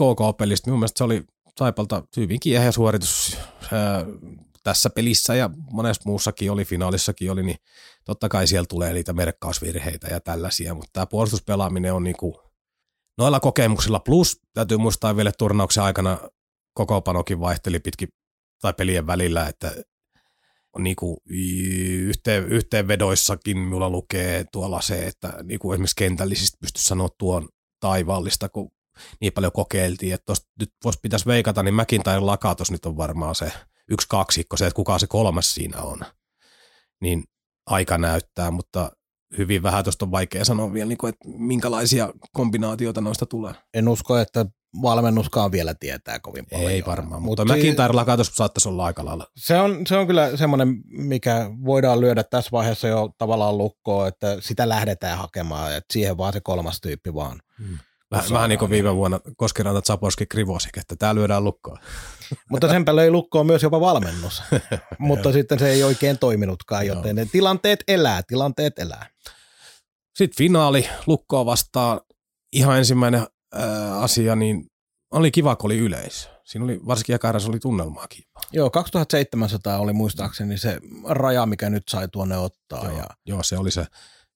KK-pelistä. 0.00 0.70
Minun 0.70 0.78
mielestä 0.78 0.98
se 0.98 1.04
oli 1.04 1.24
Saipalta 1.58 2.02
hyvin 2.16 2.40
kieheä 2.40 2.72
suoritus 2.72 3.38
tässä 4.62 4.90
pelissä 4.90 5.34
ja 5.34 5.50
monessa 5.70 6.02
muussakin 6.06 6.50
oli, 6.50 6.64
finaalissakin 6.64 7.30
oli, 7.30 7.42
niin 7.42 7.58
totta 8.04 8.28
kai 8.28 8.46
siellä 8.46 8.66
tulee 8.68 8.92
niitä 8.92 9.12
merkkausvirheitä 9.12 10.06
ja 10.06 10.20
tällaisia, 10.20 10.74
mutta 10.74 10.90
tämä 10.92 11.06
puolustuspelaaminen 11.06 11.94
on 11.94 12.04
niinku 12.04 12.40
noilla 13.18 13.40
kokemuksilla. 13.40 14.00
Plus, 14.00 14.40
täytyy 14.54 14.76
muistaa 14.76 15.16
vielä 15.16 15.32
turnauksen 15.38 15.84
aikana 15.84 16.18
koko 16.74 17.00
panokin 17.00 17.40
vaihteli 17.40 17.80
pitkin 17.80 18.08
tai 18.60 18.72
pelien 18.72 19.06
välillä, 19.06 19.48
että 19.48 19.72
on 20.76 20.82
niinku 20.84 21.22
yhteen, 21.26 22.48
yhteenvedoissakin 22.48 23.58
mulla 23.58 23.90
lukee 23.90 24.44
tuolla 24.52 24.80
se, 24.80 25.06
että 25.06 25.34
niinku 25.42 25.72
esimerkiksi 25.72 25.96
kentällisistä 25.96 26.58
pysty 26.60 26.82
sanoa 26.82 27.08
tuon 27.18 27.48
taivaallista, 27.80 28.48
kun 28.48 28.70
niin 29.20 29.32
paljon 29.32 29.52
kokeiltiin, 29.52 30.14
että 30.14 30.24
tosta 30.24 30.46
nyt 30.60 30.72
voisi 30.84 30.98
pitäisi 31.02 31.26
veikata, 31.26 31.62
niin 31.62 31.74
mäkin 31.74 32.02
tai 32.02 32.20
Lakatos 32.20 32.70
nyt 32.70 32.86
on 32.86 32.96
varmaan 32.96 33.34
se 33.34 33.52
yksi 33.92 34.06
kaksikko, 34.08 34.56
se, 34.56 34.66
että 34.66 34.76
kuka 34.76 34.98
se 34.98 35.06
kolmas 35.06 35.54
siinä 35.54 35.78
on. 35.78 36.00
Niin 37.00 37.24
aika 37.66 37.98
näyttää, 37.98 38.50
mutta 38.50 38.90
hyvin 39.38 39.62
vähän 39.62 39.84
tuosta 39.84 40.04
on 40.04 40.10
vaikea 40.10 40.44
sanoa 40.44 40.72
vielä, 40.72 40.88
niin 40.88 40.98
kuin, 40.98 41.08
että 41.08 41.28
minkälaisia 41.28 42.12
kombinaatioita 42.32 43.00
noista 43.00 43.26
tulee. 43.26 43.54
En 43.74 43.88
usko, 43.88 44.18
että 44.18 44.46
valmennuskaan 44.82 45.52
vielä 45.52 45.74
tietää 45.74 46.20
kovin 46.20 46.46
paljon. 46.50 46.70
Ei 46.70 46.82
varmaan, 46.86 47.22
mutta 47.22 47.44
Mut 47.44 47.56
McIntyre 47.56 48.04
katos 48.06 48.26
saattaisi 48.26 48.68
olla 48.68 48.84
aika 48.84 49.04
lailla. 49.04 49.26
Se 49.36 49.60
on, 49.60 49.86
se 49.86 49.96
on 49.96 50.06
kyllä 50.06 50.36
semmoinen, 50.36 50.82
mikä 50.84 51.50
voidaan 51.64 52.00
lyödä 52.00 52.22
tässä 52.22 52.50
vaiheessa 52.52 52.88
jo 52.88 53.10
tavallaan 53.18 53.58
lukkoon, 53.58 54.08
että 54.08 54.36
sitä 54.40 54.68
lähdetään 54.68 55.18
hakemaan, 55.18 55.76
että 55.76 55.92
siihen 55.92 56.16
vaan 56.16 56.32
se 56.32 56.40
kolmas 56.40 56.80
tyyppi 56.80 57.14
vaan. 57.14 57.40
Hmm. 57.58 57.78
Vähän, 58.12 58.30
vähän 58.30 58.48
niin 58.48 58.58
kuin 58.58 58.70
viime 58.70 58.96
vuonna 58.96 59.20
Koskiranta 59.36 59.80
Zaporski 59.80 60.26
Krivosik, 60.26 60.76
että 60.76 60.96
tämä 60.96 61.14
lyödään 61.14 61.44
lukkoon. 61.44 61.78
Mutta 62.50 62.68
senpä 62.68 62.96
löi 62.96 63.10
lukkoon 63.10 63.46
myös 63.46 63.62
jopa 63.62 63.80
valmennus, 63.80 64.42
mutta 64.98 65.32
sitten 65.32 65.58
se 65.58 65.70
ei 65.70 65.84
oikein 65.84 66.18
toiminutkaan, 66.18 66.86
joten 66.86 67.16
ne 67.16 67.26
tilanteet 67.32 67.84
elää, 67.88 68.22
tilanteet 68.22 68.78
elää. 68.78 69.10
Sitten 70.16 70.38
finaali 70.38 70.88
lukkoa 71.06 71.46
vastaan 71.46 72.00
ihan 72.52 72.78
ensimmäinen 72.78 73.26
ää, 73.54 74.00
asia, 74.00 74.36
niin 74.36 74.66
oli 75.10 75.30
kiva, 75.30 75.56
kun 75.56 75.68
oli 75.68 75.78
yleisö. 75.78 76.28
Siinä 76.44 76.64
oli 76.64 76.80
varsinkin 76.86 77.14
ekärässä 77.14 77.48
oli 77.48 77.58
tunnelmaa 77.58 78.06
kiva. 78.08 78.40
Joo, 78.52 78.70
2700 78.70 79.78
oli 79.78 79.92
muistaakseni 79.92 80.58
se 80.58 80.78
raja, 81.08 81.46
mikä 81.46 81.70
nyt 81.70 81.82
sai 81.90 82.08
tuonne 82.08 82.38
ottaa. 82.38 82.84
Joo, 82.84 82.98
ja... 82.98 83.06
joo 83.26 83.42
se 83.42 83.58
oli 83.58 83.70
se. 83.70 83.86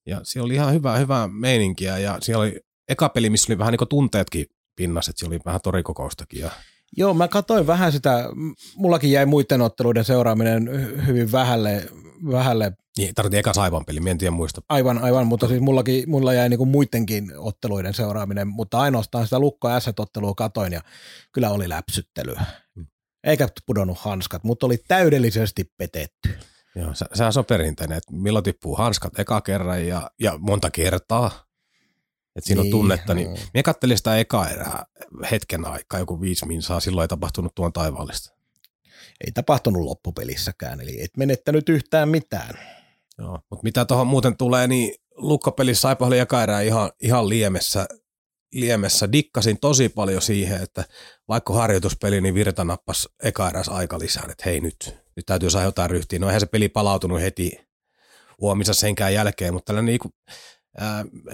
Ja 0.05 0.19
siellä 0.23 0.45
oli 0.45 0.53
ihan 0.53 0.73
hyvää, 0.73 0.97
hyvää 0.97 1.27
meininkiä 1.27 1.97
ja 1.97 2.17
siellä 2.21 2.41
oli 2.41 2.66
eka 2.89 3.09
peli, 3.09 3.29
missä 3.29 3.53
oli 3.53 3.59
vähän 3.59 3.71
niin 3.71 3.77
kuin 3.77 3.89
tunteetkin 3.89 4.45
pinnassa, 4.75 5.09
että 5.09 5.19
siellä 5.19 5.33
oli 5.33 5.41
vähän 5.45 5.61
torikokoustakin. 5.63 6.39
Ja... 6.39 6.51
Joo, 6.97 7.13
mä 7.13 7.27
katsoin 7.27 7.67
vähän 7.67 7.91
sitä, 7.91 8.29
mullakin 8.75 9.11
jäi 9.11 9.25
muiden 9.25 9.61
otteluiden 9.61 10.05
seuraaminen 10.05 10.69
hyvin 11.07 11.31
vähälle. 11.31 11.89
vähälle. 12.31 12.73
Niin, 12.97 13.15
tarvittiin 13.15 13.39
eka 13.39 13.53
Saivan 13.53 13.85
peli, 13.85 14.09
en 14.09 14.17
tiedä 14.17 14.31
muista. 14.31 14.61
Aivan, 14.69 14.97
aivan, 14.97 15.27
mutta 15.27 15.47
siis 15.47 15.61
mullakin, 15.61 16.09
mulla 16.09 16.33
jäi 16.33 16.49
niinku 16.49 16.65
muidenkin 16.65 17.33
otteluiden 17.37 17.93
seuraaminen, 17.93 18.47
mutta 18.47 18.79
ainoastaan 18.79 19.23
sitä 19.25 19.39
Lukko 19.39 19.79
S-ottelua 19.79 20.33
katoin 20.33 20.73
ja 20.73 20.81
kyllä 21.31 21.49
oli 21.49 21.69
läpsyttelyä. 21.69 22.45
Hmm. 22.75 22.87
eikä 23.23 23.47
pudonnut 23.65 23.97
hanskat, 23.97 24.43
mutta 24.43 24.65
oli 24.65 24.77
täydellisesti 24.87 25.71
petetty. 25.77 26.29
Joo, 26.75 26.93
se, 26.93 27.05
sehän 27.13 27.33
on 27.37 27.45
perinteinen, 27.45 27.97
että 27.97 28.13
milloin 28.13 28.43
tippuu 28.43 28.75
hanskat 28.75 29.19
eka 29.19 29.41
kerran 29.41 29.87
ja, 29.87 30.11
ja 30.19 30.37
monta 30.37 30.71
kertaa. 30.71 31.46
Että 32.37 32.47
siinä 32.47 32.61
niin, 32.61 32.73
on 32.73 32.79
tunnetta. 32.79 33.13
Niin, 33.13 33.27
joo. 33.27 33.37
minä 33.53 33.63
kattelin 33.63 33.97
sitä 33.97 34.17
eka 34.17 34.49
erää 34.49 34.85
hetken 35.31 35.65
aikaa, 35.65 35.99
joku 35.99 36.21
viisi 36.21 36.45
minsaa, 36.45 36.79
silloin 36.79 37.03
ei 37.03 37.07
tapahtunut 37.07 37.55
tuon 37.55 37.73
taivaallista. 37.73 38.37
Ei 39.25 39.31
tapahtunut 39.31 39.81
loppupelissäkään, 39.81 40.81
eli 40.81 41.01
et 41.01 41.17
menettänyt 41.17 41.69
yhtään 41.69 42.09
mitään. 42.09 42.59
Joo, 43.17 43.39
mutta 43.49 43.63
mitä 43.63 43.85
tuohon 43.85 44.07
muuten 44.07 44.37
tulee, 44.37 44.67
niin 44.67 44.95
lukkopelissä 45.15 45.81
Saipa 45.81 46.05
oli 46.05 46.19
eka 46.19 46.43
erää 46.43 46.61
ihan, 46.61 46.91
ihan 47.01 47.29
liemessä, 47.29 47.87
liemessä. 48.53 49.11
Dikkasin 49.11 49.59
tosi 49.59 49.89
paljon 49.89 50.21
siihen, 50.21 50.63
että 50.63 50.85
vaikka 51.27 51.53
harjoituspeli, 51.53 52.21
niin 52.21 52.33
Virta 52.33 52.63
nappasi 52.63 53.09
eka 53.23 53.49
eräs 53.49 53.69
aika 53.69 53.99
lisään, 53.99 54.31
että 54.31 54.43
hei 54.45 54.59
nyt, 54.59 54.95
nyt 55.15 55.25
täytyy 55.25 55.49
saada 55.49 55.65
jotain 55.65 55.89
ryhtiä. 55.89 56.19
No 56.19 56.27
eihän 56.27 56.39
se 56.39 56.45
peli 56.45 56.69
palautunut 56.69 57.21
heti 57.21 57.67
huomissa 58.41 58.73
senkään 58.73 59.13
jälkeen, 59.13 59.53
mutta 59.53 59.65
tällainen 59.65 59.99
niin 60.03 60.13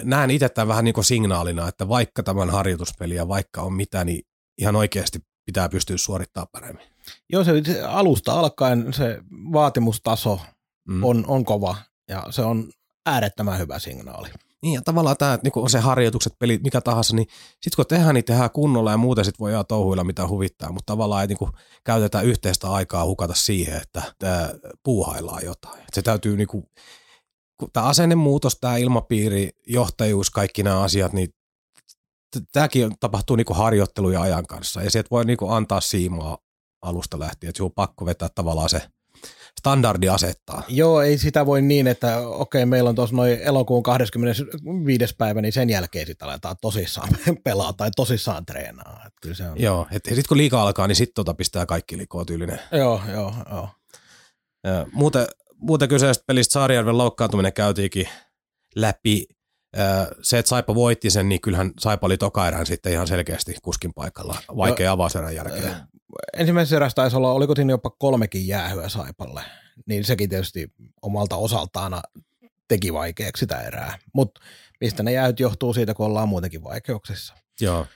näen 0.02 0.30
itse 0.30 0.48
tämän 0.48 0.68
vähän 0.68 0.84
niin 0.84 0.94
kuin 0.94 1.04
signaalina, 1.04 1.68
että 1.68 1.88
vaikka 1.88 2.22
tämän 2.22 2.50
harjoituspeli 2.50 3.14
ja 3.14 3.28
vaikka 3.28 3.62
on 3.62 3.72
mitä, 3.72 4.04
niin 4.04 4.22
ihan 4.58 4.76
oikeasti 4.76 5.18
pitää 5.46 5.68
pystyä 5.68 5.96
suorittamaan 5.96 6.48
paremmin. 6.52 6.86
Joo, 7.30 7.44
se, 7.44 7.52
alusta 7.86 8.32
alkaen 8.32 8.92
se 8.92 9.18
vaatimustaso 9.52 10.40
Mm. 10.88 11.04
on, 11.04 11.24
on 11.28 11.44
kova 11.44 11.76
ja 12.08 12.26
se 12.30 12.42
on 12.42 12.70
äärettömän 13.06 13.58
hyvä 13.58 13.78
signaali. 13.78 14.28
Niin 14.62 14.74
ja 14.74 14.82
tavallaan 14.82 15.16
tämä, 15.16 15.34
että 15.34 15.44
niinku 15.44 15.62
on 15.62 15.70
se 15.70 15.78
harjoitukset, 15.78 16.32
pelit, 16.38 16.62
mikä 16.62 16.80
tahansa, 16.80 17.16
niin 17.16 17.26
sitten 17.50 17.76
kun 17.76 17.86
tehdään, 17.86 18.14
niin 18.14 18.24
tehdään 18.24 18.50
kunnolla 18.50 18.90
ja 18.90 18.96
muuten 18.96 19.24
sitten 19.24 19.44
voidaan 19.44 19.66
touhuilla 19.66 20.04
mitä 20.04 20.28
huvittaa, 20.28 20.72
mutta 20.72 20.92
tavallaan 20.92 21.22
ei 21.22 21.26
niinku 21.26 21.50
käytetä 21.84 22.20
yhteistä 22.20 22.72
aikaa 22.72 23.04
hukata 23.04 23.34
siihen, 23.34 23.82
että 23.82 24.02
puuhaillaan 24.82 25.44
jotain. 25.44 25.78
Et 25.78 25.94
se 25.94 26.02
täytyy 26.02 26.36
niinku, 26.36 26.60
kun 26.60 26.70
tämä 27.72 27.86
asennemuutos, 27.86 28.58
tämä 28.60 28.76
ilmapiiri, 28.76 29.50
johtajuus, 29.66 30.30
kaikki 30.30 30.62
nämä 30.62 30.80
asiat, 30.80 31.12
niin 31.12 31.28
tämäkin 32.52 32.94
tapahtuu 33.00 33.36
niinku 33.36 33.54
harjoitteluja 33.54 34.20
ajan 34.20 34.46
kanssa 34.46 34.82
ja 34.82 34.90
sieltä 34.90 35.10
voi 35.10 35.24
niinku 35.24 35.48
antaa 35.48 35.80
siimaa 35.80 36.38
alusta 36.82 37.18
lähtien, 37.18 37.48
että 37.48 37.56
sinun 37.56 37.70
on 37.70 37.74
pakko 37.74 38.06
vetää 38.06 38.28
tavallaan 38.34 38.68
se 38.68 38.82
standardi 39.60 40.08
asettaa. 40.08 40.62
Joo, 40.68 41.02
ei 41.02 41.18
sitä 41.18 41.46
voi 41.46 41.62
niin, 41.62 41.86
että 41.86 42.28
okei, 42.28 42.66
meillä 42.66 42.90
on 42.90 42.96
tuossa 42.96 43.16
noin 43.16 43.38
elokuun 43.40 43.82
25. 43.82 45.14
päivä, 45.18 45.42
niin 45.42 45.52
sen 45.52 45.70
jälkeen 45.70 46.06
sitten 46.06 46.28
aletaan 46.28 46.56
tosissaan 46.60 47.08
pelaa 47.44 47.72
tai 47.72 47.90
tosissaan 47.96 48.46
treenaa. 48.46 49.02
Et 49.06 49.12
kyllä 49.22 49.34
se 49.34 49.48
on. 49.48 49.60
Joo, 49.60 49.86
että 49.90 50.08
sitten 50.08 50.28
kun 50.28 50.36
liikaa 50.36 50.62
alkaa, 50.62 50.86
niin 50.86 50.96
sitten 50.96 51.14
tota 51.14 51.34
pistää 51.34 51.66
kaikki 51.66 51.98
likoa 51.98 52.24
tyylinen. 52.24 52.60
Joo, 52.72 53.00
joo, 53.12 53.34
joo. 53.50 53.68
Ja 54.64 54.86
muuten, 54.92 55.26
muuten 55.64 55.88
kyseisestä 55.88 56.24
pelistä 56.26 56.52
Saarijärven 56.52 56.98
loukkaantuminen 56.98 57.52
käytiinkin 57.52 58.08
läpi. 58.76 59.26
Se, 60.22 60.38
että 60.38 60.48
Saipa 60.48 60.74
voitti 60.74 61.10
sen, 61.10 61.28
niin 61.28 61.40
kyllähän 61.40 61.72
Saipa 61.80 62.06
oli 62.06 62.16
toka 62.16 62.48
erään 62.48 62.66
sitten 62.66 62.92
ihan 62.92 63.06
selkeästi 63.06 63.54
kuskin 63.62 63.94
paikalla. 63.94 64.36
Vaikea 64.56 64.92
avauserän 64.92 65.34
jälkeen. 65.34 65.76
Ensimmäisessä 66.36 66.76
erässä 66.76 66.94
taisi 66.94 67.16
olla, 67.16 67.32
oliko 67.32 67.54
siinä 67.54 67.72
jopa 67.72 67.90
kolmekin 67.90 68.46
jäähyä 68.46 68.88
Saipalle, 68.88 69.42
niin 69.86 70.04
sekin 70.04 70.28
tietysti 70.28 70.72
omalta 71.02 71.36
osaltaan 71.36 72.02
teki 72.68 72.92
vaikeaksi 72.92 73.40
sitä 73.40 73.60
erää. 73.60 73.98
Mutta 74.14 74.40
mistä 74.80 75.02
ne 75.02 75.12
jäähyt 75.12 75.40
johtuu 75.40 75.74
siitä, 75.74 75.94
kun 75.94 76.06
ollaan 76.06 76.28
muutenkin 76.28 76.64
vaikeuksissa. 76.64 77.34
Joo. 77.60 77.86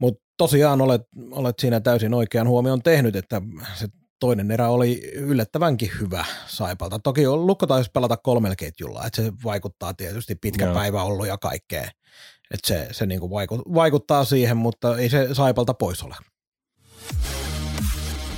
Mutta 0.00 0.24
tosiaan 0.36 0.80
olet, 0.80 1.02
olet 1.30 1.58
siinä 1.58 1.80
täysin 1.80 2.14
oikean 2.14 2.48
huomion 2.48 2.82
tehnyt, 2.82 3.16
että 3.16 3.42
se 3.74 3.86
toinen 4.20 4.50
erä 4.50 4.68
oli 4.68 5.10
yllättävänkin 5.14 5.90
hyvä 6.00 6.24
Saipalta. 6.46 6.98
Toki 6.98 7.26
on- 7.26 7.46
Lukko 7.46 7.66
taisi 7.66 7.90
pelata 7.90 8.16
kolmella 8.16 8.56
ketjulla, 8.56 9.04
että 9.06 9.22
se 9.22 9.32
vaikuttaa 9.44 9.94
tietysti 9.94 10.34
pitkä 10.34 10.64
Joo. 10.64 10.74
päivä 10.74 11.02
ollut 11.02 11.26
ja 11.26 11.38
kaikkea. 11.38 11.82
Että 12.50 12.66
se, 12.68 12.88
se 12.92 13.06
niinku 13.06 13.28
vaiku- 13.28 13.74
vaikuttaa 13.74 14.24
siihen, 14.24 14.56
mutta 14.56 14.96
ei 14.98 15.08
se 15.10 15.28
Saipalta 15.34 15.74
pois 15.74 16.02
ole. 16.02 16.14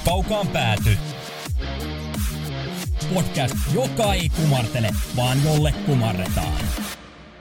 Kaukaan 0.05 0.49
pääty. 0.49 0.91
Podcast, 3.14 3.55
joka 3.74 4.14
ei 4.14 4.29
kumartele, 4.29 4.91
vaan 5.16 5.39
jolle 5.45 5.74
kumarretaan. 5.87 6.53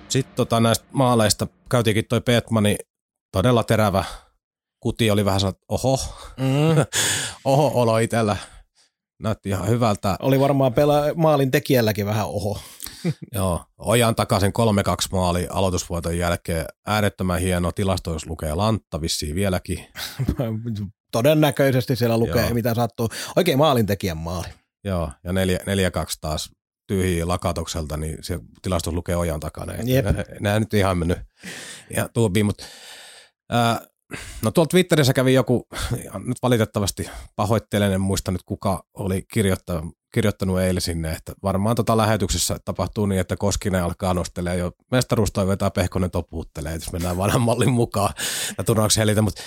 Sitten 0.10 0.36
tota, 0.36 0.60
näistä 0.60 0.86
maaleista 0.92 1.48
käytiinkin 1.72 2.06
toi 2.10 2.22
Petmani 2.22 2.78
todella 3.32 3.64
terävä. 3.64 4.06
Kuti 4.88 5.12
oli 5.12 5.26
vähän 5.26 5.40
sellainen, 5.40 5.62
oho, 5.70 6.00
Mm. 6.38 6.86
oho 7.46 7.82
olo 7.82 7.98
itsellä. 7.98 8.38
Näytti 9.20 9.50
ihan 9.50 9.68
hyvältä. 9.68 10.16
Oli 10.22 10.40
varmaan 10.40 10.72
pela- 10.74 11.14
maalin 11.16 11.52
tekijälläkin 11.52 12.06
vähän 12.06 12.26
oho. 12.26 12.60
Joo, 13.36 13.64
Ojan 13.78 14.16
takaisin 14.16 14.52
3-2 14.52 14.52
maali 15.12 15.48
aloitusvuoton 15.50 16.18
jälkeen. 16.18 16.66
Äärettömän 16.86 17.40
hieno 17.40 17.72
tilasto, 17.72 18.14
jos 18.14 18.26
lukee 18.26 18.54
Lantta 18.54 19.02
vissiin 19.02 19.36
vieläkin. 19.36 19.88
Todennäköisesti 21.12 21.96
siellä 21.96 22.18
lukee, 22.18 22.42
Joo. 22.46 22.54
mitä 22.54 22.74
sattuu. 22.74 23.10
Oikein 23.36 23.58
maalin 23.58 23.86
tekijän 23.86 24.18
maali. 24.18 24.48
Joo, 24.84 25.12
ja 25.24 25.32
4-2 25.32 25.36
taas 26.22 26.50
tyhjiä 26.88 27.28
lakatokselta, 27.28 27.98
niin 27.98 28.18
se 28.22 28.40
tilastus 28.62 28.94
lukee 28.94 29.16
Ojan 29.16 29.40
takana. 29.40 29.74
Nämä 30.40 30.60
nyt 30.60 30.74
ihan 30.74 30.98
mennyt 30.98 31.18
ihan 31.92 32.10
tuubiin, 32.14 32.46
mutta 32.46 32.66
ää, 33.50 33.82
no 34.42 34.52
tuolla 34.52 34.68
Twitterissä 34.68 35.14
kävi 35.14 35.34
joku, 35.34 35.68
nyt 36.14 36.38
valitettavasti 36.42 37.10
pahoittelen, 37.36 37.92
en 37.92 38.02
muista 38.02 38.32
nyt 38.32 38.44
kuka 38.46 38.84
oli 38.94 39.26
kirjoittanut, 39.34 39.98
kirjoittanut 40.14 40.60
eilen 40.60 40.82
sinne, 40.82 41.12
että 41.12 41.34
varmaan 41.44 41.76
tota 41.76 41.98
lähetyksessä 41.98 42.60
tapahtuu 42.66 43.06
niin, 43.06 43.22
että 43.22 43.38
Koskinen 43.38 43.84
alkaa 43.84 44.14
nostelemaan 44.14 44.60
jo 44.60 44.72
mestaruustoiveita 44.92 45.66
ja 45.66 45.72
Pehkonen 45.72 46.12
topuuttelee, 46.12 46.74
jos 46.74 46.92
mennään 46.92 47.18
vanhan 47.18 47.42
mallin 47.42 47.72
mukaan 47.72 48.14
ja 48.58 48.64
turnauksen 48.64 49.02
helitä, 49.02 49.22
mutta 49.22 49.42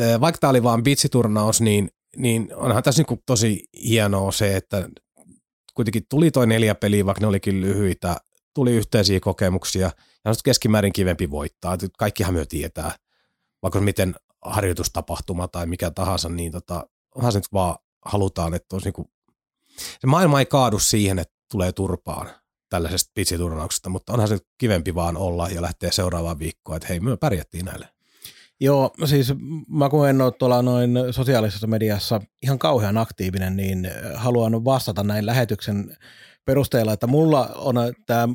ää, 0.00 0.20
vaikka 0.20 0.38
tämä 0.38 0.50
oli 0.50 0.62
vaan 0.62 0.82
bitsiturnaus, 0.82 1.60
niin, 1.60 1.88
niin 2.16 2.48
onhan 2.54 2.82
tässä 2.82 3.00
niinku 3.00 3.22
tosi 3.26 3.64
hienoa 3.84 4.32
se, 4.32 4.56
että 4.56 4.88
kuitenkin 5.74 6.02
tuli 6.08 6.30
toi 6.30 6.46
neljä 6.46 6.74
peliä, 6.74 7.06
vaikka 7.06 7.20
ne 7.20 7.26
olikin 7.26 7.60
lyhyitä, 7.60 8.16
tuli 8.54 8.72
yhteisiä 8.72 9.20
kokemuksia 9.20 9.90
ja 10.24 10.30
on 10.30 10.34
keskimäärin 10.44 10.92
kivempi 10.92 11.30
voittaa. 11.30 11.78
Kaikkihan 11.98 12.34
me 12.34 12.46
tietää, 12.46 12.96
vaikka 13.62 13.80
miten 13.80 14.14
harjoitustapahtuma 14.42 15.48
tai 15.48 15.66
mikä 15.66 15.90
tahansa, 15.90 16.28
niin 16.28 16.52
tota, 16.52 16.86
onhan 17.14 17.32
se 17.32 17.38
nyt 17.38 17.52
vaan 17.52 17.76
halutaan, 18.04 18.54
että 18.54 18.76
olisi 18.76 18.86
niinku, 18.86 19.10
se 19.76 20.06
maailma 20.06 20.38
ei 20.38 20.46
kaadu 20.46 20.78
siihen, 20.78 21.18
että 21.18 21.34
tulee 21.50 21.72
turpaan 21.72 22.30
tällaisesta 22.68 23.10
pitsiturnauksesta, 23.14 23.90
mutta 23.90 24.12
onhan 24.12 24.28
se 24.28 24.38
kivempi 24.58 24.94
vaan 24.94 25.16
olla 25.16 25.48
ja 25.48 25.62
lähteä 25.62 25.90
seuraavaan 25.90 26.38
viikkoon, 26.38 26.76
että 26.76 26.88
hei, 26.88 27.00
me 27.00 27.16
pärjättiin 27.16 27.64
näille. 27.64 27.88
Joo, 28.60 28.90
siis 29.04 29.32
mä 29.68 29.88
kun 29.88 30.08
en 30.08 30.20
ole 30.20 30.32
tuolla 30.32 30.62
noin 30.62 30.98
sosiaalisessa 31.10 31.66
mediassa 31.66 32.20
ihan 32.42 32.58
kauhean 32.58 32.98
aktiivinen, 32.98 33.56
niin 33.56 33.88
haluan 34.14 34.64
vastata 34.64 35.02
näin 35.02 35.26
lähetyksen 35.26 35.96
perusteella, 36.44 36.92
että 36.92 37.06
mulla 37.06 37.46
on 37.54 37.76
tämä 38.06 38.28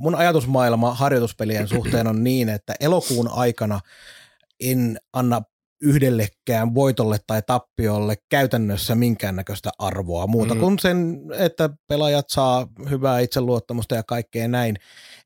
mun 0.00 0.14
ajatusmaailma 0.14 0.94
harjoituspelien 0.94 1.68
suhteen 1.68 2.06
on 2.06 2.24
niin, 2.24 2.48
että 2.48 2.74
elokuun 2.80 3.28
aikana 3.28 3.80
en 4.60 4.98
anna 5.12 5.42
yhdellekään 5.82 6.74
voitolle 6.74 7.18
tai 7.26 7.42
tappiolle 7.46 8.16
käytännössä 8.28 8.94
minkäännäköistä 8.94 9.70
arvoa 9.78 10.26
muuta 10.26 10.54
Mm. 10.54 10.60
kuin 10.60 10.78
sen, 10.78 11.20
että 11.38 11.70
pelaajat 11.88 12.28
saa 12.30 12.66
hyvää 12.90 13.20
itseluottamusta 13.20 13.94
ja 13.94 14.02
kaikkea 14.02 14.48
näin. 14.48 14.76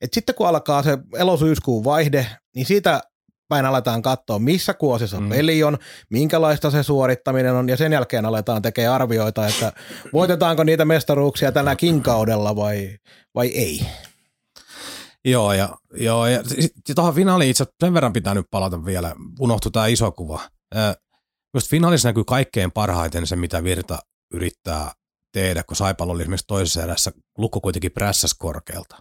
Et 0.01 0.13
sitten 0.13 0.35
kun 0.35 0.49
alkaa 0.49 0.83
se 0.83 0.99
elosyyskuun 1.19 1.85
vaihde, 1.85 2.27
niin 2.55 2.67
siitä 2.67 3.01
päin 3.49 3.67
aletaan 3.67 4.03
katsoa, 4.03 4.39
missä 4.39 4.75
kuosissa 4.75 5.21
Mm. 5.21 5.29
peli 5.29 5.63
on, 5.65 5.79
minkälaista 6.11 6.71
se 6.71 6.83
suorittaminen 6.83 7.55
on, 7.55 7.69
ja 7.69 7.77
sen 7.77 7.93
jälkeen 7.93 8.27
aletaan 8.27 8.63
tekemään 8.63 8.95
arvioita, 8.95 9.47
että 9.47 9.73
voitetaanko 10.13 10.65
niitä 10.65 10.85
mestaruuksia 10.85 11.53
tänäkin 11.53 12.03
kaudella 12.03 12.57
vai, 12.57 12.97
vai 13.35 13.49
ei. 13.49 13.87
Joo, 15.25 15.53
ja, 15.53 15.77
joo, 15.97 16.27
ja 16.27 16.45
sitten 16.45 16.97
tuohon 16.97 17.15
finaaliin 17.15 17.51
itse 17.51 17.67
sen 17.81 17.95
verran 17.95 18.13
pitää 18.13 18.35
nyt 18.35 18.47
palata 18.51 18.85
vielä, 18.85 19.15
unohtui 19.41 19.73
tämä 19.73 19.87
iso 19.87 20.13
kuva. 20.13 20.41
Just 21.55 21.71
finaalissa 21.71 22.09
näkyy 22.09 22.25
kaikkein 22.25 22.73
parhaiten 22.73 23.27
se, 23.27 23.37
mitä 23.37 23.65
Virta 23.65 23.99
yrittää 24.35 24.93
tehdä, 25.33 25.63
kun 25.63 25.77
Saipalo 25.77 26.13
oli 26.13 26.23
esimerkiksi 26.23 26.47
toisessa 26.47 26.83
erässä, 26.83 27.13
lukko 27.39 27.61
kuitenkin 27.61 27.93
prässäs 27.93 28.35
korkealta. 28.35 28.97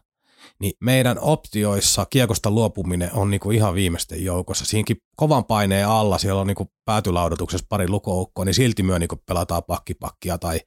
Niin 0.59 0.73
meidän 0.81 1.19
optioissa 1.19 2.05
kiekosta 2.09 2.51
luopuminen 2.51 3.09
on 3.13 3.29
niinku 3.29 3.51
ihan 3.51 3.73
viimeisten 3.73 4.23
joukossa. 4.23 4.65
Siinkin 4.65 4.97
kovan 5.15 5.45
paineen 5.45 5.87
alla, 5.87 6.17
siellä 6.17 6.41
on 6.41 6.47
niinku 6.47 6.71
päätylaudotuksessa 6.85 7.65
pari 7.69 7.89
lukoukkoa, 7.89 8.45
niin 8.45 8.53
silti 8.53 8.83
myö 8.83 8.99
niinku 8.99 9.15
pelataan 9.25 9.63
pakkipakkia 9.67 10.37
tai 10.37 10.59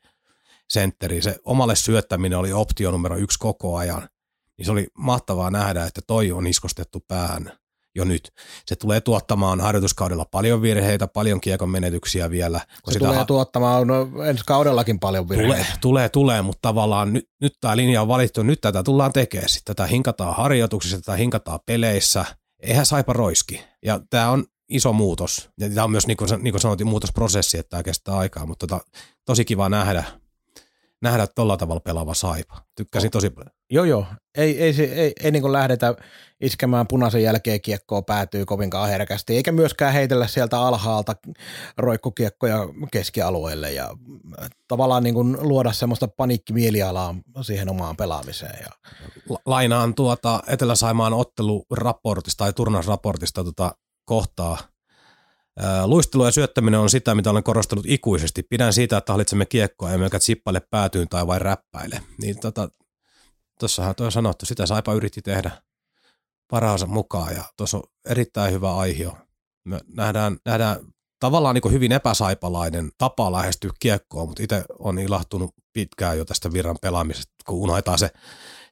sentteri. 0.71 1.23
Se 1.23 1.37
omalle 1.45 1.77
syöttäminen 1.77 2.39
oli 2.39 2.53
optio 2.53 2.91
numero 2.91 3.17
yksi 3.17 3.39
koko 3.39 3.77
ajan 3.77 4.09
niin 4.59 4.67
se 4.67 4.73
oli 4.73 4.87
mahtavaa 4.99 5.51
nähdä, 5.51 5.85
että 5.85 6.01
toi 6.07 6.33
on 6.33 6.47
iskostettu 6.47 7.05
päähän 7.09 7.53
jo 7.97 8.05
nyt. 8.05 8.33
Se 8.67 8.77
tulee 8.77 9.01
tuottamaan 9.01 9.61
harjoituskaudella 9.61 10.25
paljon 10.25 10.63
virheitä, 10.63 11.07
paljon 11.07 11.41
kiekon 11.41 11.71
menetyksiä 11.71 12.31
vielä. 12.31 12.59
Se 12.59 12.93
sitä 12.93 12.99
tulee 12.99 13.17
ha- 13.17 13.25
tuottamaan 13.25 13.87
no, 13.87 14.09
ensi 14.25 14.43
kaudellakin 14.47 15.01
paljon 15.01 15.29
virheitä. 15.29 15.55
Tulee, 15.55 15.77
tulee, 15.81 16.09
tulee 16.09 16.43
mutta 16.43 16.69
tavallaan 16.69 17.13
nyt, 17.13 17.29
nyt 17.41 17.53
tämä 17.61 17.77
linja 17.77 18.03
on 18.03 18.09
valittu, 18.09 18.43
nyt 18.43 18.61
tätä 18.61 18.83
tullaan 18.83 19.13
tekemään. 19.13 19.49
Sitten 19.49 19.77
tätä 19.77 19.87
hinkataan 19.87 20.37
harjoituksissa, 20.37 21.01
tätä 21.01 21.17
hinkataan 21.17 21.61
peleissä. 21.67 22.25
Eihän 22.63 22.87
saipa 22.87 23.13
roiski. 23.13 23.63
Ja 23.85 24.01
tämä 24.11 24.31
on 24.31 24.45
iso 24.69 24.93
muutos. 24.93 25.51
Ja 25.61 25.71
tämä 25.71 25.85
on 25.85 25.91
myös, 25.91 26.07
niin 26.07 26.17
kuin, 26.17 26.29
niin 26.43 26.53
kuin 26.53 26.61
sanoit, 26.61 26.85
muutosprosessi, 26.85 27.59
että 27.59 27.71
tämä 27.71 27.83
kestää 27.83 28.17
aikaa, 28.17 28.47
mutta 28.47 28.67
tota, 28.67 28.85
tosi 29.25 29.45
kiva 29.45 29.69
nähdä, 29.69 30.05
nähdä 31.03 31.27
tuolla 31.27 31.57
tavalla 31.57 31.81
pelaava 31.81 32.15
saipa. 32.15 32.63
Tykkäsin 32.75 33.11
tosi 33.11 33.31
paljon. 33.31 33.51
Joo, 33.71 33.85
joo. 33.85 34.07
Ei, 34.39 34.63
ei, 34.63 34.75
ei, 34.79 34.93
ei, 34.93 35.13
ei 35.23 35.31
niin 35.31 35.53
lähdetä 35.53 35.95
iskemään 36.41 36.87
punaisen 36.87 37.23
jälkeen 37.23 37.61
kiekkoa 37.61 38.03
päätyy 38.03 38.45
kovinkaan 38.45 38.89
herkästi, 38.89 39.37
eikä 39.37 39.53
myöskään 39.53 39.93
heitellä 39.93 40.27
sieltä 40.27 40.61
alhaalta 40.61 41.17
roikkukiekkoja 41.79 42.59
keskialueelle 42.93 43.73
ja 43.73 43.91
tavallaan 44.69 45.03
niin 45.03 45.15
kuin 45.15 45.37
luoda 45.41 45.73
semmoista 45.73 46.09
paniikkimielialaa 46.09 47.15
siihen 47.43 47.69
omaan 47.69 47.97
pelaamiseen. 47.97 48.59
Ja. 48.61 48.71
Lainaan 49.47 49.95
tuota 49.95 50.43
Etelä-Saimaan 50.47 51.15
otteluraportista 51.15 52.45
tai 52.45 52.53
turnausraportista 52.53 53.43
tuota 53.43 53.73
kohtaa– 54.05 54.59
Luistelu 55.85 56.25
ja 56.25 56.31
syöttäminen 56.31 56.81
on 56.81 56.91
sitä, 56.91 57.15
mitä 57.15 57.31
olen 57.31 57.43
korostanut 57.43 57.85
ikuisesti. 57.89 58.43
Pidän 58.43 58.73
siitä, 58.73 58.97
että 58.97 59.13
hallitsemme 59.13 59.47
kiekkoa, 59.47 59.93
emmekä 59.93 60.19
chippaile 60.19 60.61
päätyyn 60.71 61.09
tai 61.09 61.27
vain 61.27 61.41
räppäile. 61.41 62.03
Niin 62.19 62.41
tota, 62.41 62.69
tuossahan 63.61 63.95
toi 63.95 64.07
on 64.07 64.13
sanottu, 64.13 64.47
sitä 64.47 64.67
Saipa 64.67 64.95
yritti 64.95 65.23
tehdä 65.23 65.51
parhaansa 66.51 66.87
mukaan 66.87 67.35
ja 67.35 67.45
tuossa 67.57 67.77
on 67.77 67.83
erittäin 68.09 68.53
hyvä 68.53 68.77
aihio. 68.77 69.19
Me 69.65 69.81
nähdään, 69.95 70.37
nähdään 70.45 70.77
tavallaan 71.21 71.55
niin 71.55 71.73
hyvin 71.73 71.93
epäsaipalainen 71.93 72.91
tapa 72.99 73.33
lähestyä 73.33 73.71
kiekkoa, 73.81 74.27
mutta 74.27 74.43
itse 74.43 74.65
on 74.79 74.99
ilahtunut 74.99 75.55
pitkään 75.73 76.19
jo 76.19 76.25
tästä 76.25 76.53
virran 76.53 76.79
pelaamisesta, 76.83 77.33
kun 77.47 77.59
unohdetaan 77.59 77.99
se 77.99 78.11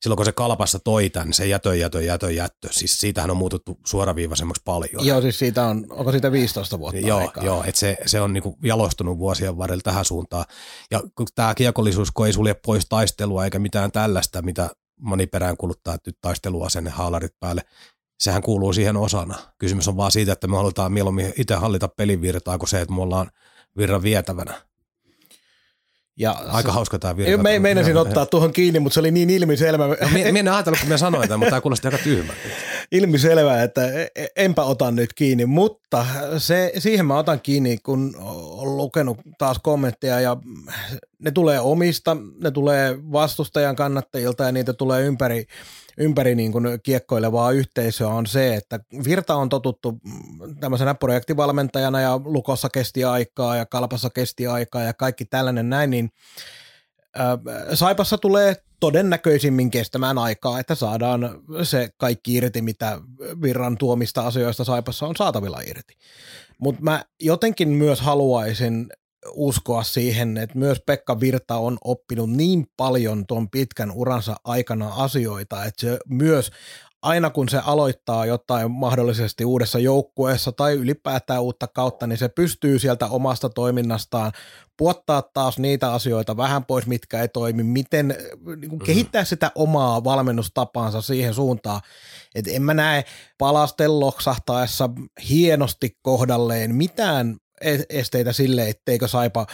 silloin 0.04 0.16
kun 0.16 0.24
se 0.24 0.32
kalpassa 0.32 0.78
toi 0.78 1.10
tämän, 1.10 1.32
se 1.32 1.46
jätö, 1.46 1.76
jätö, 1.76 2.02
jätö, 2.02 2.32
jättö, 2.32 2.68
siis 2.70 3.00
siitähän 3.00 3.30
on 3.30 3.36
muututtu 3.36 3.78
suoraviivaisemmaksi 3.86 4.62
paljon. 4.64 5.06
Joo, 5.06 5.20
siis 5.20 5.38
siitä 5.38 5.66
on, 5.66 5.86
onko 5.90 6.10
siitä 6.10 6.32
15 6.32 6.78
vuotta 6.78 7.00
Joo, 7.00 7.18
aikaa? 7.18 7.44
joo 7.44 7.64
että 7.66 7.78
se, 7.78 7.96
se 8.06 8.20
on 8.20 8.32
niinku 8.32 8.58
jalostunut 8.62 9.18
vuosien 9.18 9.58
varrella 9.58 9.82
tähän 9.84 10.04
suuntaan. 10.04 10.44
Ja 10.90 11.02
tämä 11.34 11.54
kiekollisuus, 11.54 12.10
kun 12.10 12.26
ei 12.26 12.32
sulje 12.32 12.54
pois 12.54 12.86
taistelua 12.88 13.44
eikä 13.44 13.58
mitään 13.58 13.92
tällaista, 13.92 14.42
mitä 14.42 14.70
moni 15.00 15.26
perään 15.26 15.56
kuluttaa, 15.56 15.94
että 15.94 16.10
nyt 16.10 16.18
taisteluasenne 16.20 16.90
haalarit 16.90 17.32
päälle, 17.40 17.62
sehän 18.18 18.42
kuuluu 18.42 18.72
siihen 18.72 18.96
osana. 18.96 19.38
Kysymys 19.58 19.88
on 19.88 19.96
vaan 19.96 20.12
siitä, 20.12 20.32
että 20.32 20.46
me 20.46 20.56
halutaan 20.56 20.92
mieluummin 20.92 21.32
itse 21.38 21.54
hallita 21.54 21.88
pelivirtaa 21.88 22.58
kuin 22.58 22.68
se, 22.68 22.80
että 22.80 22.94
me 22.94 23.02
ollaan 23.02 23.30
virran 23.76 24.02
vietävänä. 24.02 24.62
Ja 26.18 26.30
Aika 26.30 26.68
se, 26.68 26.74
hauska 26.74 26.98
tämä 26.98 27.16
virta. 27.16 27.42
Me, 27.42 27.58
meinasin 27.58 27.96
ottaa 27.96 28.26
tuohon 28.26 28.52
kiinni, 28.52 28.80
mutta 28.80 28.94
se 28.94 29.00
oli 29.00 29.10
niin 29.10 29.30
ilmiselvä. 29.30 29.86
No, 29.86 29.96
me, 30.12 30.38
en 30.38 30.48
ajatellut, 30.48 30.80
kun 30.80 30.88
me 30.88 30.98
sanoin 30.98 31.28
tämän, 31.28 31.38
mutta 31.38 31.50
tämä 31.50 31.60
kuulosti 31.60 31.88
aika 31.88 31.98
tyhmältä. 31.98 32.40
Ilmiselvä, 32.92 33.62
että 33.62 33.92
e- 33.92 34.08
e- 34.16 34.26
enpä 34.36 34.62
ota 34.62 34.90
nyt 34.90 35.12
kiinni, 35.12 35.46
mutta 35.46 36.06
se, 36.38 36.72
siihen 36.78 37.06
mä 37.06 37.18
otan 37.18 37.40
kiinni, 37.40 37.78
kun 37.78 38.14
olen 38.18 38.76
lukenut 38.76 39.18
taas 39.38 39.58
kommentteja 39.62 40.20
ja 40.20 40.36
ne 41.24 41.30
tulee 41.30 41.60
omista, 41.60 42.16
ne 42.40 42.50
tulee 42.50 42.98
vastustajan 43.12 43.76
kannattajilta 43.76 44.44
ja 44.44 44.52
niitä 44.52 44.72
tulee 44.72 45.02
ympäri 45.02 45.46
ympäri 45.98 46.34
niin 46.34 46.52
kuin 46.52 46.64
kiekkoilevaa 46.82 47.50
yhteisöä 47.50 48.08
on 48.08 48.26
se, 48.26 48.54
että 48.54 48.80
Virta 49.04 49.34
on 49.34 49.48
totuttu 49.48 49.98
tämmöisenä 50.60 50.94
projektivalmentajana 50.94 52.00
ja 52.00 52.20
Lukossa 52.24 52.68
kesti 52.68 53.04
aikaa 53.04 53.56
ja 53.56 53.66
Kalpassa 53.66 54.10
kesti 54.10 54.46
aikaa 54.46 54.82
ja 54.82 54.94
kaikki 54.94 55.24
tällainen 55.24 55.70
näin, 55.70 55.90
niin 55.90 56.10
Saipassa 57.74 58.18
tulee 58.18 58.56
todennäköisimmin 58.80 59.70
kestämään 59.70 60.18
aikaa, 60.18 60.60
että 60.60 60.74
saadaan 60.74 61.42
se 61.62 61.88
kaikki 61.96 62.34
irti, 62.34 62.62
mitä 62.62 63.00
virran 63.42 63.78
tuomista 63.78 64.26
asioista 64.26 64.64
Saipassa 64.64 65.06
on 65.06 65.16
saatavilla 65.16 65.60
irti. 65.60 65.94
Mutta 66.58 66.82
mä 66.82 67.04
jotenkin 67.20 67.68
myös 67.68 68.00
haluaisin 68.00 68.86
uskoa 69.32 69.82
siihen, 69.82 70.36
että 70.36 70.58
myös 70.58 70.82
Pekka 70.86 71.20
Virta 71.20 71.56
on 71.56 71.78
oppinut 71.84 72.30
niin 72.30 72.66
paljon 72.76 73.26
tuon 73.26 73.50
pitkän 73.50 73.90
uransa 73.90 74.36
aikana 74.44 74.88
asioita, 74.96 75.64
että 75.64 75.80
se 75.80 75.98
myös 76.08 76.50
aina 77.04 77.30
kun 77.30 77.48
se 77.48 77.58
aloittaa 77.58 78.26
jotain 78.26 78.70
mahdollisesti 78.70 79.44
uudessa 79.44 79.78
joukkueessa 79.78 80.52
tai 80.52 80.74
ylipäätään 80.74 81.42
uutta 81.42 81.66
kautta, 81.66 82.06
niin 82.06 82.18
se 82.18 82.28
pystyy 82.28 82.78
sieltä 82.78 83.06
omasta 83.06 83.48
toiminnastaan 83.48 84.32
puottaa 84.76 85.22
taas 85.22 85.58
niitä 85.58 85.92
asioita 85.92 86.36
vähän 86.36 86.64
pois, 86.64 86.86
mitkä 86.86 87.20
ei 87.20 87.28
toimi, 87.28 87.62
miten 87.62 88.14
niin 88.56 88.68
kuin 88.68 88.78
kehittää 88.78 89.24
sitä 89.24 89.52
omaa 89.54 90.04
valmennustapaansa 90.04 91.02
siihen 91.02 91.34
suuntaan, 91.34 91.80
että 92.34 92.50
en 92.50 92.62
mä 92.62 92.74
näe 92.74 93.04
palasten 93.38 94.00
loksahtaessa 94.00 94.90
hienosti 95.28 95.98
kohdalleen 96.02 96.74
mitään 96.74 97.36
esteitä 97.90 98.32
sille, 98.32 98.68
etteikö 98.68 99.08
Saipa 99.08 99.46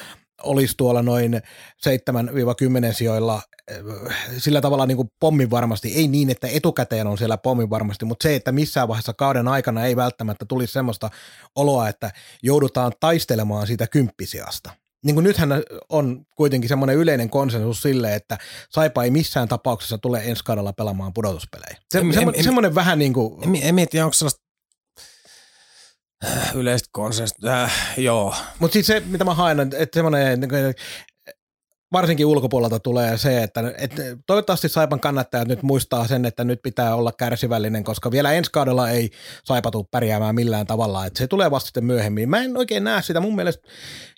olisi 0.43 0.75
tuolla 0.77 1.03
noin 1.03 1.35
7-10 1.35 2.93
sijoilla 2.93 3.35
äh, 3.35 4.17
sillä 4.39 4.61
tavalla 4.61 4.87
niin 4.87 4.97
kuin 4.97 5.09
pommin 5.21 5.51
varmasti, 5.51 5.93
ei 5.95 6.09
niin, 6.09 6.31
että 6.31 6.49
etukäteen 6.49 7.07
on 7.07 7.19
siellä 7.19 7.37
pommin 7.37 7.71
varmasti, 7.71 8.05
mutta 8.05 8.23
se, 8.23 8.35
että 8.35 8.53
missään 8.53 8.89
vaiheessa 8.89 9.13
kauden 9.13 9.49
aikana 9.49 9.87
ei 9.87 9.97
välttämättä 9.97 10.45
tulisi 10.49 10.73
semmoista 10.73 11.11
oloa, 11.57 11.89
että 11.89 12.11
joudutaan 12.43 12.93
taistelemaan 13.01 13.67
siitä 13.67 13.87
kymppisiasta. 13.87 14.71
Niin 15.05 15.15
kuin 15.15 15.25
nythän 15.25 15.51
on 15.89 16.27
kuitenkin 16.37 16.69
semmoinen 16.69 16.97
yleinen 16.97 17.31
konsensus 17.31 17.83
sille, 17.83 18.15
että 18.15 18.39
Saipa 18.71 19.05
ei 19.05 19.11
missään 19.11 19.49
tapauksessa 19.49 19.99
tule 19.99 20.23
ensi 20.25 20.45
kaudella 20.45 20.73
pelaamaan 20.73 21.13
pudotuspelejä. 21.13 21.77
Se, 21.91 21.99
en, 21.99 22.13
semmoinen, 22.13 22.39
en, 22.39 22.45
semmoinen 22.45 22.75
vähän 22.75 22.99
niin 22.99 23.13
kuin... 23.13 23.45
En, 23.45 23.63
en 23.63 23.75
mieti, 23.75 24.01
onko 24.01 24.13
sellaista 24.13 24.43
Yleistä 26.55 26.89
konsensista, 26.93 27.63
äh, 27.63 27.95
joo. 27.97 28.35
Mutta 28.59 28.73
sitten 28.73 29.03
se, 29.03 29.09
mitä 29.09 29.25
mä 29.25 29.35
haen, 29.35 29.61
että 29.61 29.97
semmoinen, 29.97 30.41
varsinkin 31.93 32.27
ulkopuolelta 32.27 32.81
tulee 32.81 33.19
se, 33.19 33.43
että, 33.43 33.75
että 33.79 34.03
toivottavasti 34.27 34.69
Saipan 34.69 35.01
kannattajat 35.01 35.49
nyt 35.49 35.63
muistaa 35.63 36.07
sen, 36.07 36.25
että 36.25 36.45
nyt 36.45 36.61
pitää 36.63 36.95
olla 36.95 37.13
kärsivällinen, 37.13 37.85
koska 37.85 38.11
vielä 38.11 38.33
ensi 38.33 38.51
kaudella 38.53 38.91
ei 38.91 39.11
Saipa 39.45 39.71
tule 39.71 39.85
pärjäämään 39.91 40.35
millään 40.35 40.67
tavalla, 40.67 41.07
että 41.07 41.19
se 41.19 41.27
tulee 41.27 41.51
vasta 41.51 41.67
sitten 41.67 41.85
myöhemmin. 41.85 42.29
Mä 42.29 42.43
en 42.43 42.57
oikein 42.57 42.85
näe 42.85 43.03
sitä. 43.03 43.21
Mun 43.21 43.37
mielestä, 43.37 43.69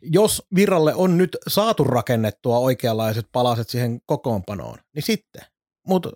jos 0.03 0.43
Virralle 0.55 0.95
on 0.95 1.19
nyt 1.19 1.37
saatu 1.49 1.85
rakennettua 1.85 2.59
oikeanlaiset 2.59 3.27
palaset 3.33 3.69
siihen 3.69 4.01
kokoonpanoon, 4.07 4.79
niin 4.95 5.03
sitten. 5.03 5.43
Mutta 5.87 6.11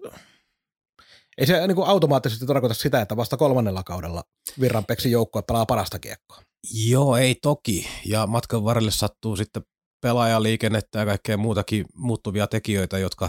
ei 1.39 1.47
se 1.47 1.67
niin 1.67 1.77
kuin 1.77 1.89
automaattisesti 1.89 2.47
tarkoita 2.47 2.75
sitä, 2.75 3.01
että 3.01 3.17
vasta 3.17 3.37
kolmannella 3.37 3.83
kaudella 3.83 4.25
Virranpeksin 4.61 5.13
joukkue 5.13 5.43
pelaa 5.43 5.67
parasta 5.67 5.99
kiekkoa. 5.99 6.43
Joo, 6.89 7.17
ei 7.17 7.35
toki. 7.35 7.89
Ja 8.05 8.27
matkan 8.27 8.65
varrelle 8.65 8.91
sattuu 8.91 9.37
sitten 9.37 9.63
pelaajaliikennettä 10.01 10.99
ja 10.99 11.07
kaikkea 11.07 11.37
muutakin 11.37 11.87
muuttuvia 11.95 12.47
tekijöitä, 12.47 12.99
jotka 12.99 13.29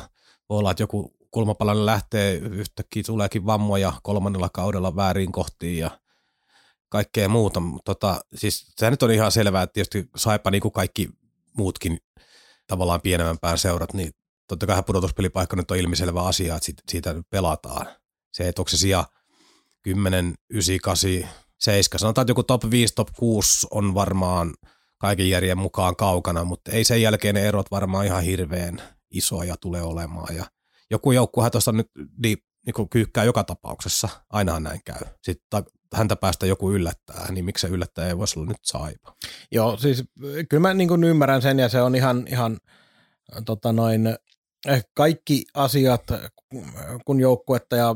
voi 0.49 0.59
olla, 0.59 0.71
että 0.71 0.83
joku 0.83 1.13
kulmapalainen 1.31 1.85
lähtee 1.85 2.33
yhtäkkiä, 2.33 3.03
tuleekin 3.05 3.45
vammoja 3.45 3.93
kolmannella 4.03 4.49
kaudella 4.49 4.95
väärin 4.95 5.31
kohtiin 5.31 5.77
ja 5.77 5.99
kaikkea 6.89 7.29
muuta. 7.29 7.61
Tota, 7.85 8.21
siis 8.35 8.73
se 8.77 8.91
nyt 8.91 9.03
on 9.03 9.11
ihan 9.11 9.31
selvää, 9.31 9.63
että 9.63 9.73
tietysti 9.73 10.09
Saipa 10.15 10.51
niin 10.51 10.61
kuin 10.61 10.71
kaikki 10.71 11.09
muutkin 11.57 11.97
tavallaan 12.67 13.01
pienemmän 13.01 13.37
pään 13.41 13.57
seurat, 13.57 13.93
niin 13.93 14.11
totta 14.47 14.67
kai 14.67 14.83
pudotuspelipaikka 14.83 15.55
nyt 15.55 15.71
on 15.71 15.77
ilmiselvä 15.77 16.23
asia, 16.23 16.55
että 16.55 16.83
siitä, 16.89 17.15
pelataan. 17.29 17.87
Se, 18.31 18.47
että 18.47 18.61
onko 18.61 18.69
se 18.69 18.77
sija 18.77 19.05
10, 19.81 20.33
9, 20.49 20.77
8, 20.81 21.29
7, 21.59 21.99
sanotaan, 21.99 22.23
että 22.23 22.31
joku 22.31 22.43
top 22.43 22.71
5, 22.71 22.93
top 22.95 23.07
6 23.17 23.67
on 23.71 23.93
varmaan 23.93 24.53
kaiken 24.97 25.29
järjen 25.29 25.57
mukaan 25.57 25.95
kaukana, 25.95 26.43
mutta 26.43 26.71
ei 26.71 26.83
sen 26.83 27.01
jälkeen 27.01 27.35
ne 27.35 27.47
erot 27.47 27.71
varmaan 27.71 28.05
ihan 28.05 28.23
hirveän 28.23 28.81
isoja 29.11 29.57
tule 29.57 29.81
olemaan. 29.81 30.35
Ja 30.35 30.45
joku 30.91 31.11
joukkuehan 31.11 31.51
tuossa 31.51 31.71
nyt 31.71 31.87
niin, 32.23 32.37
niin 32.65 32.89
kyykkää 32.89 33.23
joka 33.23 33.43
tapauksessa, 33.43 34.09
ainahan 34.29 34.63
näin 34.63 34.81
käy. 34.85 35.01
Sitten 35.23 35.63
häntä 35.93 36.15
päästä 36.15 36.45
joku 36.45 36.71
yllättää, 36.71 37.31
niin 37.31 37.45
miksi 37.45 37.67
se 37.67 37.73
yllättää 37.73 38.07
ei 38.07 38.17
voisi 38.17 38.39
olla 38.39 38.49
nyt 38.49 38.63
saipa. 38.63 39.15
Joo, 39.51 39.77
siis 39.77 40.03
kyllä 40.49 40.61
mä 40.61 40.73
niin 40.73 41.03
ymmärrän 41.03 41.41
sen 41.41 41.59
ja 41.59 41.69
se 41.69 41.81
on 41.81 41.95
ihan, 41.95 42.27
ihan 42.27 42.57
tota 43.45 43.73
noin, 43.73 44.17
kaikki 44.93 45.45
asiat, 45.53 46.03
kun 47.05 47.19
joukkuetta 47.19 47.75
ja 47.75 47.95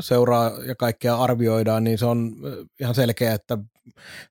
seuraa 0.00 0.50
ja 0.66 0.74
kaikkea 0.74 1.16
arvioidaan, 1.16 1.84
niin 1.84 1.98
se 1.98 2.06
on 2.06 2.36
eh, 2.44 2.66
ihan 2.80 2.94
selkeä, 2.94 3.34
että 3.34 3.58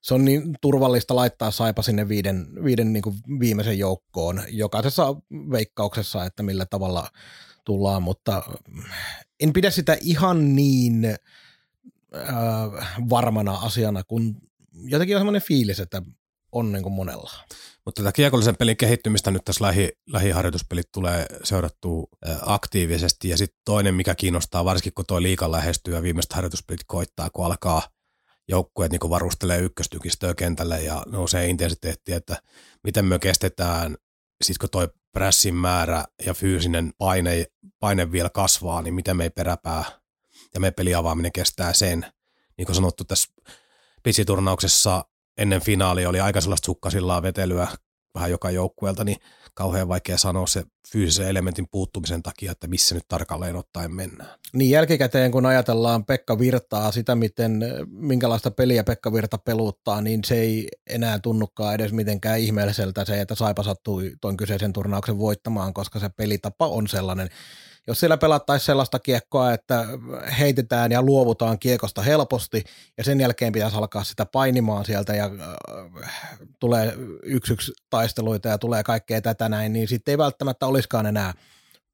se 0.02 0.14
on 0.14 0.24
niin 0.24 0.54
turvallista 0.60 1.16
laittaa 1.16 1.50
Saipa 1.50 1.82
sinne 1.82 2.08
viiden, 2.08 2.64
viiden 2.64 2.92
niin 2.92 3.02
kuin 3.02 3.16
viimeisen 3.40 3.78
joukkoon 3.78 4.42
jokaisessa 4.48 5.14
veikkauksessa, 5.50 6.24
että 6.24 6.42
millä 6.42 6.66
tavalla 6.66 7.08
tullaan, 7.64 8.02
mutta 8.02 8.42
en 9.40 9.52
pidä 9.52 9.70
sitä 9.70 9.96
ihan 10.00 10.56
niin 10.56 11.04
äh, 11.04 12.98
varmana 13.10 13.52
asiana, 13.52 14.04
kun 14.04 14.36
jotenkin 14.72 15.16
on 15.16 15.20
semmoinen 15.20 15.42
fiilis, 15.42 15.80
että 15.80 16.02
on 16.52 16.72
niin 16.72 16.82
kuin 16.82 16.92
monella. 16.92 17.30
Mutta 17.86 18.02
tätä 18.02 18.12
kiekollisen 18.12 18.56
pelin 18.56 18.76
kehittymistä 18.76 19.30
nyt 19.30 19.44
tässä 19.44 19.64
lähi, 19.64 19.92
lähiharjoituspelit 20.06 20.92
tulee 20.92 21.26
seurattua 21.42 22.06
aktiivisesti. 22.42 23.28
Ja 23.28 23.36
sitten 23.36 23.60
toinen, 23.64 23.94
mikä 23.94 24.14
kiinnostaa, 24.14 24.64
varsinkin 24.64 24.92
kun 24.94 25.04
tuo 25.08 25.22
liikan 25.22 25.52
lähestyy 25.52 25.94
ja 25.94 26.02
viimeiset 26.02 26.32
harjoituspelit 26.32 26.80
koittaa, 26.86 27.30
kun 27.30 27.46
alkaa 27.46 27.82
joukkueet 28.48 28.92
niin 28.92 29.10
varustelee 29.10 29.58
ykköstykistöä 29.58 30.34
kentälle 30.34 30.82
ja 30.82 31.02
nousee 31.06 31.46
intensiteetti, 31.46 32.12
että 32.12 32.36
miten 32.82 33.04
me 33.04 33.18
kestetään, 33.18 33.96
sit 34.44 34.58
kun 34.58 34.70
toi 34.70 34.88
pressin 35.12 35.54
määrä 35.54 36.04
ja 36.26 36.34
fyysinen 36.34 36.92
paine, 36.98 37.46
paine 37.80 38.12
vielä 38.12 38.30
kasvaa, 38.30 38.82
niin 38.82 38.94
miten 38.94 39.16
me 39.16 39.24
ei 39.24 39.30
peräpää 39.30 39.84
ja 40.54 40.60
me 40.60 40.70
peliavaaminen 40.70 41.32
kestää 41.32 41.72
sen. 41.72 42.06
Niin 42.58 42.66
kuin 42.66 42.76
sanottu 42.76 43.04
tässä 43.04 43.32
pitsiturnauksessa 44.02 45.04
ennen 45.38 45.60
finaalia 45.60 46.08
oli 46.08 46.20
aika 46.20 46.40
sellaista 46.40 46.66
sukkasillaan 46.66 47.22
vetelyä 47.22 47.68
vähän 48.14 48.30
joka 48.30 48.50
joukkueelta, 48.50 49.04
niin 49.04 49.16
kauhean 49.54 49.88
vaikea 49.88 50.18
sanoa 50.18 50.46
se 50.46 50.64
fyysisen 50.92 51.28
elementin 51.28 51.66
puuttumisen 51.70 52.22
takia, 52.22 52.52
että 52.52 52.66
missä 52.66 52.94
nyt 52.94 53.04
tarkalleen 53.08 53.56
ottaen 53.56 53.94
mennään. 53.94 54.38
Niin 54.52 54.70
jälkikäteen, 54.70 55.30
kun 55.30 55.46
ajatellaan 55.46 56.04
Pekka 56.04 56.38
Virtaa, 56.38 56.92
sitä 56.92 57.14
miten, 57.14 57.64
minkälaista 57.86 58.50
peliä 58.50 58.84
Pekka 58.84 59.12
Virta 59.12 59.38
peluttaa, 59.38 60.00
niin 60.00 60.24
se 60.24 60.34
ei 60.34 60.68
enää 60.90 61.18
tunnukaan 61.18 61.74
edes 61.74 61.92
mitenkään 61.92 62.38
ihmeelliseltä 62.38 63.04
se, 63.04 63.20
että 63.20 63.34
Saipa 63.34 63.62
sattui 63.62 64.12
tuon 64.20 64.36
kyseisen 64.36 64.72
turnauksen 64.72 65.18
voittamaan, 65.18 65.74
koska 65.74 65.98
se 65.98 66.08
pelitapa 66.08 66.66
on 66.66 66.88
sellainen, 66.88 67.28
jos 67.86 68.00
siellä 68.00 68.16
pelattaisiin 68.16 68.66
sellaista 68.66 68.98
kiekkoa, 68.98 69.52
että 69.52 69.84
heitetään 70.38 70.92
ja 70.92 71.02
luovutaan 71.02 71.58
kiekosta 71.58 72.02
helposti 72.02 72.64
ja 72.98 73.04
sen 73.04 73.20
jälkeen 73.20 73.52
pitäisi 73.52 73.76
alkaa 73.76 74.04
sitä 74.04 74.26
painimaan 74.26 74.84
sieltä 74.84 75.14
ja 75.14 75.24
äh, 75.24 76.38
tulee 76.60 76.94
yksi 77.22 77.54
taisteluita 77.90 78.48
ja 78.48 78.58
tulee 78.58 78.82
kaikkea 78.82 79.20
tätä 79.20 79.48
näin, 79.48 79.72
niin 79.72 79.88
sitten 79.88 80.12
ei 80.12 80.18
välttämättä 80.18 80.66
olisikaan 80.66 81.06
enää 81.06 81.34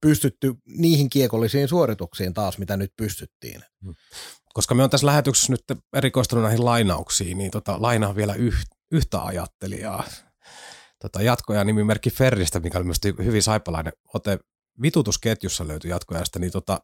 pystytty 0.00 0.54
niihin 0.66 1.10
kiekollisiin 1.10 1.68
suorituksiin 1.68 2.34
taas, 2.34 2.58
mitä 2.58 2.76
nyt 2.76 2.92
pystyttiin. 2.96 3.64
Hmm. 3.84 3.94
Koska 4.52 4.74
me 4.74 4.82
on 4.82 4.90
tässä 4.90 5.06
lähetyksessä 5.06 5.52
nyt 5.52 5.64
erikoistunut 5.96 6.44
näihin 6.44 6.64
lainauksiin, 6.64 7.38
niin 7.38 7.50
tota, 7.50 7.82
lainaa 7.82 8.16
vielä 8.16 8.34
yh, 8.34 8.54
yhtä 8.92 9.22
ajattelijaa. 9.22 10.04
Tota, 10.98 11.22
jatkoja 11.22 11.64
nimimerkki 11.64 12.10
Ferristä, 12.10 12.60
mikä 12.60 12.78
oli 12.78 12.84
myös 12.84 13.00
hyvin 13.24 13.42
saipalainen 13.42 13.92
ote 14.14 14.38
vitutusketjussa 14.82 15.68
löytyi 15.68 15.90
jatkojasta, 15.90 16.38
niin 16.38 16.52
tota, 16.52 16.80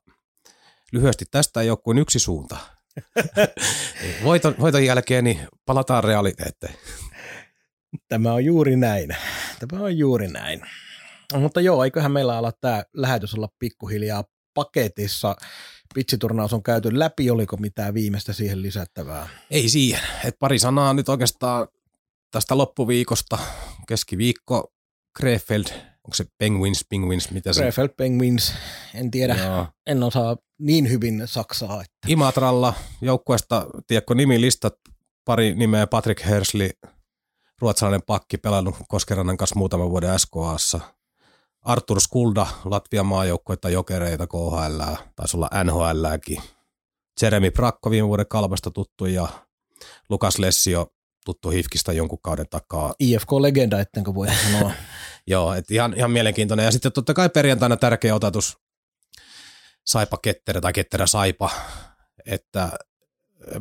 lyhyesti 0.93 1.25
tästä 1.31 1.61
ei 1.61 1.71
ole 1.71 1.79
kuin 1.85 1.99
yksi 1.99 2.19
suunta. 2.19 2.57
voiton, 4.25 4.55
voiton 4.61 4.85
jälkeen 4.85 5.25
niin 5.25 5.49
palataan 5.67 6.05
realiteetteihin. 6.05 6.79
Tämä 8.09 8.33
on 8.33 8.45
juuri 8.45 8.77
näin. 8.77 9.17
Tämä 9.59 9.83
on 9.83 9.99
juuri 9.99 10.29
näin. 10.29 10.63
Mutta 11.35 11.61
joo, 11.61 11.85
eiköhän 11.85 12.13
meillä 12.13 12.37
ala 12.37 12.53
tämä 12.53 12.85
lähetys 12.93 13.35
olla 13.35 13.49
pikkuhiljaa 13.59 14.25
paketissa. 14.55 15.37
Pitsiturnaus 15.95 16.53
on 16.53 16.63
käyty 16.63 16.99
läpi, 16.99 17.31
oliko 17.31 17.57
mitään 17.57 17.95
viimeistä 17.95 18.33
siihen 18.33 18.63
lisättävää? 18.63 19.29
Ei 19.51 19.69
siihen. 19.69 20.01
Et 20.25 20.39
pari 20.39 20.59
sanaa 20.59 20.95
nyt 20.95 21.09
oikeastaan 21.09 21.69
tästä 22.31 22.59
loppuviikosta. 22.59 23.39
Keskiviikko 23.89 24.73
Krefeld 25.17 25.65
onko 26.07 26.15
se 26.15 26.25
Penguins, 26.39 26.85
Penguins, 26.91 27.31
mitä 27.31 27.53
se? 27.53 27.61
Krefeld 27.61 27.89
Penguins, 27.89 28.53
en 28.95 29.11
tiedä, 29.11 29.35
Joo. 29.35 29.67
en 29.87 30.03
osaa 30.03 30.37
niin 30.59 30.91
hyvin 30.91 31.23
Saksaa. 31.25 31.81
Että. 31.81 32.09
Imatralla 32.09 32.75
joukkueesta, 33.01 33.67
tiedätkö 33.87 34.15
nimilistat, 34.15 34.75
pari 35.25 35.55
nimeä, 35.55 35.87
Patrick 35.87 36.27
Hersley, 36.27 36.71
ruotsalainen 37.61 38.03
pakki, 38.07 38.39
pelannut 38.39 38.75
Koskerannan 38.89 39.37
kanssa 39.37 39.57
muutaman 39.57 39.91
vuoden 39.91 40.19
SKAssa. 40.19 40.81
Artur 41.63 42.01
Skulda, 42.01 42.47
Latvian 42.65 43.07
maajoukkuetta, 43.07 43.71
jokereita, 43.71 44.27
KHL, 44.27 44.95
taisi 45.17 45.37
olla 45.37 45.51
NHLäkin. 45.65 46.43
Jeremy 47.23 47.51
Prakko 47.51 47.91
viime 47.91 48.09
vuoden 48.09 48.27
kalpasta 48.29 48.71
tuttu 48.71 49.07
ja 49.07 49.29
Lukas 50.09 50.39
Lessio 50.39 50.87
tuttu 51.25 51.51
Hifkistä 51.51 51.93
jonkun 51.93 52.19
kauden 52.23 52.49
takaa. 52.51 52.95
IFK-legenda, 52.99 53.81
ettenkö 53.81 54.15
voi 54.15 54.29
sanoa. 54.45 54.73
Joo, 55.27 55.55
et 55.55 55.71
ihan, 55.71 55.95
ihan 55.97 56.11
mielenkiintoinen. 56.11 56.65
Ja 56.65 56.71
sitten 56.71 56.93
totta 56.93 57.15
kai 57.15 57.29
perjantaina 57.29 57.77
tärkeä 57.77 58.15
otatus 58.15 58.59
Saipa 59.87 60.19
Ketterä 60.23 60.61
tai 60.61 60.73
Ketterä 60.73 61.07
Saipa, 61.07 61.51
että 62.27 62.71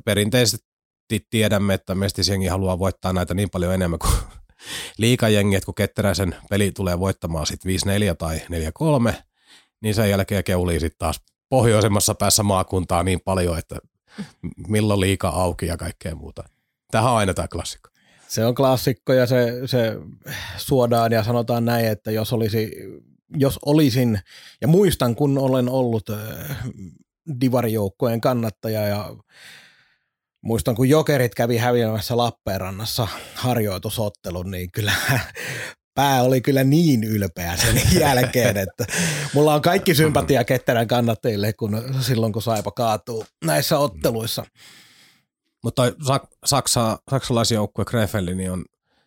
perinteisesti 0.06 1.28
tiedämme, 1.30 1.74
että 1.74 1.96
mestisjengi 1.96 2.48
haluaa 2.48 2.80
voittaa 2.80 3.14
näitä 3.14 3.34
niin 3.34 3.50
paljon 3.50 3.74
enemmän 3.74 4.00
kuin 4.00 4.14
liikajengi, 4.98 5.56
että 5.56 5.66
kun 5.66 5.76
Ketteräisen 5.76 6.36
peli 6.50 6.72
tulee 6.72 7.00
voittamaan 7.00 7.46
sitten 7.46 7.72
5-4 8.12 8.16
tai 8.18 8.42
4-3, 9.10 9.14
niin 9.82 9.96
sen 9.96 10.10
jälkeen 10.10 10.44
keulii 10.44 10.80
sitten 10.80 11.00
taas 11.00 11.22
pohjoisemmassa 11.50 12.16
päässä 12.16 12.44
maakuntaa 12.44 13.04
niin 13.04 13.22
paljon, 13.26 13.58
että 13.58 13.76
milloin 14.68 15.00
liika 15.00 15.30
auki 15.30 15.66
ja 15.66 15.78
kaikkea 15.78 16.16
muuta. 16.16 16.44
Tähän 16.92 17.12
on 17.12 17.18
aina 17.18 17.34
tämä 17.34 17.48
klassikko. 17.48 17.90
Se 18.28 18.46
on 18.46 18.56
klassikko 18.56 19.14
ja 19.14 19.26
se, 19.26 19.54
se 19.66 19.98
suodaan 20.58 21.12
ja 21.12 21.24
sanotaan 21.24 21.66
näin, 21.66 21.88
että 21.88 22.12
jos, 22.12 22.34
olisi, 22.34 22.72
jos 23.38 23.60
olisin, 23.66 24.20
ja 24.62 24.68
muistan 24.68 25.16
kun 25.16 25.38
olen 25.38 25.70
ollut 25.70 26.10
äh, 26.10 26.58
divarijoukkojen 27.42 28.22
kannattaja 28.22 28.82
ja 28.82 29.16
muistan 30.42 30.76
kun 30.76 30.90
jokerit 30.90 31.36
kävi 31.36 31.58
häviämässä 31.58 32.18
Lappeenrannassa 32.18 33.08
harjoitusottelun, 33.36 34.52
niin 34.52 34.72
kyllä 34.72 34.94
pää 35.96 36.24
oli 36.24 36.42
kyllä 36.42 36.64
niin 36.64 37.04
ylpeä 37.04 37.58
sen 37.58 37.82
jälkeen, 38.02 38.58
että 38.58 38.86
mulla 39.34 39.54
on 39.54 39.62
kaikki 39.62 39.96
sympatia 39.96 40.44
ketterän 40.44 40.88
kannattajille 40.88 41.54
kun, 41.54 41.84
silloin, 42.02 42.34
kun 42.34 42.42
Saipa 42.42 42.72
kaatuu 42.72 43.26
näissä 43.46 43.78
otteluissa. 43.78 44.46
Mutta 45.66 45.84
Saksa, 46.46 47.00
saksalaisjoukkue 47.10 47.86
Krefelli, 47.86 48.36
niin 48.36 48.52
on, 48.52 48.66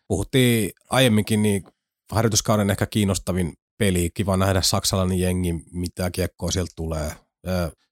puhuttiin 0.08 0.70
aiemminkin 0.90 1.42
niin 1.42 1.64
harjoituskauden 2.12 2.70
ehkä 2.70 2.86
kiinnostavin 2.86 3.52
peli. 3.76 4.10
Kiva 4.14 4.36
nähdä 4.36 4.62
saksalainen 4.62 5.20
jengi, 5.20 5.54
mitä 5.72 6.10
kiekkoa 6.10 6.50
sieltä 6.50 6.72
tulee. 6.76 7.12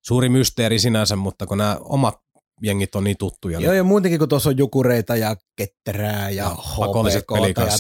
Suuri 0.02 0.28
mysteeri 0.28 0.78
sinänsä, 0.78 1.16
mutta 1.16 1.46
kun 1.46 1.58
nämä 1.58 1.76
omat 1.80 2.20
jengit 2.62 2.94
on 2.94 3.04
niin 3.04 3.16
tuttuja. 3.16 3.60
Joo, 3.60 3.70
niin... 3.70 3.76
ja 3.76 3.84
muutenkin 3.84 4.18
kun 4.18 4.28
tuossa 4.28 4.50
on 4.50 4.58
jukureita 4.58 5.16
ja 5.16 5.36
ketterää 5.56 6.30
ja, 6.30 6.44
ja 6.44 6.52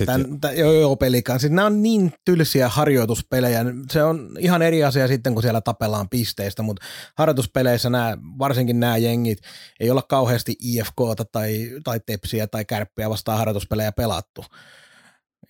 ja 0.00 0.06
tämän, 0.06 0.40
tämän, 0.40 0.56
joo, 0.56 0.72
joo, 0.72 0.96
pelikanssit. 0.96 1.52
Nämä 1.52 1.66
on 1.66 1.82
niin 1.82 2.12
tylsiä 2.24 2.68
harjoituspelejä. 2.68 3.64
Se 3.90 4.02
on 4.02 4.36
ihan 4.38 4.62
eri 4.62 4.84
asia 4.84 5.08
sitten, 5.08 5.32
kun 5.32 5.42
siellä 5.42 5.60
tapellaan 5.60 6.08
pisteistä, 6.08 6.62
mutta 6.62 6.86
harjoituspeleissä 7.18 7.90
nämä, 7.90 8.18
varsinkin 8.38 8.80
nämä 8.80 8.96
jengit, 8.96 9.38
ei 9.80 9.90
olla 9.90 10.02
kauheasti 10.02 10.56
IFK 10.62 10.96
tai, 11.32 11.70
tai 11.84 12.00
Tepsiä 12.06 12.46
tai 12.46 12.64
Kärppiä 12.64 13.10
vastaan 13.10 13.38
harjoituspelejä 13.38 13.92
pelattu. 13.92 14.44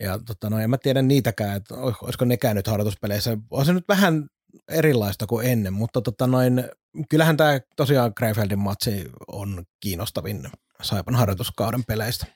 Ja 0.00 0.18
tota, 0.26 0.50
no, 0.50 0.58
en 0.58 0.70
mä 0.70 0.78
tiedä 0.78 1.02
niitäkään, 1.02 1.56
että 1.56 1.74
olisiko 1.74 2.24
nekään 2.24 2.56
nyt 2.56 2.66
harjoituspeleissä. 2.66 3.38
On 3.50 3.66
se 3.66 3.72
nyt 3.72 3.88
vähän 3.88 4.28
erilaista 4.68 5.26
kuin 5.26 5.46
ennen, 5.46 5.72
mutta 5.72 6.02
tota 6.02 6.26
noin, 6.26 6.64
kyllähän 7.10 7.36
tämä 7.36 7.60
tosiaan 7.76 8.12
Greifeldin 8.16 8.58
matsi 8.58 9.10
on 9.32 9.64
kiinnostavin 9.80 10.48
Saipan 10.82 11.14
harjoituskauden 11.14 11.84
peleistä. 11.84 12.26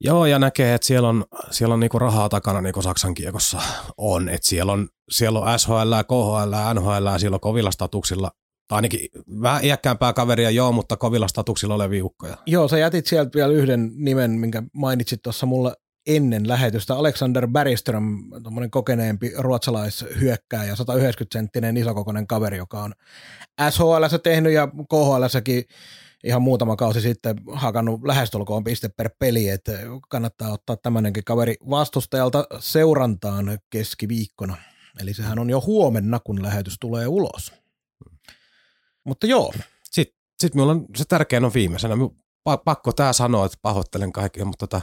Joo, 0.00 0.26
ja 0.26 0.38
näkee, 0.38 0.74
että 0.74 0.86
siellä 0.86 1.08
on, 1.08 1.24
siellä 1.50 1.72
on 1.72 1.80
niinku 1.80 1.98
rahaa 1.98 2.28
takana 2.28 2.60
niin 2.60 2.72
kuin 2.72 2.84
Saksan 2.84 3.14
kiekossa 3.14 3.62
on. 3.96 4.28
Että 4.28 4.48
siellä 4.48 4.72
on, 4.72 4.88
siellä 5.10 5.40
on 5.40 5.58
SHL, 5.58 5.94
KHL, 6.08 6.80
NHL, 6.80 7.18
siellä 7.18 7.34
on 7.34 7.40
kovilla 7.40 7.70
statuksilla 7.70 8.30
tai 8.68 8.76
ainakin 8.76 9.08
vähän 9.42 9.64
iäkkäämpää 9.64 10.12
kaveria, 10.12 10.50
joo, 10.50 10.72
mutta 10.72 10.96
kovilla 10.96 11.28
statuksilla 11.28 11.74
olevia 11.74 12.04
ukkoja. 12.04 12.36
Joo, 12.46 12.68
sä 12.68 12.78
jätit 12.78 13.06
sieltä 13.06 13.30
vielä 13.34 13.52
yhden 13.52 13.90
nimen, 13.94 14.30
minkä 14.30 14.62
mainitsit 14.72 15.22
tuossa 15.22 15.46
mulle 15.46 15.72
ennen 16.06 16.48
lähetystä. 16.48 16.94
Alexander 16.94 17.48
Bergström, 17.48 18.30
tuommoinen 18.42 18.70
kokeneempi 18.70 19.32
ruotsalaishyökkääjä, 19.38 20.74
190-senttinen 20.74 21.76
isokokoinen 21.76 22.26
kaveri, 22.26 22.56
joka 22.56 22.82
on 22.82 22.94
SHL 23.70 24.16
tehnyt 24.22 24.52
ja 24.52 24.66
KHL 24.66 25.24
ihan 26.24 26.42
muutama 26.42 26.76
kausi 26.76 27.00
sitten 27.00 27.36
hakannut 27.52 28.04
lähestulkoon 28.04 28.64
piste 28.64 28.88
per 28.88 29.10
peli, 29.18 29.48
että 29.48 29.72
kannattaa 30.08 30.52
ottaa 30.52 30.76
tämmöinenkin 30.76 31.24
kaveri 31.24 31.56
vastustajalta 31.70 32.46
seurantaan 32.58 33.58
keskiviikkona. 33.70 34.56
Eli 35.00 35.14
sehän 35.14 35.38
on 35.38 35.50
jo 35.50 35.62
huomenna, 35.66 36.20
kun 36.24 36.42
lähetys 36.42 36.76
tulee 36.80 37.06
ulos. 37.06 37.52
Mutta 39.04 39.26
joo. 39.26 39.52
Sitten, 39.84 40.20
sitten 40.38 40.58
minulla 40.58 40.72
on 40.72 40.86
se 40.96 41.04
tärkein 41.04 41.44
on 41.44 41.54
viimeisenä. 41.54 41.94
Pakko 42.64 42.92
tämä 42.92 43.12
sanoa, 43.12 43.46
että 43.46 43.58
pahoittelen 43.62 44.12
kaikkea, 44.12 44.44
mutta 44.44 44.66
tota, 44.66 44.80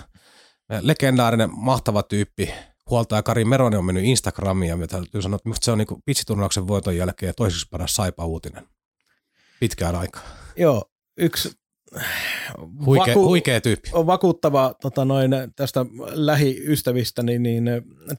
legendaarinen, 0.81 1.49
mahtava 1.53 2.03
tyyppi, 2.03 2.53
huoltaja 2.89 3.23
Kari 3.23 3.45
Meronen 3.45 3.79
on 3.79 3.85
mennyt 3.85 4.03
Instagramiin 4.03 4.69
ja 4.69 4.77
me 4.77 4.87
täytyy 4.87 5.21
sanoa, 5.21 5.35
että 5.35 5.65
se 5.65 5.71
on 5.71 5.77
niin 5.77 5.87
pitsiturnauksen 6.05 6.67
voiton 6.67 6.97
jälkeen 6.97 7.33
toiseksi 7.37 7.67
paras 7.71 7.93
saipa 7.93 8.25
uutinen 8.25 8.67
pitkään 9.59 9.95
aikaa. 9.95 10.23
Joo, 10.57 10.83
yksi 11.17 11.51
Huikea, 12.85 13.15
vaku- 13.15 13.27
huikea 13.27 13.61
tyyppi. 13.61 13.89
Vakuuttava 13.93 14.75
tota 14.81 15.05
noin, 15.05 15.31
tästä 15.55 15.85
lähiystävistä, 16.11 17.23
niin, 17.23 17.43
niin 17.43 17.69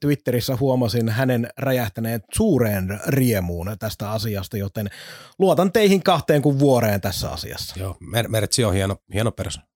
Twitterissä 0.00 0.56
huomasin 0.56 1.08
hänen 1.08 1.48
räjähtäneen 1.58 2.20
suureen 2.34 3.00
riemuun 3.06 3.76
tästä 3.78 4.10
asiasta, 4.10 4.56
joten 4.56 4.90
luotan 5.38 5.72
teihin 5.72 6.02
kahteen 6.02 6.42
kuin 6.42 6.58
vuoreen 6.58 7.00
tässä 7.00 7.30
asiassa. 7.30 7.80
Joo, 7.80 7.96
Mer- 8.00 8.28
Mertsi 8.28 8.64
on 8.64 8.74
hieno, 8.74 8.96
hieno 9.14 9.32
persoona. 9.32 9.68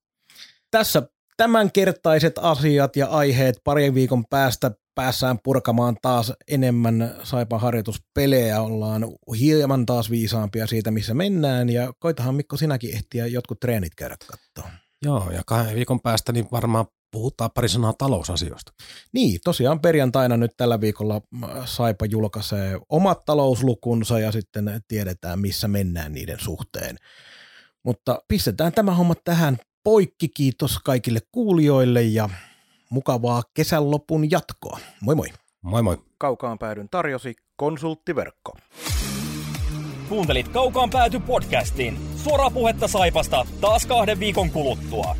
Tässä 0.70 1.08
tämänkertaiset 1.36 2.38
asiat 2.38 2.96
ja 2.96 3.06
aiheet 3.06 3.60
parin 3.64 3.94
viikon 3.94 4.24
päästä 4.30 4.70
päässään 4.94 5.38
purkamaan 5.44 5.96
taas 6.02 6.32
enemmän 6.48 7.14
Saipan 7.22 7.60
harjoituspelejä, 7.60 8.60
ollaan 8.60 9.06
hieman 9.40 9.86
taas 9.86 10.10
viisaampia 10.10 10.66
siitä, 10.66 10.90
missä 10.90 11.14
mennään, 11.14 11.68
ja 11.70 11.92
koitahan 11.98 12.34
Mikko 12.34 12.56
sinäkin 12.56 12.94
ehtiä 12.94 13.26
jotkut 13.26 13.60
treenit 13.60 13.94
käydä 13.94 14.16
katsoa. 14.26 14.72
Joo, 15.02 15.30
ja 15.30 15.42
kahden 15.46 15.74
viikon 15.74 16.00
päästä 16.00 16.32
niin 16.32 16.48
varmaan 16.52 16.86
puhutaan 17.12 17.50
pari 17.54 17.68
sanaa 17.68 17.92
talousasioista. 17.98 18.72
Niin, 19.12 19.40
tosiaan 19.44 19.80
perjantaina 19.80 20.36
nyt 20.36 20.50
tällä 20.56 20.80
viikolla 20.80 21.20
Saipa 21.64 22.06
julkaisee 22.06 22.78
omat 22.88 23.24
talouslukunsa 23.24 24.18
ja 24.18 24.32
sitten 24.32 24.82
tiedetään, 24.88 25.40
missä 25.40 25.68
mennään 25.68 26.12
niiden 26.12 26.40
suhteen. 26.40 26.96
Mutta 27.84 28.22
pistetään 28.28 28.72
tämä 28.72 28.94
homma 28.94 29.14
tähän 29.24 29.58
poikki. 29.84 30.28
Kiitos 30.28 30.78
kaikille 30.78 31.20
kuulijoille 31.32 32.02
ja 32.02 32.28
mukavaa 32.90 33.42
kesän 33.54 33.90
lopun 33.90 34.30
jatkoa. 34.30 34.78
Moi 35.00 35.14
moi. 35.14 35.28
Moi 35.62 35.82
moi. 35.82 35.98
Kaukaan 36.18 36.58
päädyn 36.58 36.88
tarjosi 36.88 37.34
konsulttiverkko. 37.56 38.52
Kuuntelit 40.08 40.48
Kaukaan 40.48 40.90
pääty 40.90 41.20
podcastin. 41.20 41.98
Suoraa 42.16 42.50
puhetta 42.50 42.88
Saipasta 42.88 43.46
taas 43.60 43.86
kahden 43.86 44.20
viikon 44.20 44.50
kuluttua. 44.50 45.16